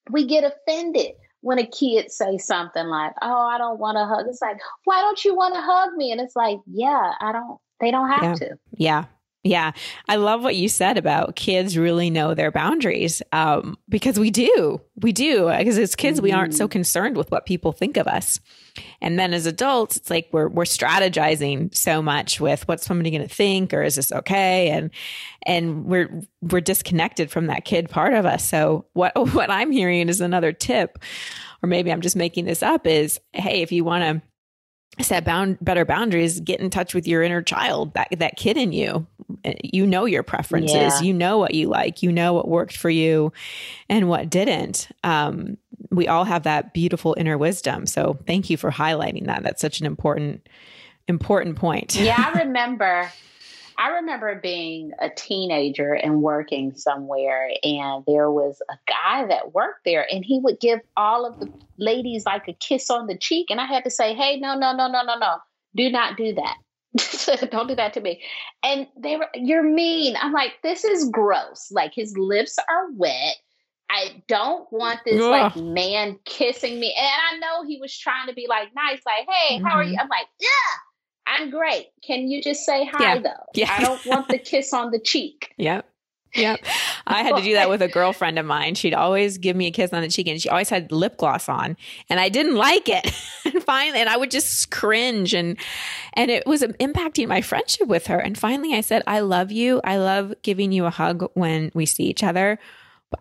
we 0.10 0.26
get 0.26 0.44
offended 0.44 1.14
when 1.46 1.60
a 1.60 1.68
kid 1.68 2.12
say 2.12 2.40
something 2.40 2.88
like, 2.88 3.14
"Oh, 3.22 3.48
I 3.48 3.60
don't 3.60 3.80
want 3.80 3.98
to 3.98 4.06
hug," 4.06 4.26
it's 4.28 4.42
like, 4.42 4.58
"Why 4.86 5.02
don't 5.02 5.24
you 5.24 5.36
want 5.36 5.54
to 5.54 5.62
hug 5.62 5.94
me?" 5.94 6.12
And 6.12 6.20
it's 6.20 6.36
like, 6.36 6.60
"Yeah, 6.66 7.14
I 7.22 7.32
don't. 7.32 7.60
They 7.80 7.92
don't 7.92 8.10
have 8.10 8.24
yeah. 8.24 8.34
to." 8.34 8.58
Yeah, 8.78 9.06
yeah, 9.46 9.74
I 10.10 10.16
love 10.16 10.42
what 10.42 10.56
you 10.56 10.68
said 10.68 10.98
about 10.98 11.36
kids 11.36 11.78
really 11.78 12.10
know 12.10 12.34
their 12.34 12.50
boundaries 12.50 13.22
um, 13.32 13.78
because 13.88 14.20
we 14.20 14.32
do. 14.32 14.82
We 15.02 15.12
do. 15.12 15.56
Because 15.56 15.78
as 15.78 15.96
kids, 15.96 16.20
we 16.20 16.32
aren't 16.32 16.56
so 16.56 16.66
mm-hmm. 16.66 16.72
concerned 16.72 17.16
with 17.16 17.30
what 17.30 17.46
people 17.46 17.72
think 17.72 17.96
of 17.96 18.08
us. 18.08 18.40
And 19.02 19.20
then 19.20 19.36
as 19.36 19.46
adults, 19.46 19.98
it's 19.98 20.10
like 20.10 20.30
we're, 20.32 20.48
we're 20.48 20.64
strategizing 20.64 21.74
so 21.76 22.02
much 22.02 22.42
with 22.42 22.68
what's 22.68 22.88
somebody 22.88 23.12
going 23.12 23.22
to 23.22 23.34
think 23.34 23.72
or 23.72 23.84
is 23.84 23.98
this 23.98 24.12
okay? 24.12 24.70
And, 24.70 24.90
and 25.46 25.86
we're, 25.86 26.24
we're 26.42 26.60
disconnected 26.60 27.30
from 27.30 27.46
that 27.46 27.66
kid 27.66 27.88
part 27.88 28.16
of 28.16 28.26
us. 28.26 28.44
So 28.44 28.88
what, 28.94 29.14
what 29.36 29.52
I'm 29.52 29.70
hearing 29.70 30.10
is 30.10 30.22
another 30.22 30.54
tip, 30.54 30.98
or 31.62 31.68
maybe 31.68 31.92
I'm 31.92 32.02
just 32.02 32.16
making 32.16 32.46
this 32.46 32.64
up 32.64 32.88
is, 32.88 33.20
Hey, 33.32 33.62
if 33.62 33.72
you 33.72 33.84
want 33.84 34.04
to 34.06 34.28
set 35.02 35.26
bound 35.26 35.58
better 35.62 35.84
boundaries 35.84 36.40
get 36.40 36.60
in 36.60 36.70
touch 36.70 36.94
with 36.94 37.08
your 37.08 37.22
inner 37.22 37.42
child 37.42 37.94
that 37.96 38.08
that 38.18 38.38
kid 38.38 38.58
in 38.58 38.72
you. 38.72 39.06
You 39.64 39.86
know 39.86 40.06
your 40.06 40.24
preferences. 40.24 40.76
Yeah. 40.76 41.02
you 41.02 41.14
know 41.14 41.38
what 41.38 41.54
you 41.54 41.68
like. 41.68 42.04
You 42.04 42.12
know 42.12 42.34
what 42.34 42.48
worked 42.48 42.78
for 42.78 42.90
you 42.90 43.34
and 43.90 44.08
what 44.08 44.30
didn't. 44.30 44.88
Um, 45.04 45.58
we 45.92 46.08
all 46.08 46.24
have 46.24 46.44
that 46.44 46.74
beautiful 46.74 47.16
inner 47.18 47.38
wisdom. 47.38 47.86
So 47.86 48.18
thank 48.28 48.50
you 48.50 48.58
for 48.58 48.72
highlighting 48.72 49.26
that. 49.26 49.44
That's 49.44 49.62
such 49.62 49.80
an 49.80 49.86
important 49.86 50.48
important 51.08 51.56
point. 51.56 51.96
Yeah 51.96 52.32
i 52.34 52.40
remember 52.44 53.12
I 53.78 53.90
remember 53.90 54.40
being 54.42 54.92
a 55.00 55.10
teenager 55.10 55.94
and 55.94 56.22
working 56.22 56.76
somewhere, 56.76 57.50
and 57.64 58.04
there 58.08 58.32
was 58.32 58.62
a 58.70 58.76
guy 58.88 59.26
that 59.28 59.54
worked 59.54 59.86
there, 59.86 60.06
and 60.12 60.24
he 60.24 60.40
would 60.40 60.60
give 60.60 60.80
all 60.96 61.26
of 61.26 61.40
the 61.40 61.52
ladies 61.78 62.26
like 62.26 62.48
a 62.48 62.54
kiss 62.54 62.90
on 62.90 63.08
the 63.08 63.18
cheek. 63.18 63.48
And 63.50 63.60
I 63.60 63.66
had 63.66 63.84
to 63.84 63.92
say, 63.92 64.14
hey, 64.14 64.40
no, 64.40 64.58
no, 64.58 64.76
no, 64.76 64.88
no, 64.88 65.04
no, 65.04 65.18
no, 65.18 65.38
do 65.76 65.90
not 65.90 66.18
do 66.18 66.34
that. 66.36 66.58
Don't 67.52 67.68
do 67.68 67.76
that 67.76 67.94
to 67.94 68.02
me. 68.02 68.22
And 68.64 68.88
they 68.98 69.18
were, 69.18 69.28
you're 69.34 69.64
mean. 69.64 70.16
I'm 70.22 70.32
like, 70.32 70.54
this 70.64 70.86
is 70.86 71.10
gross. 71.10 71.70
Like 71.72 71.94
his 71.94 72.18
lips 72.18 72.58
are 72.70 72.92
wet. 72.92 73.36
I 73.88 74.24
don't 74.28 74.66
want 74.72 75.02
this 75.06 75.22
Ugh. 75.22 75.30
like 75.30 75.56
man 75.58 76.18
kissing 76.26 76.80
me. 76.80 76.96
And 76.98 77.08
I 77.08 77.38
know 77.38 77.68
he 77.68 77.80
was 77.80 77.96
trying 77.96 78.28
to 78.28 78.34
be 78.34 78.48
like 78.50 78.70
nice, 78.74 79.00
like, 79.06 79.28
hey, 79.30 79.58
how 79.60 79.70
mm-hmm. 79.70 79.78
are 79.78 79.84
you? 79.84 79.98
I'm 80.00 80.08
like, 80.08 80.26
yeah 80.40 80.50
I'm 81.28 81.50
great. 81.50 81.88
Can 82.04 82.28
you 82.28 82.42
just 82.42 82.66
say 82.66 82.86
hi 82.86 83.16
yeah. 83.16 83.20
though? 83.20 83.30
Yeah. 83.54 83.76
I 83.76 83.82
don't 83.82 84.06
want 84.06 84.28
the 84.28 84.38
kiss 84.38 84.74
on 84.74 84.92
the 84.92 85.00
cheek. 85.00 85.54
Yep. 85.58 85.90
Yep. 86.36 86.60
I 87.08 87.24
had 87.24 87.38
to 87.38 87.42
do 87.42 87.54
that 87.54 87.70
with 87.70 87.82
a 87.82 87.88
girlfriend 87.88 88.38
of 88.38 88.46
mine. 88.46 88.76
She'd 88.76 88.94
always 88.94 89.38
give 89.38 89.56
me 89.56 89.68
a 89.68 89.72
kiss 89.72 89.94
on 89.94 90.02
the 90.02 90.10
cheek 90.10 90.28
and 90.28 90.42
she 90.42 90.50
always 90.50 90.68
had 90.68 90.92
lip 90.92 91.16
gloss 91.16 91.48
on 91.48 91.78
and 92.10 92.20
I 92.20 92.28
didn't 92.28 92.56
like 92.56 92.90
it. 92.90 93.06
and 93.46 93.64
finally, 93.64 94.00
and 94.00 94.10
I 94.10 94.18
would 94.18 94.32
just 94.32 94.70
cringe 94.70 95.34
and, 95.34 95.58
and 96.14 96.30
it 96.30 96.46
was 96.46 96.62
impacting 96.62 97.30
my 97.30 97.40
friendship 97.40 97.88
with 97.88 98.08
her. 98.08 98.20
And 98.20 98.38
finally 98.38 98.74
I 98.74 98.82
said, 98.82 99.02
I 99.08 99.22
love 99.22 99.54
you. 99.54 99.80
I 99.86 99.98
love 99.98 100.34
giving 100.42 100.74
you 100.74 100.86
a 100.86 100.90
hug 100.90 101.30
when 101.36 101.72
we 101.74 101.86
see 101.86 102.04
each 102.04 102.22
other. 102.22 102.60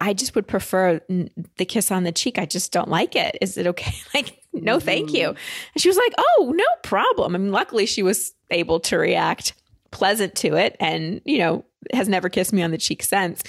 I 0.00 0.12
just 0.12 0.34
would 0.34 0.48
prefer 0.48 1.00
the 1.08 1.64
kiss 1.64 1.92
on 1.92 2.04
the 2.04 2.12
cheek. 2.12 2.38
I 2.38 2.46
just 2.46 2.72
don't 2.72 2.88
like 2.88 3.14
it. 3.14 3.38
Is 3.40 3.56
it 3.56 3.66
okay? 3.68 3.94
Like, 4.14 4.43
no, 4.54 4.80
thank 4.80 5.12
you. 5.12 5.28
Mm-hmm. 5.28 5.70
And 5.74 5.82
she 5.82 5.88
was 5.88 5.96
like, 5.96 6.12
oh, 6.18 6.52
no 6.54 6.64
problem. 6.82 7.34
I 7.34 7.38
mean, 7.38 7.52
luckily 7.52 7.86
she 7.86 8.02
was 8.02 8.32
able 8.50 8.80
to 8.80 8.96
react 8.96 9.54
pleasant 9.90 10.34
to 10.36 10.56
it 10.56 10.76
and, 10.80 11.20
you 11.24 11.38
know, 11.38 11.64
has 11.92 12.08
never 12.08 12.28
kissed 12.28 12.52
me 12.52 12.62
on 12.62 12.70
the 12.70 12.78
cheek 12.78 13.02
since. 13.02 13.42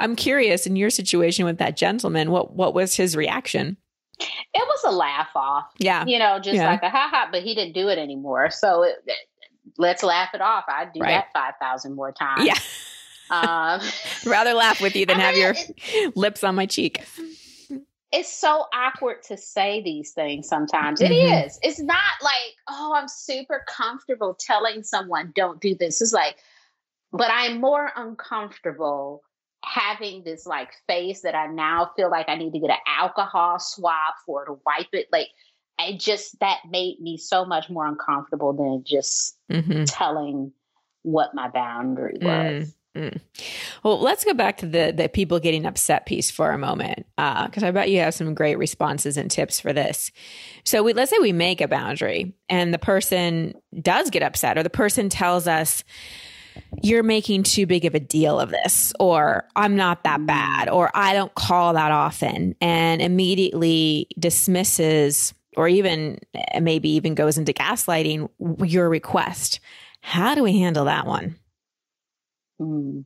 I'm 0.00 0.16
curious 0.16 0.66
in 0.66 0.76
your 0.76 0.90
situation 0.90 1.44
with 1.44 1.58
that 1.58 1.76
gentleman, 1.76 2.30
what, 2.30 2.54
what 2.54 2.74
was 2.74 2.94
his 2.96 3.16
reaction? 3.16 3.76
It 4.18 4.66
was 4.66 4.84
a 4.84 4.90
laugh 4.90 5.30
off. 5.34 5.64
Yeah. 5.78 6.04
You 6.06 6.18
know, 6.18 6.38
just 6.38 6.56
yeah. 6.56 6.70
like 6.70 6.82
a 6.82 6.90
ha 6.90 7.08
ha, 7.10 7.28
but 7.30 7.42
he 7.42 7.54
didn't 7.54 7.74
do 7.74 7.88
it 7.88 7.98
anymore. 7.98 8.50
So 8.50 8.84
it, 8.84 8.96
it, 9.06 9.16
let's 9.78 10.02
laugh 10.02 10.30
it 10.34 10.40
off. 10.40 10.64
I'd 10.68 10.92
do 10.92 11.00
right. 11.00 11.24
that 11.34 11.58
5,000 11.60 11.94
more 11.94 12.12
times. 12.12 12.46
Yeah. 12.46 12.58
Um, 13.30 13.80
Rather 14.26 14.54
laugh 14.54 14.80
with 14.80 14.94
you 14.94 15.06
than 15.06 15.18
have 15.18 15.36
your 15.36 15.54
lips 16.14 16.44
on 16.44 16.54
my 16.54 16.66
cheek. 16.66 17.02
It's 18.12 18.32
so 18.32 18.66
awkward 18.74 19.22
to 19.24 19.38
say 19.38 19.82
these 19.82 20.12
things 20.12 20.46
sometimes. 20.46 21.00
Mm-hmm. 21.00 21.12
It 21.12 21.46
is. 21.46 21.58
It's 21.62 21.80
not 21.80 22.12
like, 22.22 22.54
oh, 22.68 22.94
I'm 22.94 23.08
super 23.08 23.64
comfortable 23.66 24.36
telling 24.38 24.82
someone, 24.82 25.32
don't 25.34 25.60
do 25.60 25.74
this. 25.74 26.02
It's 26.02 26.12
like, 26.12 26.36
but 27.10 27.30
I'm 27.30 27.60
more 27.60 27.90
uncomfortable 27.96 29.22
having 29.64 30.24
this 30.24 30.44
like 30.44 30.70
face 30.86 31.22
that 31.22 31.34
I 31.34 31.46
now 31.46 31.90
feel 31.96 32.10
like 32.10 32.28
I 32.28 32.34
need 32.34 32.52
to 32.52 32.58
get 32.58 32.70
an 32.70 32.76
alcohol 32.86 33.58
swab 33.58 34.14
for 34.26 34.44
to 34.44 34.58
wipe 34.66 34.88
it. 34.92 35.08
Like, 35.10 35.28
I 35.78 35.96
just, 35.98 36.38
that 36.40 36.58
made 36.70 37.00
me 37.00 37.16
so 37.16 37.46
much 37.46 37.70
more 37.70 37.86
uncomfortable 37.86 38.52
than 38.52 38.84
just 38.84 39.38
mm-hmm. 39.50 39.84
telling 39.84 40.52
what 41.02 41.34
my 41.34 41.48
boundary 41.48 42.18
was. 42.20 42.68
Mm. 42.68 42.74
Mm. 42.94 43.20
Well, 43.82 43.98
let's 44.00 44.22
go 44.22 44.34
back 44.34 44.58
to 44.58 44.66
the 44.66 44.92
the 44.94 45.08
people 45.08 45.40
getting 45.40 45.64
upset 45.64 46.04
piece 46.04 46.30
for 46.30 46.50
a 46.50 46.58
moment, 46.58 47.06
because 47.16 47.62
uh, 47.62 47.68
I 47.68 47.70
bet 47.70 47.90
you 47.90 48.00
have 48.00 48.12
some 48.12 48.34
great 48.34 48.58
responses 48.58 49.16
and 49.16 49.30
tips 49.30 49.58
for 49.60 49.72
this. 49.72 50.12
So, 50.64 50.82
we, 50.82 50.92
let's 50.92 51.10
say 51.10 51.16
we 51.20 51.32
make 51.32 51.62
a 51.62 51.68
boundary, 51.68 52.34
and 52.50 52.74
the 52.74 52.78
person 52.78 53.54
does 53.80 54.10
get 54.10 54.22
upset, 54.22 54.58
or 54.58 54.62
the 54.62 54.68
person 54.68 55.08
tells 55.08 55.48
us, 55.48 55.84
you're 56.82 57.02
making 57.02 57.44
too 57.44 57.64
big 57.64 57.86
of 57.86 57.94
a 57.94 58.00
deal 58.00 58.38
of 58.38 58.50
this, 58.50 58.92
or 59.00 59.48
I'm 59.56 59.74
not 59.74 60.04
that 60.04 60.26
bad, 60.26 60.68
or 60.68 60.90
I 60.94 61.14
don't 61.14 61.34
call 61.34 61.72
that 61.72 61.92
often, 61.92 62.54
and 62.60 63.00
immediately 63.00 64.06
dismisses 64.18 65.32
or 65.56 65.68
even 65.68 66.18
maybe 66.60 66.90
even 66.90 67.14
goes 67.14 67.38
into 67.38 67.52
gaslighting 67.52 68.28
your 68.64 68.88
request. 68.88 69.60
How 70.00 70.34
do 70.34 70.42
we 70.42 70.58
handle 70.58 70.86
that 70.86 71.06
one? 71.06 71.36
Mm. 72.62 73.04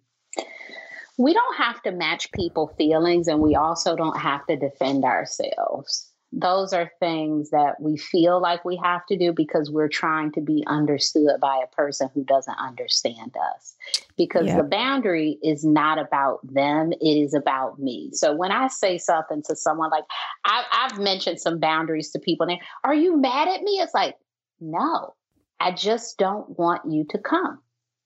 We 1.19 1.33
don't 1.33 1.57
have 1.57 1.83
to 1.83 1.93
match 1.93 2.31
people 2.33 2.75
feelings 2.77 3.27
and 3.27 3.41
we 3.41 3.55
also 3.55 3.97
don't 3.97 4.19
have 4.19 4.47
to 4.47 4.57
defend 4.57 5.05
ourselves 5.05 6.11
those 6.33 6.73
are 6.73 6.93
things 7.01 7.51
that 7.51 7.81
we 7.81 7.97
feel 7.97 8.41
like 8.41 8.65
we 8.65 8.77
have 8.83 9.07
to 9.07 9.17
do 9.17 9.33
because 9.33 9.71
we're 9.71 9.89
trying 9.89 10.33
to 10.33 10.41
be 10.41 10.65
understood 10.67 11.41
by 11.41 11.63
a 11.63 11.75
person 11.75 12.11
who 12.13 12.25
doesn't 12.25 12.59
understand 12.59 13.35
us. 13.55 13.75
Because 14.19 14.47
the 14.55 14.63
boundary 14.63 15.39
is 15.43 15.65
not 15.65 15.99
about 15.99 16.41
them, 16.43 16.93
it 16.93 17.05
is 17.05 17.33
about 17.33 17.79
me. 17.79 18.11
So 18.13 18.35
when 18.35 18.51
I 18.51 18.69
say 18.69 18.99
something 18.99 19.43
to 19.45 19.55
someone, 19.55 19.91
like 19.91 20.05
I, 20.45 20.65
have 20.71 20.99
mentioned 20.99 21.41
some 21.41 21.61
boundaries 21.61 22.11
to 22.11 22.19
people, 22.19 22.47
and 22.49 22.61
are 22.85 22.95
you 22.95 23.17
mad 23.17 23.49
at 23.49 23.63
me? 23.63 23.73
It's 23.73 23.95
like, 23.95 24.17
no, 24.61 25.15
I 25.61 25.73
just 25.73 26.19
don't 26.19 26.59
want 26.59 26.91
you 26.91 27.05
to 27.11 27.19
come. 27.19 27.61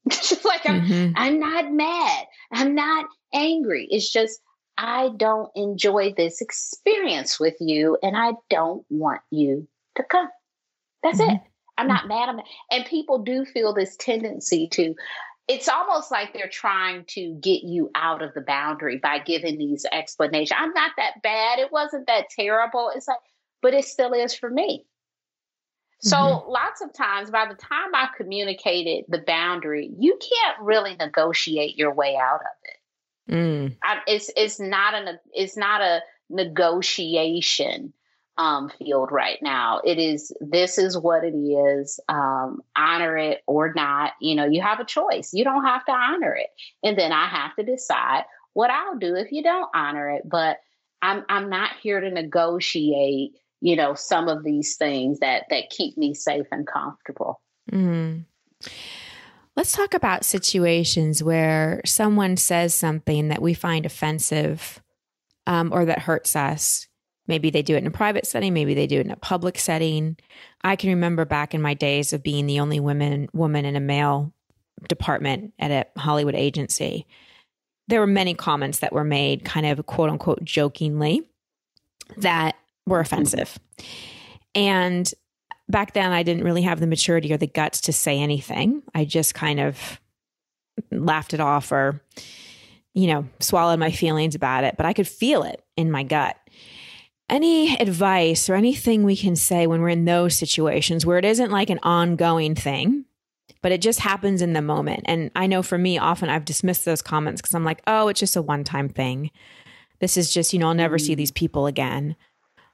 Just 0.09 0.45
like 0.45 0.69
I'm, 0.69 0.83
mm-hmm. 0.83 1.13
I'm 1.17 1.39
not 1.39 1.73
mad. 1.73 2.27
I'm 2.53 2.75
not 2.75 3.07
angry. 3.33 3.87
It's 3.91 4.11
just 4.11 4.41
I 4.79 5.11
don't 5.17 5.51
enjoy 5.55 6.15
this 6.17 6.41
experience 6.41 7.39
with 7.39 7.55
you 7.61 7.99
and 8.03 8.17
I 8.17 8.33
don't 8.49 8.85
want 8.89 9.21
you 9.31 9.69
to 9.97 10.03
come. 10.03 10.29
That's 11.03 11.21
mm-hmm. 11.21 11.37
it. 11.37 11.41
I'm 11.77 11.87
not 11.87 12.09
mad. 12.09 12.29
I'm, 12.29 12.41
and 12.71 12.85
people 12.85 13.19
do 13.19 13.45
feel 13.45 13.73
this 13.73 13.97
tendency 13.97 14.69
to, 14.73 14.95
it's 15.49 15.69
almost 15.69 16.11
like 16.11 16.33
they're 16.33 16.49
trying 16.49 17.05
to 17.09 17.35
get 17.41 17.63
you 17.63 17.91
out 17.95 18.23
of 18.23 18.35
the 18.35 18.43
boundary 18.43 18.99
by 18.99 19.19
giving 19.19 19.59
these 19.59 19.87
explanations. 19.91 20.59
I'm 20.59 20.73
not 20.73 20.93
that 20.97 21.23
bad. 21.23 21.59
It 21.59 21.73
wasn't 21.73 22.07
that 22.07 22.29
terrible. 22.31 22.91
It's 22.95 23.09
like, 23.09 23.19
but 23.63 23.75
it 23.75 23.85
still 23.85 24.13
is 24.13 24.35
for 24.35 24.51
me. 24.51 24.85
So 26.03 26.17
mm-hmm. 26.17 26.51
lots 26.51 26.81
of 26.81 26.93
times, 26.95 27.31
by 27.31 27.47
the 27.47 27.55
time 27.55 27.95
I've 27.95 28.15
communicated 28.17 29.05
the 29.09 29.23
boundary, 29.27 29.91
you 29.99 30.19
can't 30.19 30.63
really 30.63 30.97
negotiate 30.97 31.77
your 31.77 31.93
way 31.93 32.17
out 32.17 32.41
of 32.41 32.57
it. 32.65 33.35
Mm. 33.35 33.77
I, 33.83 33.99
it's 34.07 34.31
it's 34.37 34.59
not 34.59 34.95
an 34.95 35.19
it's 35.33 35.57
not 35.57 35.83
a 35.83 36.01
negotiation 36.31 37.93
um, 38.39 38.71
field 38.79 39.13
right 39.13 39.39
now. 39.43 39.81
It 39.85 39.99
is 39.99 40.33
this 40.41 40.79
is 40.79 40.97
what 40.97 41.25
it 41.25 41.35
is. 41.37 42.01
Um, 42.09 42.63
honor 42.77 43.19
it 43.19 43.43
or 43.47 43.73
not. 43.75 44.13
You 44.21 44.35
know, 44.35 44.47
you 44.47 44.63
have 44.63 44.81
a 44.81 44.85
choice. 44.85 45.35
You 45.35 45.45
don't 45.45 45.65
have 45.65 45.85
to 45.85 45.93
honor 45.93 46.35
it, 46.35 46.49
and 46.83 46.99
then 46.99 47.13
I 47.13 47.27
have 47.27 47.55
to 47.57 47.63
decide 47.63 48.25
what 48.55 48.71
I'll 48.71 48.99
do 48.99 49.15
if 49.15 49.31
you 49.33 49.43
don't 49.43 49.69
honor 49.75 50.11
it. 50.11 50.23
But 50.25 50.59
I'm 51.03 51.25
I'm 51.29 51.51
not 51.51 51.73
here 51.83 52.01
to 52.01 52.11
negotiate. 52.11 53.33
You 53.61 53.77
know, 53.77 53.95
some 53.95 54.29
of 54.29 54.45
these 54.45 54.77
things 54.77 55.21
that 55.21 55.45
that 55.51 55.71
keep 55.71 55.97
me 55.97 56.15
safe 56.15 56.47
and 56.51 56.67
comfortable. 56.67 57.41
Mm. 57.71 58.25
Let's 59.57 59.73
talk 59.73 59.95
about 59.95 60.25
situations 60.25 61.23
where 61.23 61.83
someone 61.85 62.37
says 62.37 62.73
something 62.73 63.29
that 63.29 63.43
we 63.43 63.53
find 63.53 63.85
offensive 63.85 64.81
um, 65.47 65.73
or 65.73 65.85
that 65.85 65.99
hurts 65.99 66.37
us. 66.37 66.87
Maybe 67.27 67.51
they 67.51 67.63
do 67.63 67.75
it 67.75 67.79
in 67.79 67.87
a 67.87 67.91
private 67.91 68.27
setting, 68.27 68.55
maybe 68.55 68.75
they 68.75 68.87
do 68.87 68.99
it 68.99 69.07
in 69.07 69.11
a 69.11 69.17
public 69.17 69.59
setting. 69.59 70.17
I 70.63 70.77
can 70.77 70.91
remember 70.91 71.25
back 71.25 71.55
in 71.55 71.63
my 71.63 71.75
days 71.75 72.13
of 72.13 72.23
being 72.23 72.47
the 72.47 72.61
only 72.61 72.81
woman 72.81 73.29
woman 73.33 73.65
in 73.65 73.77
a 73.77 73.81
male 73.81 74.33
department 74.89 75.53
at 75.59 75.71
a 75.71 76.01
Hollywood 76.01 76.35
agency. 76.35 77.07
There 77.89 78.01
were 78.01 78.07
many 78.07 78.35
comments 78.35 78.79
that 78.79 78.93
were 78.93 79.05
made, 79.05 79.45
kind 79.45 79.67
of 79.67 79.85
quote 79.87 80.11
unquote 80.11 80.45
jokingly, 80.45 81.23
that 82.19 82.57
were 82.91 83.01
offensive. 83.01 83.59
And 84.55 85.11
back 85.69 85.95
then 85.95 86.13
I 86.13 86.23
didn't 86.23 86.45
really 86.45 86.63
have 86.63 86.81
the 86.81 86.87
maturity 86.87 87.33
or 87.33 87.37
the 87.37 87.47
guts 87.47 87.81
to 87.83 87.93
say 87.93 88.19
anything. 88.19 88.83
I 88.95 89.05
just 89.05 89.35
kind 89.35 89.61
of 89.61 90.01
laughed 90.91 91.33
it 91.33 91.41
off 91.41 91.73
or, 91.73 92.03
you 92.95 93.07
know, 93.07 93.27
swallowed 93.39 93.79
my 93.79 93.91
feelings 93.91 94.35
about 94.35 94.65
it, 94.65 94.77
but 94.77 94.87
I 94.87 94.93
could 94.93 95.09
feel 95.09 95.43
it 95.45 95.63
in 95.77 95.91
my 95.91 96.03
gut. 96.03 96.37
Any 97.29 97.77
advice 97.77 98.51
or 98.51 98.57
anything 98.57 99.05
we 99.05 99.17
can 99.17 99.37
say 99.37 99.69
when 99.69 99.81
we're 99.81 99.91
in 99.91 100.05
those 100.05 100.37
situations 100.37 101.07
where 101.07 101.19
it 101.19 101.25
isn't 101.25 101.53
like 101.53 101.71
an 101.71 101.79
ongoing 101.85 102.57
thing, 102.57 103.05
but 103.63 103.71
it 103.71 103.81
just 103.81 104.01
happens 104.01 104.43
in 104.43 104.53
the 104.53 104.63
moment. 104.63 105.03
And 105.05 105.31
I 105.37 105.47
know 105.47 105.63
for 105.63 105.79
me, 105.79 105.97
often 105.97 106.29
I've 106.29 106.45
dismissed 106.45 106.85
those 106.85 107.03
comments 107.03 107.41
because 107.41 107.55
I'm 107.55 107.65
like, 107.65 107.83
oh, 107.87 108.09
it's 108.09 108.19
just 108.19 108.35
a 108.35 108.43
one 108.43 108.65
time 108.65 108.89
thing. 108.89 109.31
This 110.01 110.17
is 110.17 110.33
just, 110.33 110.53
you 110.53 110.59
know, 110.59 110.69
I'll 110.69 110.75
never 110.75 110.99
see 110.99 111.13
mm. 111.15 111.19
these 111.19 111.31
people 111.31 111.67
again. 111.67 112.17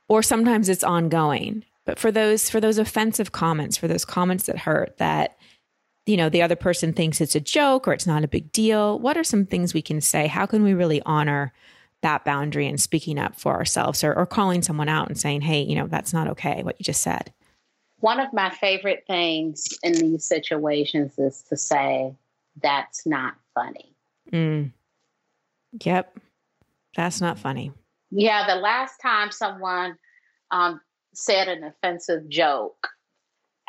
Or 0.08 0.22
sometimes 0.22 0.68
it's 0.68 0.84
ongoing 0.84 1.64
but 1.86 1.98
for 1.98 2.12
those 2.12 2.50
for 2.50 2.60
those 2.60 2.76
offensive 2.76 3.32
comments, 3.32 3.78
for 3.78 3.88
those 3.88 4.04
comments 4.04 4.44
that 4.46 4.58
hurt, 4.58 4.98
that 4.98 5.38
you 6.04 6.16
know 6.18 6.28
the 6.28 6.42
other 6.42 6.56
person 6.56 6.92
thinks 6.92 7.20
it's 7.20 7.36
a 7.36 7.40
joke 7.40 7.88
or 7.88 7.94
it's 7.94 8.06
not 8.06 8.24
a 8.24 8.28
big 8.28 8.52
deal, 8.52 8.98
what 8.98 9.16
are 9.16 9.24
some 9.24 9.46
things 9.46 9.72
we 9.72 9.80
can 9.80 10.02
say? 10.02 10.26
How 10.26 10.44
can 10.44 10.62
we 10.62 10.74
really 10.74 11.00
honor 11.06 11.54
that 12.02 12.24
boundary 12.24 12.66
and 12.66 12.78
speaking 12.78 13.18
up 13.18 13.40
for 13.40 13.54
ourselves 13.54 14.04
or, 14.04 14.12
or 14.12 14.26
calling 14.26 14.62
someone 14.62 14.88
out 14.88 15.08
and 15.08 15.18
saying, 15.18 15.40
hey, 15.40 15.62
you 15.62 15.74
know, 15.74 15.86
that's 15.86 16.12
not 16.12 16.28
okay, 16.28 16.62
what 16.62 16.78
you 16.78 16.84
just 16.84 17.00
said? 17.00 17.32
One 18.00 18.20
of 18.20 18.32
my 18.34 18.50
favorite 18.50 19.04
things 19.06 19.66
in 19.82 19.92
these 19.94 20.24
situations 20.24 21.18
is 21.18 21.42
to 21.48 21.56
say, 21.56 22.14
that's 22.62 23.06
not 23.06 23.36
funny. 23.54 23.94
Mm. 24.30 24.72
Yep. 25.82 26.18
That's 26.94 27.20
not 27.22 27.38
funny. 27.38 27.72
Yeah. 28.10 28.46
The 28.46 28.60
last 28.60 28.98
time 28.98 29.30
someone 29.30 29.96
um, 30.50 30.80
said 31.14 31.48
an 31.48 31.64
offensive 31.64 32.28
joke. 32.28 32.88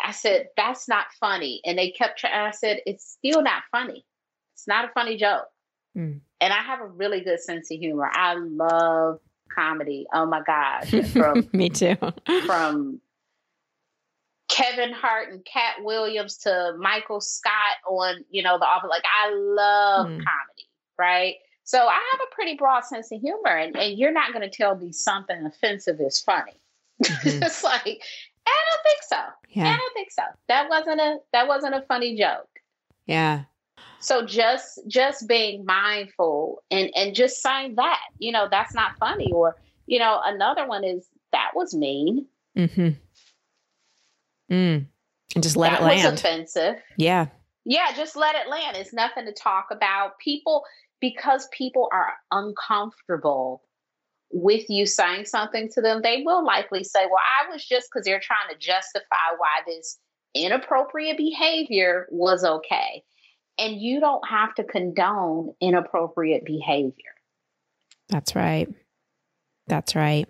I 0.03 0.11
said, 0.11 0.49
that's 0.55 0.87
not 0.87 1.07
funny. 1.19 1.61
And 1.65 1.77
they 1.77 1.89
kept 1.91 2.19
trying. 2.19 2.33
I 2.33 2.51
said, 2.51 2.81
it's 2.85 3.17
still 3.19 3.41
not 3.41 3.63
funny. 3.71 4.05
It's 4.53 4.67
not 4.67 4.85
a 4.85 4.89
funny 4.93 5.17
joke. 5.17 5.47
Mm. 5.97 6.21
And 6.39 6.53
I 6.53 6.57
have 6.57 6.81
a 6.81 6.87
really 6.87 7.21
good 7.21 7.39
sense 7.39 7.71
of 7.71 7.79
humor. 7.79 8.09
I 8.13 8.35
love 8.35 9.19
comedy. 9.53 10.05
Oh 10.13 10.25
my 10.25 10.41
gosh. 10.43 10.91
From, 11.11 11.49
Me 11.53 11.69
too. 11.69 11.95
from 12.45 13.01
Kevin 14.49 14.93
Hart 14.93 15.31
and 15.31 15.43
Katt 15.45 15.83
Williams 15.83 16.37
to 16.39 16.73
Michael 16.77 17.21
Scott 17.21 17.77
on, 17.87 18.23
you 18.29 18.43
know, 18.43 18.57
the 18.57 18.65
office. 18.65 18.89
Like 18.89 19.03
I 19.05 19.31
love 19.33 20.07
mm. 20.07 20.17
comedy, 20.17 20.67
right? 20.97 21.35
So 21.67 21.85
I 21.85 22.01
have 22.11 22.21
a 22.21 22.33
pretty 22.33 22.55
broad 22.55 22.85
sense 22.85 23.11
of 23.11 23.19
humor, 23.19 23.49
and, 23.49 23.75
and 23.75 23.99
you're 23.99 24.13
not 24.13 24.31
going 24.31 24.49
to 24.49 24.49
tell 24.49 24.77
me 24.77 24.93
something 24.93 25.45
offensive 25.45 25.99
is 25.99 26.19
funny. 26.19 26.53
Mm-hmm. 27.03 27.43
it's 27.43 27.63
like, 27.63 28.01
I 28.47 28.63
don't 28.71 28.83
think 28.83 29.03
so. 29.07 29.17
Yeah. 29.49 29.67
I 29.67 29.77
don't 29.77 29.93
think 29.93 30.09
so. 30.09 30.23
That 30.47 30.67
wasn't 30.67 30.99
a 30.99 31.17
that 31.31 31.47
wasn't 31.47 31.75
a 31.75 31.83
funny 31.87 32.17
joke. 32.17 32.49
Yeah. 33.05 33.43
So 33.99 34.25
just 34.25 34.79
just 34.87 35.27
being 35.27 35.63
mindful 35.63 36.63
and 36.71 36.89
and 36.95 37.13
just 37.13 37.43
saying 37.43 37.75
that, 37.75 37.99
you 38.17 38.31
know, 38.31 38.47
that's 38.49 38.73
not 38.73 38.97
funny. 38.97 39.31
Or, 39.31 39.55
you 39.85 39.99
know, 39.99 40.19
another 40.23 40.67
one 40.67 40.83
is 40.83 41.07
that 41.33 41.51
was 41.53 41.75
mean. 41.75 42.25
Mm-hmm. 42.57 42.89
Mm. 44.51 44.85
And 45.35 45.43
just 45.43 45.55
let 45.55 45.73
that 45.73 45.81
it 45.81 45.85
land. 45.85 46.11
Was 46.11 46.19
offensive. 46.19 46.77
Yeah. 46.97 47.27
Yeah, 47.63 47.91
just 47.95 48.15
let 48.15 48.33
it 48.33 48.49
land. 48.49 48.75
It's 48.77 48.93
nothing 48.93 49.25
to 49.25 49.33
talk 49.33 49.67
about. 49.69 50.17
People 50.17 50.63
because 50.99 51.47
people 51.51 51.89
are 51.91 52.13
uncomfortable 52.31 53.63
with 54.31 54.69
you 54.69 54.85
saying 54.85 55.25
something 55.25 55.69
to 55.73 55.81
them, 55.81 56.01
they 56.01 56.23
will 56.25 56.45
likely 56.45 56.83
say, 56.83 57.05
Well, 57.05 57.21
I 57.21 57.51
was 57.51 57.65
just 57.65 57.89
because 57.91 58.05
they're 58.05 58.21
trying 58.21 58.49
to 58.51 58.57
justify 58.57 59.35
why 59.37 59.61
this 59.65 59.97
inappropriate 60.33 61.17
behavior 61.17 62.07
was 62.11 62.43
okay. 62.43 63.03
And 63.57 63.81
you 63.81 63.99
don't 63.99 64.27
have 64.27 64.53
to 64.55 64.63
condone 64.63 65.53
inappropriate 65.59 66.45
behavior. 66.45 67.15
That's 68.09 68.35
right. 68.35 68.69
That's 69.67 69.95
right. 69.95 70.27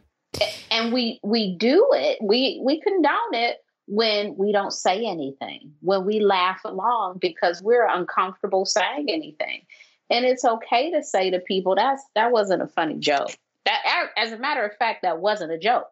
And 0.71 0.93
we 0.93 1.19
we 1.23 1.55
do 1.57 1.89
it. 1.93 2.19
We 2.21 2.61
we 2.63 2.79
condone 2.81 3.33
it 3.33 3.57
when 3.87 4.35
we 4.37 4.51
don't 4.51 4.73
say 4.73 5.05
anything, 5.05 5.73
when 5.79 6.05
we 6.05 6.19
laugh 6.19 6.59
along 6.65 7.19
because 7.19 7.61
we're 7.61 7.87
uncomfortable 7.87 8.65
saying 8.65 9.07
anything. 9.09 9.61
And 10.09 10.25
it's 10.25 10.45
okay 10.45 10.91
to 10.91 11.03
say 11.03 11.31
to 11.31 11.39
people, 11.39 11.75
that's 11.75 12.03
that 12.15 12.31
wasn't 12.31 12.61
a 12.61 12.67
funny 12.67 12.97
joke. 12.97 13.35
That, 13.65 14.09
as 14.15 14.31
a 14.31 14.37
matter 14.37 14.65
of 14.65 14.75
fact, 14.77 15.01
that 15.01 15.19
wasn't 15.19 15.51
a 15.51 15.57
joke. 15.57 15.89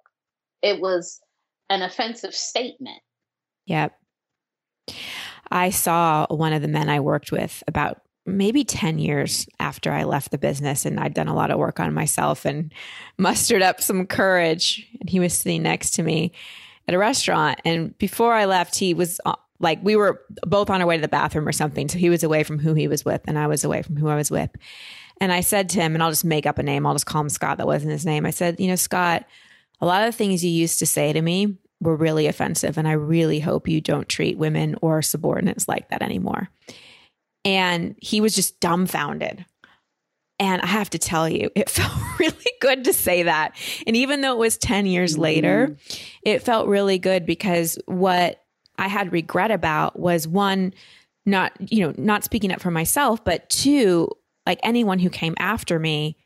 It 0.62 0.80
was 0.80 1.20
an 1.70 1.82
offensive 1.82 2.34
statement. 2.34 3.02
Yep. 3.66 3.94
I 5.52 5.70
saw 5.70 6.26
one 6.30 6.54
of 6.54 6.62
the 6.62 6.68
men 6.68 6.90
I 6.90 7.00
worked 7.00 7.32
with 7.32 7.64
about 7.68 8.02
maybe 8.26 8.64
10 8.64 8.98
years 8.98 9.48
after 9.60 9.92
I 9.92 10.04
left 10.04 10.32
the 10.32 10.38
business 10.38 10.86
and 10.86 11.00
I'd 11.00 11.14
done 11.14 11.28
a 11.28 11.36
lot 11.36 11.52
of 11.52 11.60
work 11.60 11.80
on 11.80 11.94
myself 11.94 12.46
and 12.46 12.74
mustered 13.18 13.62
up 13.62 13.82
some 13.82 14.08
courage. 14.08 14.88
And 15.00 15.10
he 15.10 15.20
was 15.20 15.34
sitting 15.34 15.64
next 15.64 15.92
to 15.92 16.04
me 16.04 16.32
at 16.88 16.94
a 16.94 16.98
restaurant. 16.98 17.60
And 17.66 17.98
before 17.98 18.34
I 18.34 18.46
left, 18.46 18.78
he 18.78 18.94
was 18.94 19.20
Like 19.60 19.80
we 19.82 19.96
were 19.96 20.22
both 20.46 20.70
on 20.70 20.82
our 20.82 20.88
way 20.88 20.98
to 20.98 21.02
the 21.02 21.08
bathroom 21.08 21.48
or 21.48 21.52
something. 21.52 21.88
So 21.88 21.98
he 21.98 22.10
was 22.10 22.24
away 22.24 22.44
from 22.44 22.60
who 22.60 22.74
he 22.74 22.88
was 22.88 23.06
with, 23.06 23.22
and 23.26 23.40
I 23.40 23.48
was 23.48 23.64
away 23.64 23.82
from 23.82 23.96
who 23.96 24.08
I 24.08 24.16
was 24.16 24.30
with. 24.30 24.50
And 25.22 25.32
I 25.32 25.42
said 25.42 25.70
to 25.70 25.82
him, 25.82 25.94
and 25.94 26.04
I'll 26.04 26.12
just 26.12 26.26
make 26.26 26.46
up 26.46 26.58
a 26.58 26.64
name, 26.64 26.86
I'll 26.86 26.94
just 26.94 27.06
call 27.06 27.22
him 27.22 27.30
Scott. 27.30 27.58
That 27.58 27.68
wasn't 27.68 27.94
his 27.94 28.06
name. 28.06 28.26
I 28.26 28.32
said, 28.32 28.60
You 28.60 28.68
know, 28.68 28.76
Scott, 28.76 29.26
a 29.80 29.86
lot 29.86 30.04
of 30.04 30.12
the 30.12 30.18
things 30.18 30.44
you 30.44 30.52
used 30.52 30.80
to 30.80 30.86
say 30.86 31.14
to 31.14 31.22
me 31.22 31.58
were 31.82 31.96
really 31.96 32.28
offensive. 32.28 32.78
And 32.78 32.88
I 32.88 32.94
really 32.94 33.40
hope 33.40 33.68
you 33.68 33.82
don't 33.82 34.10
treat 34.10 34.38
women 34.38 34.76
or 34.82 35.02
subordinates 35.02 35.68
like 35.68 35.90
that 35.90 36.02
anymore. 36.02 36.50
And 37.44 37.96
he 38.02 38.22
was 38.22 38.36
just 38.36 38.60
dumbfounded. 38.60 39.46
And 40.38 40.62
I 40.62 40.68
have 40.68 40.90
to 40.92 41.00
tell 41.00 41.30
you, 41.30 41.50
it 41.56 41.70
felt 41.70 41.94
really 42.20 42.36
good 42.60 42.86
to 42.86 42.94
say 42.94 43.24
that. 43.24 43.56
And 43.88 43.96
even 43.96 44.22
though 44.22 44.34
it 44.34 44.40
was 44.40 44.58
10 44.58 44.86
years 44.86 45.14
mm-hmm. 45.14 45.22
later, 45.22 45.78
it 46.24 46.44
felt 46.44 46.68
really 46.68 46.98
good 46.98 47.26
because 47.26 47.78
what 47.86 48.42
I 48.78 48.88
had 48.88 49.12
regret 49.12 49.52
about 49.52 50.00
was 50.00 50.28
one, 50.28 50.74
not, 51.26 51.54
you 51.60 51.86
know, 51.86 51.94
not 51.98 52.24
speaking 52.24 52.52
up 52.52 52.62
for 52.62 52.72
myself, 52.72 53.24
but 53.24 53.50
two, 53.50 54.10
like 54.46 54.60
anyone 54.64 55.00
who 55.00 55.10
came 55.10 55.36
after 55.40 55.80
me, 55.80 56.18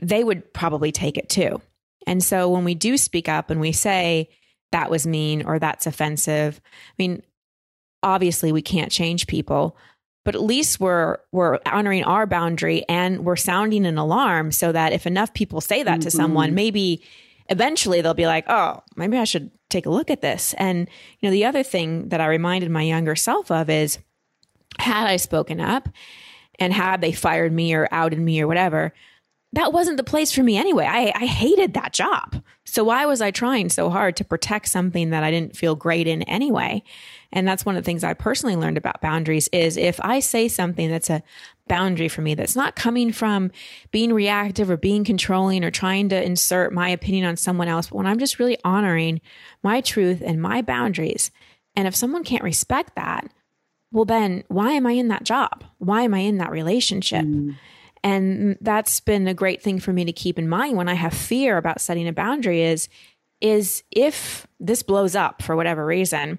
they 0.00 0.24
would 0.24 0.52
probably 0.52 0.92
take 0.92 1.16
it 1.16 1.28
too. 1.28 1.60
And 2.06 2.22
so 2.22 2.50
when 2.50 2.64
we 2.64 2.74
do 2.74 2.96
speak 2.96 3.28
up 3.28 3.50
and 3.50 3.60
we 3.60 3.72
say 3.72 4.28
that 4.72 4.90
was 4.90 5.06
mean 5.06 5.46
or 5.46 5.58
that's 5.58 5.86
offensive, 5.86 6.60
I 6.64 6.94
mean, 6.98 7.22
obviously 8.02 8.52
we 8.52 8.62
can't 8.62 8.92
change 8.92 9.26
people, 9.26 9.76
but 10.24 10.34
at 10.34 10.42
least 10.42 10.80
we're 10.80 11.18
we're 11.32 11.58
honoring 11.66 12.04
our 12.04 12.26
boundary 12.26 12.84
and 12.88 13.24
we're 13.24 13.36
sounding 13.36 13.86
an 13.86 13.98
alarm 13.98 14.52
so 14.52 14.72
that 14.72 14.92
if 14.92 15.06
enough 15.06 15.32
people 15.34 15.60
say 15.60 15.82
that 15.82 16.00
mm-hmm. 16.00 16.00
to 16.00 16.10
someone, 16.10 16.54
maybe 16.54 17.02
eventually 17.48 18.00
they'll 18.00 18.14
be 18.14 18.26
like, 18.26 18.44
"Oh, 18.48 18.82
maybe 18.96 19.16
I 19.16 19.24
should 19.24 19.50
take 19.70 19.86
a 19.86 19.90
look 19.90 20.10
at 20.10 20.20
this." 20.20 20.54
And 20.58 20.88
you 21.20 21.28
know, 21.28 21.32
the 21.32 21.44
other 21.44 21.62
thing 21.62 22.08
that 22.08 22.20
I 22.20 22.26
reminded 22.26 22.70
my 22.70 22.82
younger 22.82 23.16
self 23.16 23.50
of 23.50 23.70
is 23.70 23.98
had 24.78 25.06
I 25.06 25.16
spoken 25.16 25.60
up 25.60 25.88
and 26.58 26.72
had 26.72 27.00
they 27.00 27.12
fired 27.12 27.52
me 27.52 27.74
or 27.74 27.88
outed 27.90 28.18
me 28.18 28.40
or 28.40 28.46
whatever, 28.46 28.92
that 29.52 29.72
wasn't 29.72 29.96
the 29.96 30.04
place 30.04 30.32
for 30.32 30.42
me 30.42 30.56
anyway. 30.56 30.84
I, 30.84 31.12
I 31.14 31.26
hated 31.26 31.74
that 31.74 31.92
job. 31.92 32.42
So 32.64 32.84
why 32.84 33.06
was 33.06 33.20
I 33.20 33.30
trying 33.30 33.68
so 33.68 33.88
hard 33.88 34.16
to 34.16 34.24
protect 34.24 34.68
something 34.68 35.10
that 35.10 35.22
I 35.22 35.30
didn't 35.30 35.56
feel 35.56 35.76
great 35.76 36.08
in 36.08 36.22
anyway? 36.24 36.82
And 37.34 37.46
that's 37.46 37.66
one 37.66 37.76
of 37.76 37.82
the 37.82 37.86
things 37.86 38.04
I 38.04 38.14
personally 38.14 38.54
learned 38.54 38.78
about 38.78 39.00
boundaries 39.00 39.48
is 39.48 39.76
if 39.76 40.00
I 40.00 40.20
say 40.20 40.46
something 40.46 40.88
that's 40.88 41.10
a 41.10 41.22
boundary 41.66 42.08
for 42.08 42.22
me 42.22 42.34
that's 42.34 42.54
not 42.54 42.76
coming 42.76 43.12
from 43.12 43.50
being 43.90 44.12
reactive 44.12 44.70
or 44.70 44.76
being 44.76 45.02
controlling 45.02 45.64
or 45.64 45.70
trying 45.72 46.08
to 46.10 46.22
insert 46.22 46.72
my 46.72 46.88
opinion 46.88 47.26
on 47.26 47.36
someone 47.36 47.66
else, 47.66 47.88
but 47.88 47.96
when 47.96 48.06
I'm 48.06 48.20
just 48.20 48.38
really 48.38 48.56
honoring 48.64 49.20
my 49.64 49.80
truth 49.80 50.22
and 50.24 50.40
my 50.40 50.62
boundaries. 50.62 51.32
And 51.74 51.88
if 51.88 51.96
someone 51.96 52.22
can't 52.22 52.44
respect 52.44 52.94
that, 52.94 53.28
well, 53.90 54.04
then 54.04 54.44
why 54.46 54.72
am 54.72 54.86
I 54.86 54.92
in 54.92 55.08
that 55.08 55.24
job? 55.24 55.64
Why 55.78 56.02
am 56.02 56.14
I 56.14 56.20
in 56.20 56.38
that 56.38 56.52
relationship? 56.52 57.24
Mm. 57.24 57.56
And 58.04 58.58
that's 58.60 59.00
been 59.00 59.26
a 59.26 59.34
great 59.34 59.60
thing 59.60 59.80
for 59.80 59.92
me 59.92 60.04
to 60.04 60.12
keep 60.12 60.38
in 60.38 60.48
mind 60.48 60.76
when 60.76 60.88
I 60.88 60.94
have 60.94 61.14
fear 61.14 61.56
about 61.56 61.80
setting 61.80 62.06
a 62.06 62.12
boundary 62.12 62.62
is 62.62 62.88
is 63.40 63.82
if 63.90 64.46
this 64.60 64.82
blows 64.82 65.14
up 65.16 65.42
for 65.42 65.54
whatever 65.54 65.84
reason, 65.84 66.38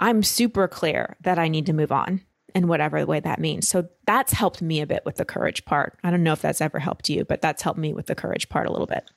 I'm 0.00 0.22
super 0.22 0.66
clear 0.66 1.16
that 1.20 1.38
I 1.38 1.48
need 1.48 1.66
to 1.66 1.72
move 1.72 1.92
on 1.92 2.22
in 2.54 2.66
whatever 2.66 3.04
way 3.06 3.20
that 3.20 3.38
means. 3.38 3.68
So 3.68 3.88
that's 4.06 4.32
helped 4.32 4.60
me 4.60 4.80
a 4.80 4.86
bit 4.86 5.04
with 5.04 5.16
the 5.16 5.24
courage 5.24 5.64
part. 5.64 5.98
I 6.02 6.10
don't 6.10 6.24
know 6.24 6.32
if 6.32 6.42
that's 6.42 6.60
ever 6.60 6.80
helped 6.80 7.08
you, 7.08 7.24
but 7.24 7.40
that's 7.40 7.62
helped 7.62 7.78
me 7.78 7.92
with 7.92 8.06
the 8.06 8.14
courage 8.14 8.48
part 8.48 8.66
a 8.66 8.72
little 8.72 8.86
bit. 8.86 9.08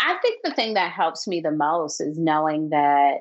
I 0.00 0.16
think 0.20 0.40
the 0.42 0.52
thing 0.52 0.74
that 0.74 0.90
helps 0.90 1.28
me 1.28 1.40
the 1.40 1.52
most 1.52 2.00
is 2.00 2.18
knowing 2.18 2.70
that 2.70 3.18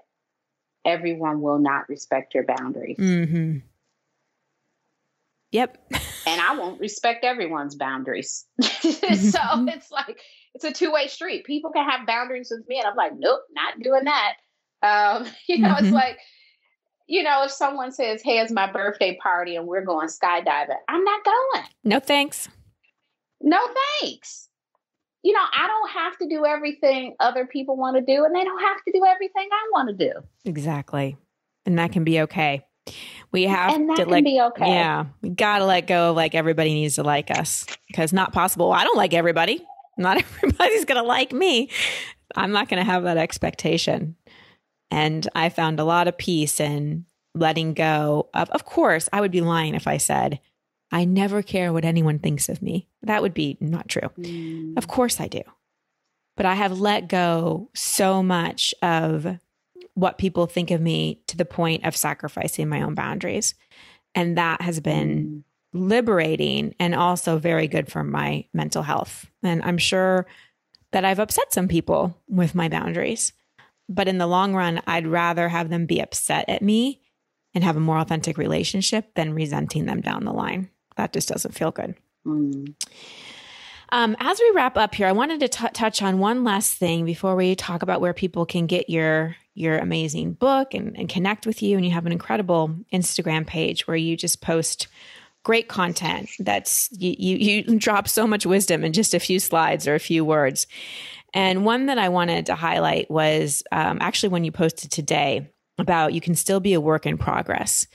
everyone 0.83 1.41
will 1.41 1.59
not 1.59 1.87
respect 1.89 2.33
your 2.33 2.45
boundaries. 2.45 2.97
Mm-hmm. 2.97 3.57
Yep. 5.51 5.77
and 6.27 6.41
I 6.41 6.55
won't 6.57 6.79
respect 6.79 7.23
everyone's 7.23 7.75
boundaries. 7.75 8.45
so 8.61 8.69
it's 8.91 9.91
like 9.91 10.19
it's 10.53 10.65
a 10.65 10.71
two 10.71 10.91
way 10.91 11.07
street. 11.07 11.45
People 11.45 11.71
can 11.71 11.87
have 11.89 12.07
boundaries 12.07 12.51
with 12.55 12.67
me, 12.67 12.79
and 12.79 12.87
I'm 12.87 12.95
like, 12.95 13.13
nope, 13.17 13.41
not 13.51 13.79
doing 13.81 14.05
that. 14.05 14.33
Um, 14.81 15.27
you 15.47 15.59
know, 15.59 15.69
mm-hmm. 15.69 15.85
it's 15.85 15.93
like, 15.93 16.17
you 17.07 17.23
know, 17.23 17.43
if 17.43 17.51
someone 17.51 17.91
says, 17.91 18.21
"Hey, 18.21 18.39
it's 18.39 18.51
my 18.51 18.71
birthday 18.71 19.17
party 19.21 19.55
and 19.55 19.67
we're 19.67 19.85
going 19.85 20.07
skydiving," 20.07 20.77
I'm 20.87 21.03
not 21.03 21.23
going. 21.23 21.65
No 21.83 21.99
thanks. 21.99 22.49
No 23.41 23.59
thanks. 23.99 24.49
You 25.23 25.33
know, 25.33 25.43
I 25.53 25.67
don't 25.67 25.89
have 25.91 26.17
to 26.19 26.27
do 26.27 26.45
everything 26.45 27.15
other 27.19 27.45
people 27.45 27.77
want 27.77 27.95
to 27.97 28.01
do, 28.01 28.25
and 28.25 28.35
they 28.35 28.43
don't 28.43 28.61
have 28.61 28.77
to 28.85 28.91
do 28.91 29.03
everything 29.05 29.47
I 29.51 29.69
want 29.71 29.89
to 29.89 29.95
do. 29.95 30.13
Exactly, 30.45 31.17
and 31.65 31.77
that 31.79 31.91
can 31.91 32.03
be 32.03 32.21
okay. 32.21 32.65
We 33.31 33.43
have 33.43 33.73
and 33.73 33.89
that 33.89 33.97
to 33.97 34.05
can 34.05 34.23
be 34.23 34.39
okay. 34.39 34.67
Yeah, 34.67 35.05
we 35.21 35.29
got 35.29 35.59
to 35.59 35.65
let 35.65 35.87
go 35.87 36.11
of 36.11 36.15
like 36.15 36.35
everybody 36.35 36.73
needs 36.73 36.95
to 36.95 37.03
like 37.03 37.31
us 37.31 37.65
because 37.87 38.13
not 38.13 38.33
possible. 38.33 38.71
I 38.71 38.83
don't 38.83 38.97
like 38.97 39.13
everybody. 39.13 39.65
Not 39.97 40.17
everybody's 40.37 40.85
going 40.85 41.01
to 41.01 41.07
like 41.07 41.31
me. 41.31 41.69
I'm 42.35 42.51
not 42.51 42.69
going 42.69 42.83
to 42.83 42.89
have 42.89 43.03
that 43.03 43.17
expectation. 43.17 44.15
And 44.91 45.27
I 45.36 45.49
found 45.49 45.79
a 45.79 45.86
lot 45.86 46.07
of 46.07 46.17
peace 46.17 46.59
in 46.59 47.05
letting 47.33 47.73
go 47.73 48.29
of. 48.33 48.49
Of 48.51 48.65
course, 48.65 49.09
I 49.11 49.21
would 49.21 49.31
be 49.31 49.41
lying 49.41 49.75
if 49.75 49.88
I 49.88 49.97
said 49.97 50.39
I 50.91 51.05
never 51.05 51.41
care 51.41 51.73
what 51.73 51.86
anyone 51.86 52.19
thinks 52.19 52.47
of 52.47 52.61
me. 52.61 52.88
That 53.01 53.21
would 53.21 53.33
be 53.33 53.57
not 53.59 53.89
true. 53.89 54.09
Mm. 54.17 54.77
Of 54.77 54.88
course, 54.88 55.19
I 55.19 55.27
do. 55.27 55.41
But 56.38 56.45
I 56.45 56.55
have 56.55 56.79
let 56.79 57.07
go 57.07 57.69
so 57.73 58.21
much 58.21 58.73
of 58.81 59.39
what 59.93 60.17
people 60.17 60.45
think 60.45 60.71
of 60.71 60.81
me 60.81 61.21
to 61.27 61.38
the 61.38 61.45
point 61.45 61.86
of 61.86 61.95
sacrificing 61.95 62.67
my 62.67 62.81
own 62.81 62.93
boundaries. 62.93 63.55
And 64.13 64.38
that 64.38 64.61
has 64.61 64.79
been 64.79 65.43
liberating 65.73 66.75
and 66.79 66.93
also 66.95 67.38
very 67.38 67.67
good 67.67 67.91
for 67.91 68.03
my 68.03 68.45
mental 68.53 68.83
health. 68.83 69.25
And 69.43 69.61
I'm 69.63 69.77
sure 69.77 70.25
that 70.91 71.03
I've 71.03 71.19
upset 71.19 71.53
some 71.53 71.67
people 71.67 72.17
with 72.29 72.55
my 72.55 72.69
boundaries. 72.69 73.33
But 73.88 74.07
in 74.07 74.17
the 74.17 74.27
long 74.27 74.55
run, 74.55 74.81
I'd 74.88 75.07
rather 75.07 75.47
have 75.49 75.69
them 75.69 75.86
be 75.86 75.99
upset 75.99 76.49
at 76.49 76.61
me 76.61 77.01
and 77.53 77.63
have 77.63 77.77
a 77.77 77.81
more 77.81 77.99
authentic 77.99 78.38
relationship 78.38 79.13
than 79.15 79.33
resenting 79.33 79.86
them 79.86 80.01
down 80.01 80.25
the 80.25 80.33
line. 80.33 80.69
That 80.97 81.13
just 81.13 81.29
doesn't 81.29 81.53
feel 81.53 81.71
good. 81.71 81.95
Mm. 82.25 82.73
Um, 83.91 84.15
as 84.19 84.39
we 84.39 84.51
wrap 84.55 84.77
up 84.77 84.95
here, 84.95 85.07
I 85.07 85.11
wanted 85.11 85.39
to 85.41 85.47
t- 85.47 85.67
touch 85.73 86.01
on 86.01 86.19
one 86.19 86.43
last 86.43 86.73
thing 86.73 87.05
before 87.05 87.36
we 87.36 87.55
talk 87.55 87.81
about 87.81 88.01
where 88.01 88.13
people 88.13 88.45
can 88.45 88.65
get 88.67 88.89
your 88.89 89.36
your 89.53 89.77
amazing 89.77 90.33
book 90.33 90.73
and, 90.73 90.97
and 90.97 91.07
connect 91.07 91.45
with 91.45 91.63
you. 91.63 91.77
And 91.77 91.86
you 91.86 91.91
have 91.91 92.05
an 92.05 92.11
incredible 92.11 92.75
Instagram 92.91 93.47
page 93.47 93.88
where 93.88 93.95
you 93.95 94.17
just 94.17 94.41
post 94.41 94.88
great 95.43 95.69
content. 95.69 96.29
That's 96.39 96.89
you, 96.91 97.15
you 97.17 97.38
you 97.38 97.79
drop 97.79 98.09
so 98.09 98.27
much 98.27 98.45
wisdom 98.45 98.83
in 98.83 98.91
just 98.91 99.13
a 99.13 99.19
few 99.19 99.39
slides 99.39 99.88
or 99.88 99.95
a 99.95 99.99
few 99.99 100.25
words. 100.25 100.67
And 101.36 101.65
one 101.65 101.88
that 101.88 101.99
I 101.99 102.09
wanted 102.09 102.45
to 102.47 102.55
highlight 102.55 103.11
was 103.11 103.61
um, 103.71 103.97
actually 103.99 104.29
when 104.29 104.45
you 104.45 104.51
posted 104.51 104.89
today 104.89 105.51
about 105.77 106.13
you 106.13 106.21
can 106.21 106.33
still 106.33 106.61
be 106.61 106.73
a 106.73 106.81
work 106.81 107.05
in 107.05 107.17
progress. 107.17 107.88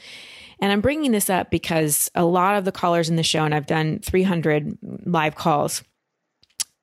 And 0.61 0.70
I'm 0.70 0.82
bringing 0.82 1.11
this 1.11 1.30
up 1.30 1.51
because 1.51 2.11
a 2.14 2.24
lot 2.24 2.57
of 2.57 2.66
the 2.66 2.72
callers 2.72 3.09
in 3.09 3.16
the 3.16 3.22
show, 3.22 3.45
and 3.45 3.55
I've 3.55 3.66
done 3.66 4.01
300 4.01 4.76
live 5.07 5.34
calls, 5.34 5.82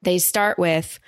they 0.01 0.17
start 0.17 0.57
with, 0.57 0.99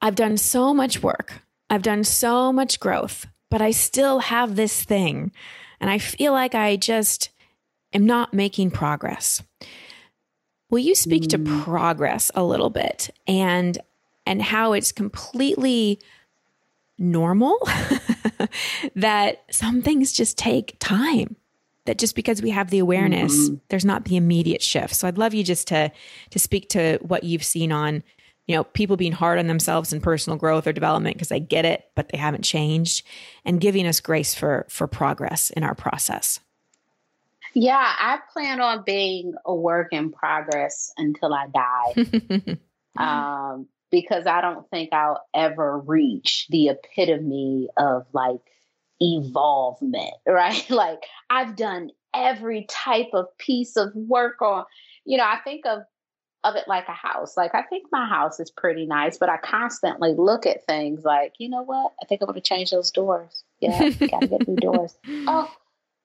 I've 0.00 0.14
done 0.14 0.36
so 0.36 0.72
much 0.72 1.02
work. 1.02 1.42
I've 1.68 1.82
done 1.82 2.04
so 2.04 2.52
much 2.52 2.78
growth, 2.78 3.26
but 3.50 3.60
I 3.60 3.72
still 3.72 4.20
have 4.20 4.54
this 4.54 4.82
thing. 4.84 5.32
And 5.80 5.90
I 5.90 5.98
feel 5.98 6.32
like 6.32 6.54
I 6.54 6.76
just 6.76 7.30
am 7.92 8.06
not 8.06 8.32
making 8.32 8.70
progress. 8.70 9.42
Will 10.70 10.78
you 10.78 10.94
speak 10.94 11.24
mm. 11.24 11.30
to 11.30 11.62
progress 11.62 12.30
a 12.34 12.44
little 12.44 12.70
bit 12.70 13.10
and 13.26 13.78
and 14.28 14.42
how 14.42 14.74
it's 14.74 14.92
completely 14.92 15.98
normal 16.98 17.58
that 18.94 19.42
some 19.50 19.80
things 19.80 20.12
just 20.12 20.36
take 20.36 20.76
time 20.78 21.34
that 21.86 21.96
just 21.96 22.14
because 22.14 22.42
we 22.42 22.50
have 22.50 22.68
the 22.68 22.78
awareness, 22.78 23.34
mm-hmm. 23.34 23.54
there's 23.70 23.86
not 23.86 24.04
the 24.04 24.16
immediate 24.16 24.60
shift. 24.60 24.94
So 24.94 25.08
I'd 25.08 25.16
love 25.16 25.32
you 25.32 25.42
just 25.42 25.66
to 25.68 25.90
to 26.30 26.38
speak 26.38 26.68
to 26.70 26.98
what 27.00 27.24
you've 27.24 27.42
seen 27.42 27.72
on, 27.72 28.02
you 28.46 28.54
know, 28.54 28.64
people 28.64 28.98
being 28.98 29.12
hard 29.12 29.38
on 29.38 29.46
themselves 29.46 29.94
in 29.94 30.02
personal 30.02 30.38
growth 30.38 30.66
or 30.66 30.74
development 30.74 31.16
because 31.16 31.28
they 31.28 31.40
get 31.40 31.64
it, 31.64 31.88
but 31.94 32.10
they 32.10 32.18
haven't 32.18 32.44
changed, 32.44 33.06
and 33.46 33.62
giving 33.62 33.86
us 33.86 34.00
grace 34.00 34.34
for 34.34 34.66
for 34.68 34.86
progress 34.86 35.48
in 35.48 35.62
our 35.62 35.74
process. 35.74 36.40
Yeah, 37.54 37.94
I 37.98 38.18
plan 38.34 38.60
on 38.60 38.82
being 38.84 39.32
a 39.46 39.54
work 39.54 39.88
in 39.92 40.12
progress 40.12 40.92
until 40.98 41.32
I 41.32 41.46
die. 41.46 42.58
um, 42.98 43.66
because 43.90 44.26
I 44.26 44.40
don't 44.40 44.68
think 44.70 44.92
I'll 44.92 45.22
ever 45.34 45.78
reach 45.78 46.46
the 46.50 46.68
epitome 46.68 47.68
of 47.76 48.06
like 48.12 48.40
evolvement, 49.00 50.14
right? 50.26 50.68
like 50.70 51.04
I've 51.30 51.56
done 51.56 51.90
every 52.14 52.66
type 52.68 53.10
of 53.12 53.26
piece 53.38 53.76
of 53.76 53.94
work 53.94 54.40
on, 54.42 54.64
you 55.04 55.16
know, 55.16 55.24
I 55.24 55.38
think 55.44 55.66
of 55.66 55.82
of 56.44 56.54
it 56.54 56.68
like 56.68 56.86
a 56.88 56.92
house. 56.92 57.36
Like 57.36 57.54
I 57.54 57.62
think 57.62 57.86
my 57.90 58.06
house 58.06 58.38
is 58.38 58.50
pretty 58.50 58.86
nice, 58.86 59.18
but 59.18 59.28
I 59.28 59.38
constantly 59.38 60.14
look 60.16 60.46
at 60.46 60.64
things 60.66 61.04
like, 61.04 61.34
you 61.38 61.48
know 61.48 61.62
what? 61.62 61.92
I 62.02 62.06
think 62.06 62.22
I'm 62.22 62.26
gonna 62.28 62.40
change 62.40 62.70
those 62.70 62.90
doors. 62.90 63.44
Yeah, 63.60 63.90
gotta 63.90 64.28
get 64.28 64.48
new 64.48 64.56
doors. 64.56 64.96
Oh, 65.26 65.52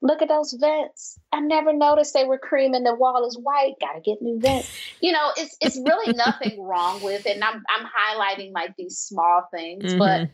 look 0.04 0.22
at 0.22 0.28
those 0.28 0.54
vents. 0.60 1.18
I 1.32 1.40
never 1.40 1.74
noticed 1.74 2.14
they 2.14 2.26
were 2.26 2.38
cream 2.38 2.74
and 2.74 2.86
the 2.86 2.94
wall 2.94 3.26
is 3.26 3.38
white. 3.38 3.76
Got 3.80 3.94
to 3.94 4.02
get 4.02 4.22
new 4.22 4.40
vents. 4.40 4.70
You 5.02 5.14
know, 5.14 5.32
it's 5.38 5.58
it's 5.62 5.78
really 5.78 6.14
nothing 6.18 6.62
wrong 6.62 7.02
with 7.02 7.26
it. 7.26 7.36
And 7.36 7.44
I'm 7.44 7.64
I'm 7.70 7.88
highlighting 7.88 8.52
like 8.54 8.76
these 8.78 8.98
small 8.98 9.48
things, 9.52 9.86
mm-hmm. 9.86 9.98
but 9.98 10.30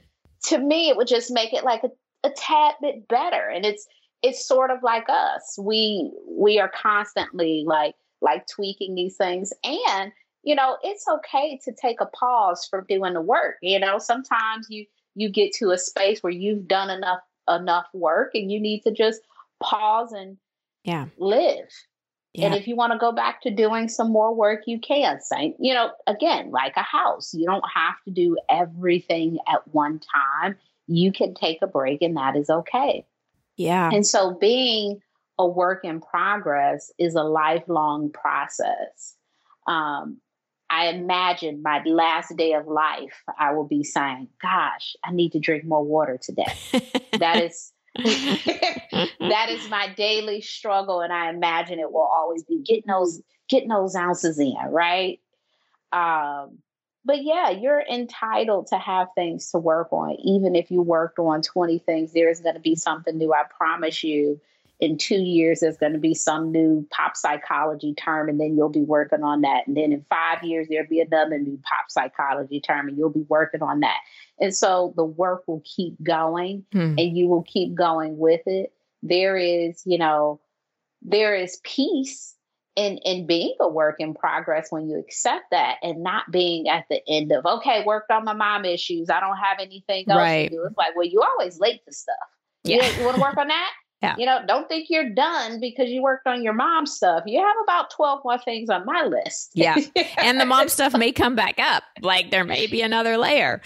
to 0.50 0.58
me, 0.58 0.90
it 0.90 0.98
would 0.98 1.08
just 1.08 1.32
make 1.32 1.54
it 1.54 1.64
like 1.64 1.84
a, 1.84 2.28
a 2.28 2.32
tad 2.36 2.74
bit 2.82 3.08
better. 3.08 3.48
And 3.48 3.64
it's 3.64 3.88
it's 4.22 4.46
sort 4.46 4.72
of 4.72 4.84
like 4.84 5.06
us. 5.08 5.58
We 5.62 6.12
we 6.28 6.60
are 6.60 6.70
constantly 6.70 7.64
like 7.66 7.96
like 8.22 8.48
tweaking 8.48 8.96
these 8.96 9.16
things 9.16 9.54
and 9.64 10.12
you 10.44 10.54
know 10.54 10.78
it's 10.84 11.06
okay 11.08 11.58
to 11.64 11.72
take 11.72 12.02
a 12.02 12.06
pause 12.08 12.68
from 12.70 12.86
doing 12.90 13.14
the 13.14 13.22
work 13.22 13.56
you 13.62 13.80
know 13.80 13.98
sometimes 13.98 14.68
you 14.70 14.86
you 15.16 15.30
get 15.30 15.54
to 15.54 15.72
a 15.72 15.78
space 15.78 16.22
where 16.22 16.34
you've 16.34 16.68
done 16.68 16.90
enough 16.90 17.22
enough 17.50 17.88
work 17.94 18.32
and 18.34 18.52
you 18.52 18.60
need 18.60 18.82
to 18.82 18.92
just 18.92 19.22
pause 19.62 20.12
and 20.12 20.38
yeah. 20.84 21.05
live. 21.18 21.70
Yeah. 22.34 22.45
and 22.45 22.55
if 22.55 22.68
you 22.68 22.76
want 22.76 22.93
to 22.93 22.99
go 22.99 23.12
back 23.12 23.41
to 23.41 23.49
doing 23.49 23.89
some 23.89 24.12
more 24.12 24.36
work 24.36 24.62
you 24.68 24.80
can 24.80 25.20
say 25.20 25.55
you 25.60 25.74
know 25.74 25.89
again 26.05 26.51
like 26.51 26.74
a 26.78 26.84
house. 26.84 27.34
You 27.34 27.47
don't 27.47 27.64
have 27.74 27.95
to 28.05 28.12
do 28.12 28.38
everything 28.49 29.39
at 29.51 29.68
one 29.70 29.99
time. 29.99 30.55
You 30.86 31.12
can 31.12 31.34
take 31.34 31.60
a 31.64 31.68
break 31.68 32.03
and 32.03 32.18
that 32.18 32.36
is 32.36 32.49
okay. 32.49 33.05
Yeah. 33.57 33.89
And 33.91 34.05
so 34.05 34.38
being 34.39 35.01
a 35.39 35.47
work 35.47 35.84
in 35.84 36.01
progress 36.01 36.91
is 36.99 37.16
a 37.16 37.24
lifelong 37.24 38.12
process. 38.12 39.16
Um, 39.68 40.22
I 40.70 40.88
imagine 40.88 41.64
my 41.64 41.82
last 41.84 42.36
day 42.38 42.53
of 42.53 42.68
life, 42.68 43.24
I 43.39 43.53
will 43.53 43.68
be 43.68 43.84
saying, 43.84 44.28
Gosh, 44.41 44.95
I 45.03 45.12
need 45.12 45.32
to 45.32 45.39
drink 45.39 45.66
more 45.66 45.84
water 45.84 46.20
today. 46.22 46.53
that 47.20 47.41
is 47.43 47.72
that 47.96 49.48
is 49.50 49.70
my 49.70 49.94
daily 49.96 50.42
struggle. 50.42 51.02
And 51.02 51.12
I 51.12 51.30
imagine 51.30 51.80
it 51.80 51.92
will 51.92 52.10
always 52.14 52.44
be 52.44 52.60
getting 52.60 52.88
those 52.88 53.22
getting 53.50 53.70
those 53.70 53.96
ounces 53.96 54.40
in, 54.40 54.56
right? 54.70 55.20
Um, 55.92 56.60
but 57.06 57.24
yeah, 57.24 57.50
you're 57.50 57.82
entitled 57.82 58.68
to 58.68 58.78
have 58.78 59.08
things 59.16 59.50
to 59.52 59.58
work 59.58 59.92
on. 59.92 60.16
Even 60.24 60.56
if 60.56 60.70
you 60.70 60.82
worked 60.82 61.18
on 61.18 61.42
20 61.42 61.80
things, 61.80 62.14
there's 62.14 62.42
going 62.42 62.56
to 62.56 62.62
be 62.62 62.76
something 62.76 63.18
new. 63.18 63.34
I 63.34 63.44
promise 63.58 64.04
you 64.04 64.40
in 64.80 64.98
two 64.98 65.22
years 65.22 65.60
there's 65.60 65.78
going 65.78 65.94
to 65.94 66.00
be 66.00 66.14
some 66.14 66.52
new 66.52 66.88
pop 66.90 67.18
psychology 67.18 67.94
term 67.94 68.30
and 68.30 68.40
then 68.40 68.56
you'll 68.56 68.70
be 68.70 68.84
working 68.84 69.24
on 69.24 69.42
that. 69.42 69.68
And 69.68 69.76
then 69.76 69.92
in 69.92 70.06
five 70.10 70.42
years 70.44 70.68
there'll 70.70 70.88
be 70.88 71.02
another 71.02 71.38
new 71.38 71.60
pop 71.64 71.90
psychology 71.90 72.62
term 72.62 72.88
and 72.88 72.98
you'll 72.98 73.10
be 73.10 73.26
working 73.28 73.62
on 73.62 73.82
that. 73.82 73.98
And 74.40 74.56
so 74.56 74.94
the 74.96 75.04
work 75.04 75.44
will 75.48 75.62
keep 75.66 76.02
going 76.02 76.66
hmm. 76.72 76.96
and 76.98 77.18
you 77.18 77.28
will 77.28 77.44
keep 77.44 77.76
going 77.76 78.18
with 78.18 78.42
it. 78.46 78.72
There 79.04 79.36
is 79.38 79.82
you 79.86 79.98
know 79.98 80.40
there 81.02 81.36
is 81.36 81.60
peace 81.64 82.36
in 82.76 83.00
in 83.00 83.28
being 83.28 83.56
a 83.60 83.68
work 83.68 83.96
in 84.00 84.14
progress 84.14 84.72
when 84.72 84.90
you 84.90 84.98
accept 84.98 85.46
that 85.52 85.76
and 85.84 86.04
not 86.04 86.32
being 86.32 86.70
at 86.70 86.86
the 86.90 87.02
end 87.10 87.34
of 87.34 87.46
okay 87.46 87.84
worked 87.86 88.12
on 88.12 88.24
my 88.24 88.34
mom 88.34 88.64
issues. 88.64 89.10
I 89.10 89.20
don't 89.20 89.38
have 89.38 89.60
anything 89.60 90.06
else 90.10 90.18
right. 90.18 90.50
to 90.50 90.56
do. 90.56 90.64
It's 90.66 90.78
like 90.78 90.96
well 90.96 91.06
you're 91.06 91.26
always 91.26 91.60
late 91.60 91.84
to 91.86 91.94
stuff. 91.94 92.16
Yeah. 92.64 92.86
you, 92.86 93.00
you 93.00 93.06
want 93.06 93.16
to 93.16 93.22
work 93.22 93.38
on 93.38 93.48
that 93.50 93.72
yeah. 94.02 94.16
You 94.18 94.26
know, 94.26 94.39
don't 94.47 94.68
think 94.70 94.89
you're 94.89 95.10
done 95.10 95.60
because 95.60 95.89
you 95.89 96.02
worked 96.02 96.26
on 96.26 96.41
your 96.41 96.54
mom 96.54 96.86
stuff. 96.86 97.24
You 97.26 97.39
have 97.39 97.56
about 97.64 97.89
12 97.91 98.22
more 98.24 98.38
things 98.38 98.70
on 98.70 98.86
my 98.86 99.04
list. 99.04 99.52
yeah. 99.54 99.76
And 100.18 100.39
the 100.39 100.45
mom 100.45 100.70
stuff 100.70 100.97
may 100.97 101.12
come 101.12 101.36
back 101.36 101.60
up. 101.60 101.84
Like 102.02 102.32
there 102.32 102.45
may 102.45 102.68
be 102.68 102.82
another 102.82 103.18
layer. 103.18 103.62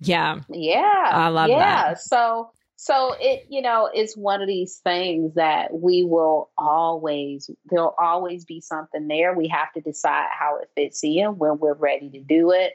Yeah. 0.00 0.40
Yeah. 0.50 1.10
I 1.10 1.28
love 1.28 1.48
yeah. 1.48 1.58
that. 1.58 2.00
So 2.02 2.50
so 2.76 3.14
it, 3.18 3.46
you 3.48 3.62
know, 3.62 3.90
it's 3.92 4.16
one 4.16 4.42
of 4.42 4.46
these 4.46 4.76
things 4.84 5.34
that 5.34 5.72
we 5.72 6.04
will 6.04 6.50
always 6.58 7.50
there'll 7.70 7.94
always 7.98 8.44
be 8.44 8.60
something 8.60 9.08
there. 9.08 9.34
We 9.34 9.48
have 9.48 9.72
to 9.72 9.80
decide 9.80 10.28
how 10.38 10.58
it 10.58 10.70
fits 10.76 11.00
in 11.02 11.38
when 11.38 11.58
we're 11.58 11.74
ready 11.74 12.10
to 12.10 12.20
do 12.20 12.52
it. 12.52 12.74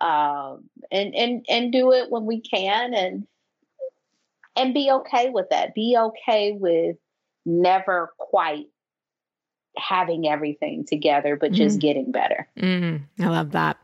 Um 0.00 0.70
and 0.90 1.14
and 1.14 1.44
and 1.48 1.70
do 1.70 1.92
it 1.92 2.10
when 2.10 2.24
we 2.24 2.40
can 2.40 2.94
and 2.94 3.26
and 4.56 4.74
be 4.74 4.90
okay 4.90 5.30
with 5.30 5.46
that. 5.50 5.74
Be 5.74 5.96
okay 5.98 6.56
with 6.58 6.96
never 7.44 8.12
quite 8.18 8.66
having 9.76 10.26
everything 10.26 10.84
together, 10.86 11.36
but 11.36 11.52
just 11.52 11.78
mm 11.78 11.80
getting 11.82 12.10
better. 12.10 12.48
mm 12.58 13.02
I 13.20 13.26
love 13.28 13.52
that. 13.52 13.76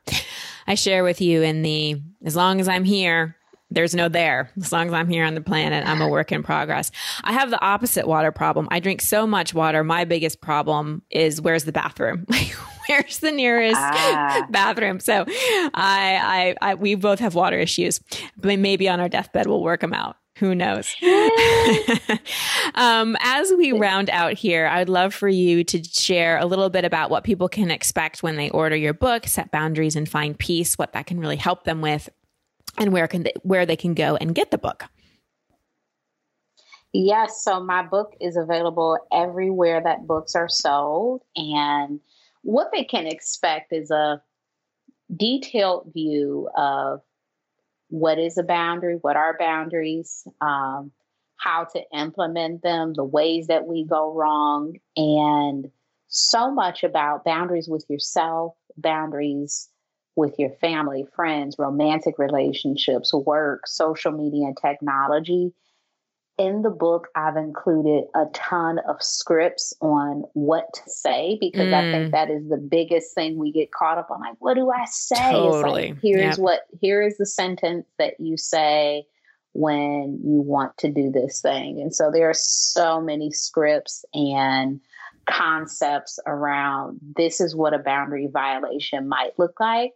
I 0.67 0.75
share 0.75 1.05
with 1.05 1.21
you 1.21 1.43
in 1.43 1.63
the 1.63 2.01
as 2.25 2.37
long 2.37 2.61
as 2.61 2.69
I'm 2.69 2.85
here, 2.85 3.37
there's 3.71 3.95
no 3.95 4.09
there. 4.09 4.51
As 4.61 4.73
long 4.73 4.89
as 4.89 4.93
I'm 4.93 5.09
here 5.09 5.25
on 5.25 5.35
the 5.35 5.41
planet, 5.41 5.87
I'm 5.87 6.01
a 6.01 6.09
work 6.09 6.33
in 6.33 6.43
progress. 6.43 6.91
I 7.25 7.33
have 7.33 7.51
the 7.51 7.61
opposite 7.61 8.07
water 8.07 8.33
problem. 8.33 8.69
I 8.71 8.81
drink 8.81 9.01
so 9.01 9.27
much 9.27 9.55
water. 9.55 9.83
My 9.83 10.05
biggest 10.05 10.41
problem 10.41 11.03
is 11.11 11.41
where's 11.41 11.65
the 11.65 11.73
bathroom? 11.73 12.27
where's 12.89 13.19
the 13.19 13.33
nearest 13.33 13.77
ah. 13.79 14.47
bathroom? 14.51 15.01
So 15.01 15.25
I, 15.29 15.75
I, 15.75 16.55
I, 16.61 16.75
we 16.75 16.95
both 16.95 17.19
have 17.21 17.35
water 17.35 17.59
issues, 17.59 18.01
but 18.37 18.59
maybe 18.59 18.89
on 18.89 19.01
our 19.01 19.09
deathbed 19.09 19.47
we'll 19.47 19.63
work 19.63 19.81
them 19.81 19.95
out. 19.95 20.17
Who 20.43 20.57
knows? 20.57 20.93
um, 22.75 23.17
as 23.21 23.53
we 23.57 23.71
round 23.71 24.11
out 24.11 24.33
here, 24.33 24.67
I'd 24.67 24.89
love 24.89 25.15
for 25.15 25.29
you 25.29 25.63
to 25.63 25.85
share 25.85 26.37
a 26.37 26.47
little 26.47 26.69
bit 26.69 26.85
about 26.85 27.11
what 27.11 27.23
people 27.23 27.49
can 27.49 27.71
expect 27.71 28.25
when 28.25 28.35
they 28.35 28.51
order 28.51 28.75
your 28.75 28.93
book, 28.93 29.29
Set 29.29 29.53
Boundaries 29.53 29.95
and 29.95 30.09
Find 30.09 30.37
Peace, 30.37 30.77
what 30.77 30.95
that 30.95 31.07
can 31.07 31.21
really 31.21 31.37
help 31.37 31.63
them 31.63 31.81
with, 31.81 32.09
and 32.77 32.93
where 32.93 33.07
can 33.07 33.23
they, 33.23 33.33
where 33.45 33.65
they 33.65 33.77
can 33.77 33.95
go 33.95 34.17
and 34.17 34.35
get 34.35 34.51
the 34.51 34.59
book. 34.59 34.87
Yes, 36.93 37.45
so 37.45 37.63
my 37.63 37.85
book 37.85 38.17
is 38.21 38.37
available 38.37 38.99
everywhere 39.13 39.81
that 39.81 40.09
books 40.09 40.35
are 40.35 40.49
sold, 40.49 41.23
and 41.37 42.01
what 42.43 42.73
they 42.73 42.83
can 42.83 43.07
expect 43.07 43.73
is 43.73 43.93
a 43.93 44.21
detailed 45.17 45.93
view 45.95 46.49
of 46.57 47.01
what 47.93 48.19
is 48.19 48.39
a 48.39 48.43
boundary, 48.43 48.97
what 49.03 49.17
are 49.17 49.37
boundaries, 49.39 50.27
um, 50.41 50.93
how 51.37 51.65
to 51.65 51.83
implement 51.93 52.63
them, 52.63 52.95
the 52.95 53.05
ways 53.05 53.49
that 53.49 53.67
we 53.67 53.85
go 53.85 54.15
wrong, 54.15 54.79
and 54.97 55.71
so 56.09 56.51
much 56.51 56.85
about 56.85 57.23
boundaries 57.23 57.69
with 57.69 57.85
yourself, 57.91 58.55
boundaries 58.79 59.69
with 60.17 60.39
your 60.39 60.49
family, 60.53 61.05
friends, 61.15 61.57
romantic 61.59 62.19
relationships, 62.19 63.13
work, 63.13 63.67
social 63.67 64.13
media, 64.13 64.47
and 64.47 64.57
technology 64.57 65.53
in 66.39 66.63
the 66.63 66.71
book, 66.71 67.09
I've 67.15 67.37
included 67.37 68.05
a 68.15 68.27
ton 68.33 68.79
of 68.89 69.03
scripts 69.03 69.75
on 69.81 70.25
what 70.33 70.73
to 70.75 70.83
say 70.87 71.37
because 71.41 71.69
mm. 71.69 71.75
I 71.75 71.93
think 71.93 72.09
mm. 72.09 72.11
that 72.13 72.31
is 72.31 72.49
the 72.49 72.57
biggest 72.57 73.15
thing 73.15 73.37
we 73.37 73.53
get 73.53 73.71
caught 73.73 73.99
up 73.99 74.11
on. 74.11 74.21
Like, 74.21 74.37
what 74.39 74.55
do 74.55 74.71
I 74.71 74.85
say? 74.87 75.33
Totally. 75.33 75.91
Like, 75.91 76.01
here's 76.03 76.21
yep. 76.21 76.39
what, 76.39 76.61
here 76.81 77.03
is 77.03 77.19
the 77.19 77.27
sentence 77.27 77.87
that 77.99 78.19
you 78.19 78.37
say 78.37 79.05
when 79.53 80.21
you 80.25 80.41
want 80.41 80.77
to 80.79 80.91
do 80.91 81.11
this 81.11 81.43
thing. 81.43 81.81
And 81.81 81.95
so 81.95 82.11
there 82.11 82.31
are 82.31 82.35
so 82.35 83.01
many 83.01 83.31
scripts 83.31 84.05
and 84.15 84.81
concepts 85.27 86.19
around 86.27 86.99
this 87.17 87.41
is 87.41 87.55
what 87.55 87.75
a 87.75 87.79
boundary 87.79 88.29
violation 88.33 89.09
might 89.09 89.39
look 89.39 89.61
like. 89.61 89.93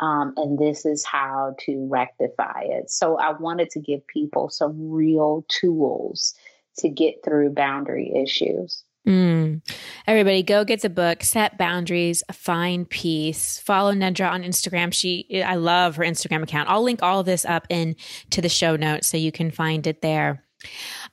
Um, 0.00 0.32
and 0.36 0.58
this 0.58 0.86
is 0.86 1.04
how 1.04 1.56
to 1.60 1.88
rectify 1.90 2.62
it. 2.64 2.90
So 2.90 3.18
I 3.18 3.32
wanted 3.32 3.70
to 3.70 3.80
give 3.80 4.06
people 4.06 4.48
some 4.48 4.90
real 4.90 5.44
tools 5.48 6.34
to 6.78 6.88
get 6.88 7.24
through 7.24 7.50
boundary 7.50 8.12
issues. 8.14 8.84
Mm. 9.06 9.62
Everybody, 10.06 10.42
go 10.42 10.64
get 10.64 10.82
the 10.82 10.90
book. 10.90 11.22
Set 11.22 11.56
boundaries, 11.56 12.22
find 12.30 12.88
peace. 12.88 13.58
Follow 13.58 13.92
Nedra 13.92 14.30
on 14.30 14.42
Instagram. 14.42 14.92
She, 14.92 15.42
I 15.42 15.54
love 15.54 15.96
her 15.96 16.04
Instagram 16.04 16.42
account. 16.42 16.68
I'll 16.68 16.82
link 16.82 17.02
all 17.02 17.22
this 17.22 17.44
up 17.44 17.66
in 17.70 17.96
to 18.30 18.42
the 18.42 18.48
show 18.48 18.76
notes 18.76 19.06
so 19.08 19.16
you 19.16 19.32
can 19.32 19.50
find 19.50 19.86
it 19.86 20.02
there. 20.02 20.44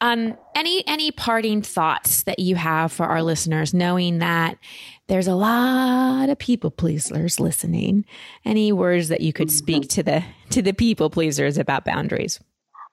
Um, 0.02 0.38
any 0.56 0.84
any 0.88 1.12
parting 1.12 1.62
thoughts 1.62 2.24
that 2.24 2.40
you 2.40 2.56
have 2.56 2.92
for 2.92 3.06
our 3.06 3.22
listeners, 3.22 3.74
knowing 3.74 4.20
that 4.20 4.58
there's 5.08 5.28
a 5.28 5.36
lot 5.36 6.30
of 6.30 6.40
people 6.40 6.72
pleasers 6.72 7.40
listening. 7.40 8.06
Any 8.44 8.72
words 8.72 9.10
that 9.10 9.22
you 9.22 9.34
could 9.34 9.52
speak 9.52 9.84
mm-hmm. 9.84 9.88
to 9.90 10.04
the 10.04 10.24
to 10.50 10.62
the 10.62 10.74
people 10.74 11.10
pleasers 11.10 11.58
about 11.58 11.86
boundaries? 11.86 12.40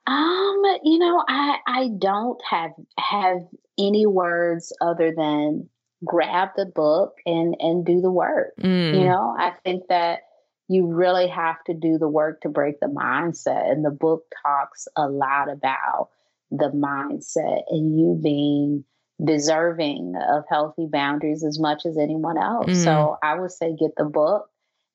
Um, 0.05 0.61
you 0.83 0.99
know, 0.99 1.23
I 1.27 1.57
I 1.65 1.89
don't 1.97 2.39
have 2.49 2.71
have 2.99 3.39
any 3.77 4.05
words 4.05 4.71
other 4.81 5.13
than 5.15 5.69
grab 6.05 6.49
the 6.55 6.65
book 6.65 7.15
and 7.25 7.55
and 7.59 7.85
do 7.85 8.01
the 8.01 8.11
work. 8.11 8.53
Mm. 8.61 8.93
You 8.93 9.05
know, 9.05 9.35
I 9.37 9.53
think 9.63 9.87
that 9.89 10.19
you 10.67 10.87
really 10.87 11.27
have 11.27 11.63
to 11.65 11.73
do 11.73 11.97
the 11.97 12.07
work 12.07 12.41
to 12.41 12.49
break 12.49 12.79
the 12.79 12.87
mindset 12.87 13.71
and 13.71 13.83
the 13.83 13.91
book 13.91 14.23
talks 14.45 14.87
a 14.95 15.07
lot 15.07 15.51
about 15.51 16.09
the 16.57 16.69
mindset 16.69 17.63
and 17.69 17.97
you 17.97 18.19
being 18.21 18.85
deserving 19.23 20.13
of 20.29 20.43
healthy 20.49 20.87
boundaries 20.91 21.43
as 21.43 21.59
much 21.59 21.85
as 21.85 21.97
anyone 21.97 22.37
else. 22.37 22.67
Mm. 22.67 22.83
So 22.83 23.17
I 23.23 23.39
would 23.39 23.51
say 23.51 23.75
get 23.75 23.91
the 23.97 24.05
book 24.05 24.49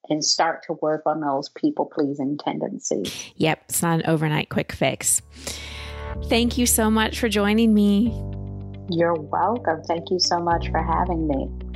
and 0.09 0.25
start 0.25 0.63
to 0.67 0.75
work 0.75 1.03
on 1.07 1.21
those 1.21 1.49
people 1.51 1.87
pleasing 1.87 2.39
tendencies. 2.39 3.33
Yep, 3.37 3.65
it's 3.69 3.83
not 3.83 4.01
an 4.01 4.07
overnight 4.07 4.49
quick 4.49 4.73
fix. 4.73 5.21
Thank 6.29 6.57
you 6.59 6.67
so 6.67 6.91
much 6.91 7.19
for 7.19 7.29
joining 7.29 7.75
me. 7.75 8.07
You're 8.91 9.15
welcome. 9.15 9.83
Thank 9.83 10.11
you 10.11 10.19
so 10.19 10.39
much 10.39 10.71
for 10.71 10.83
having 10.83 11.29
me. 11.29 11.68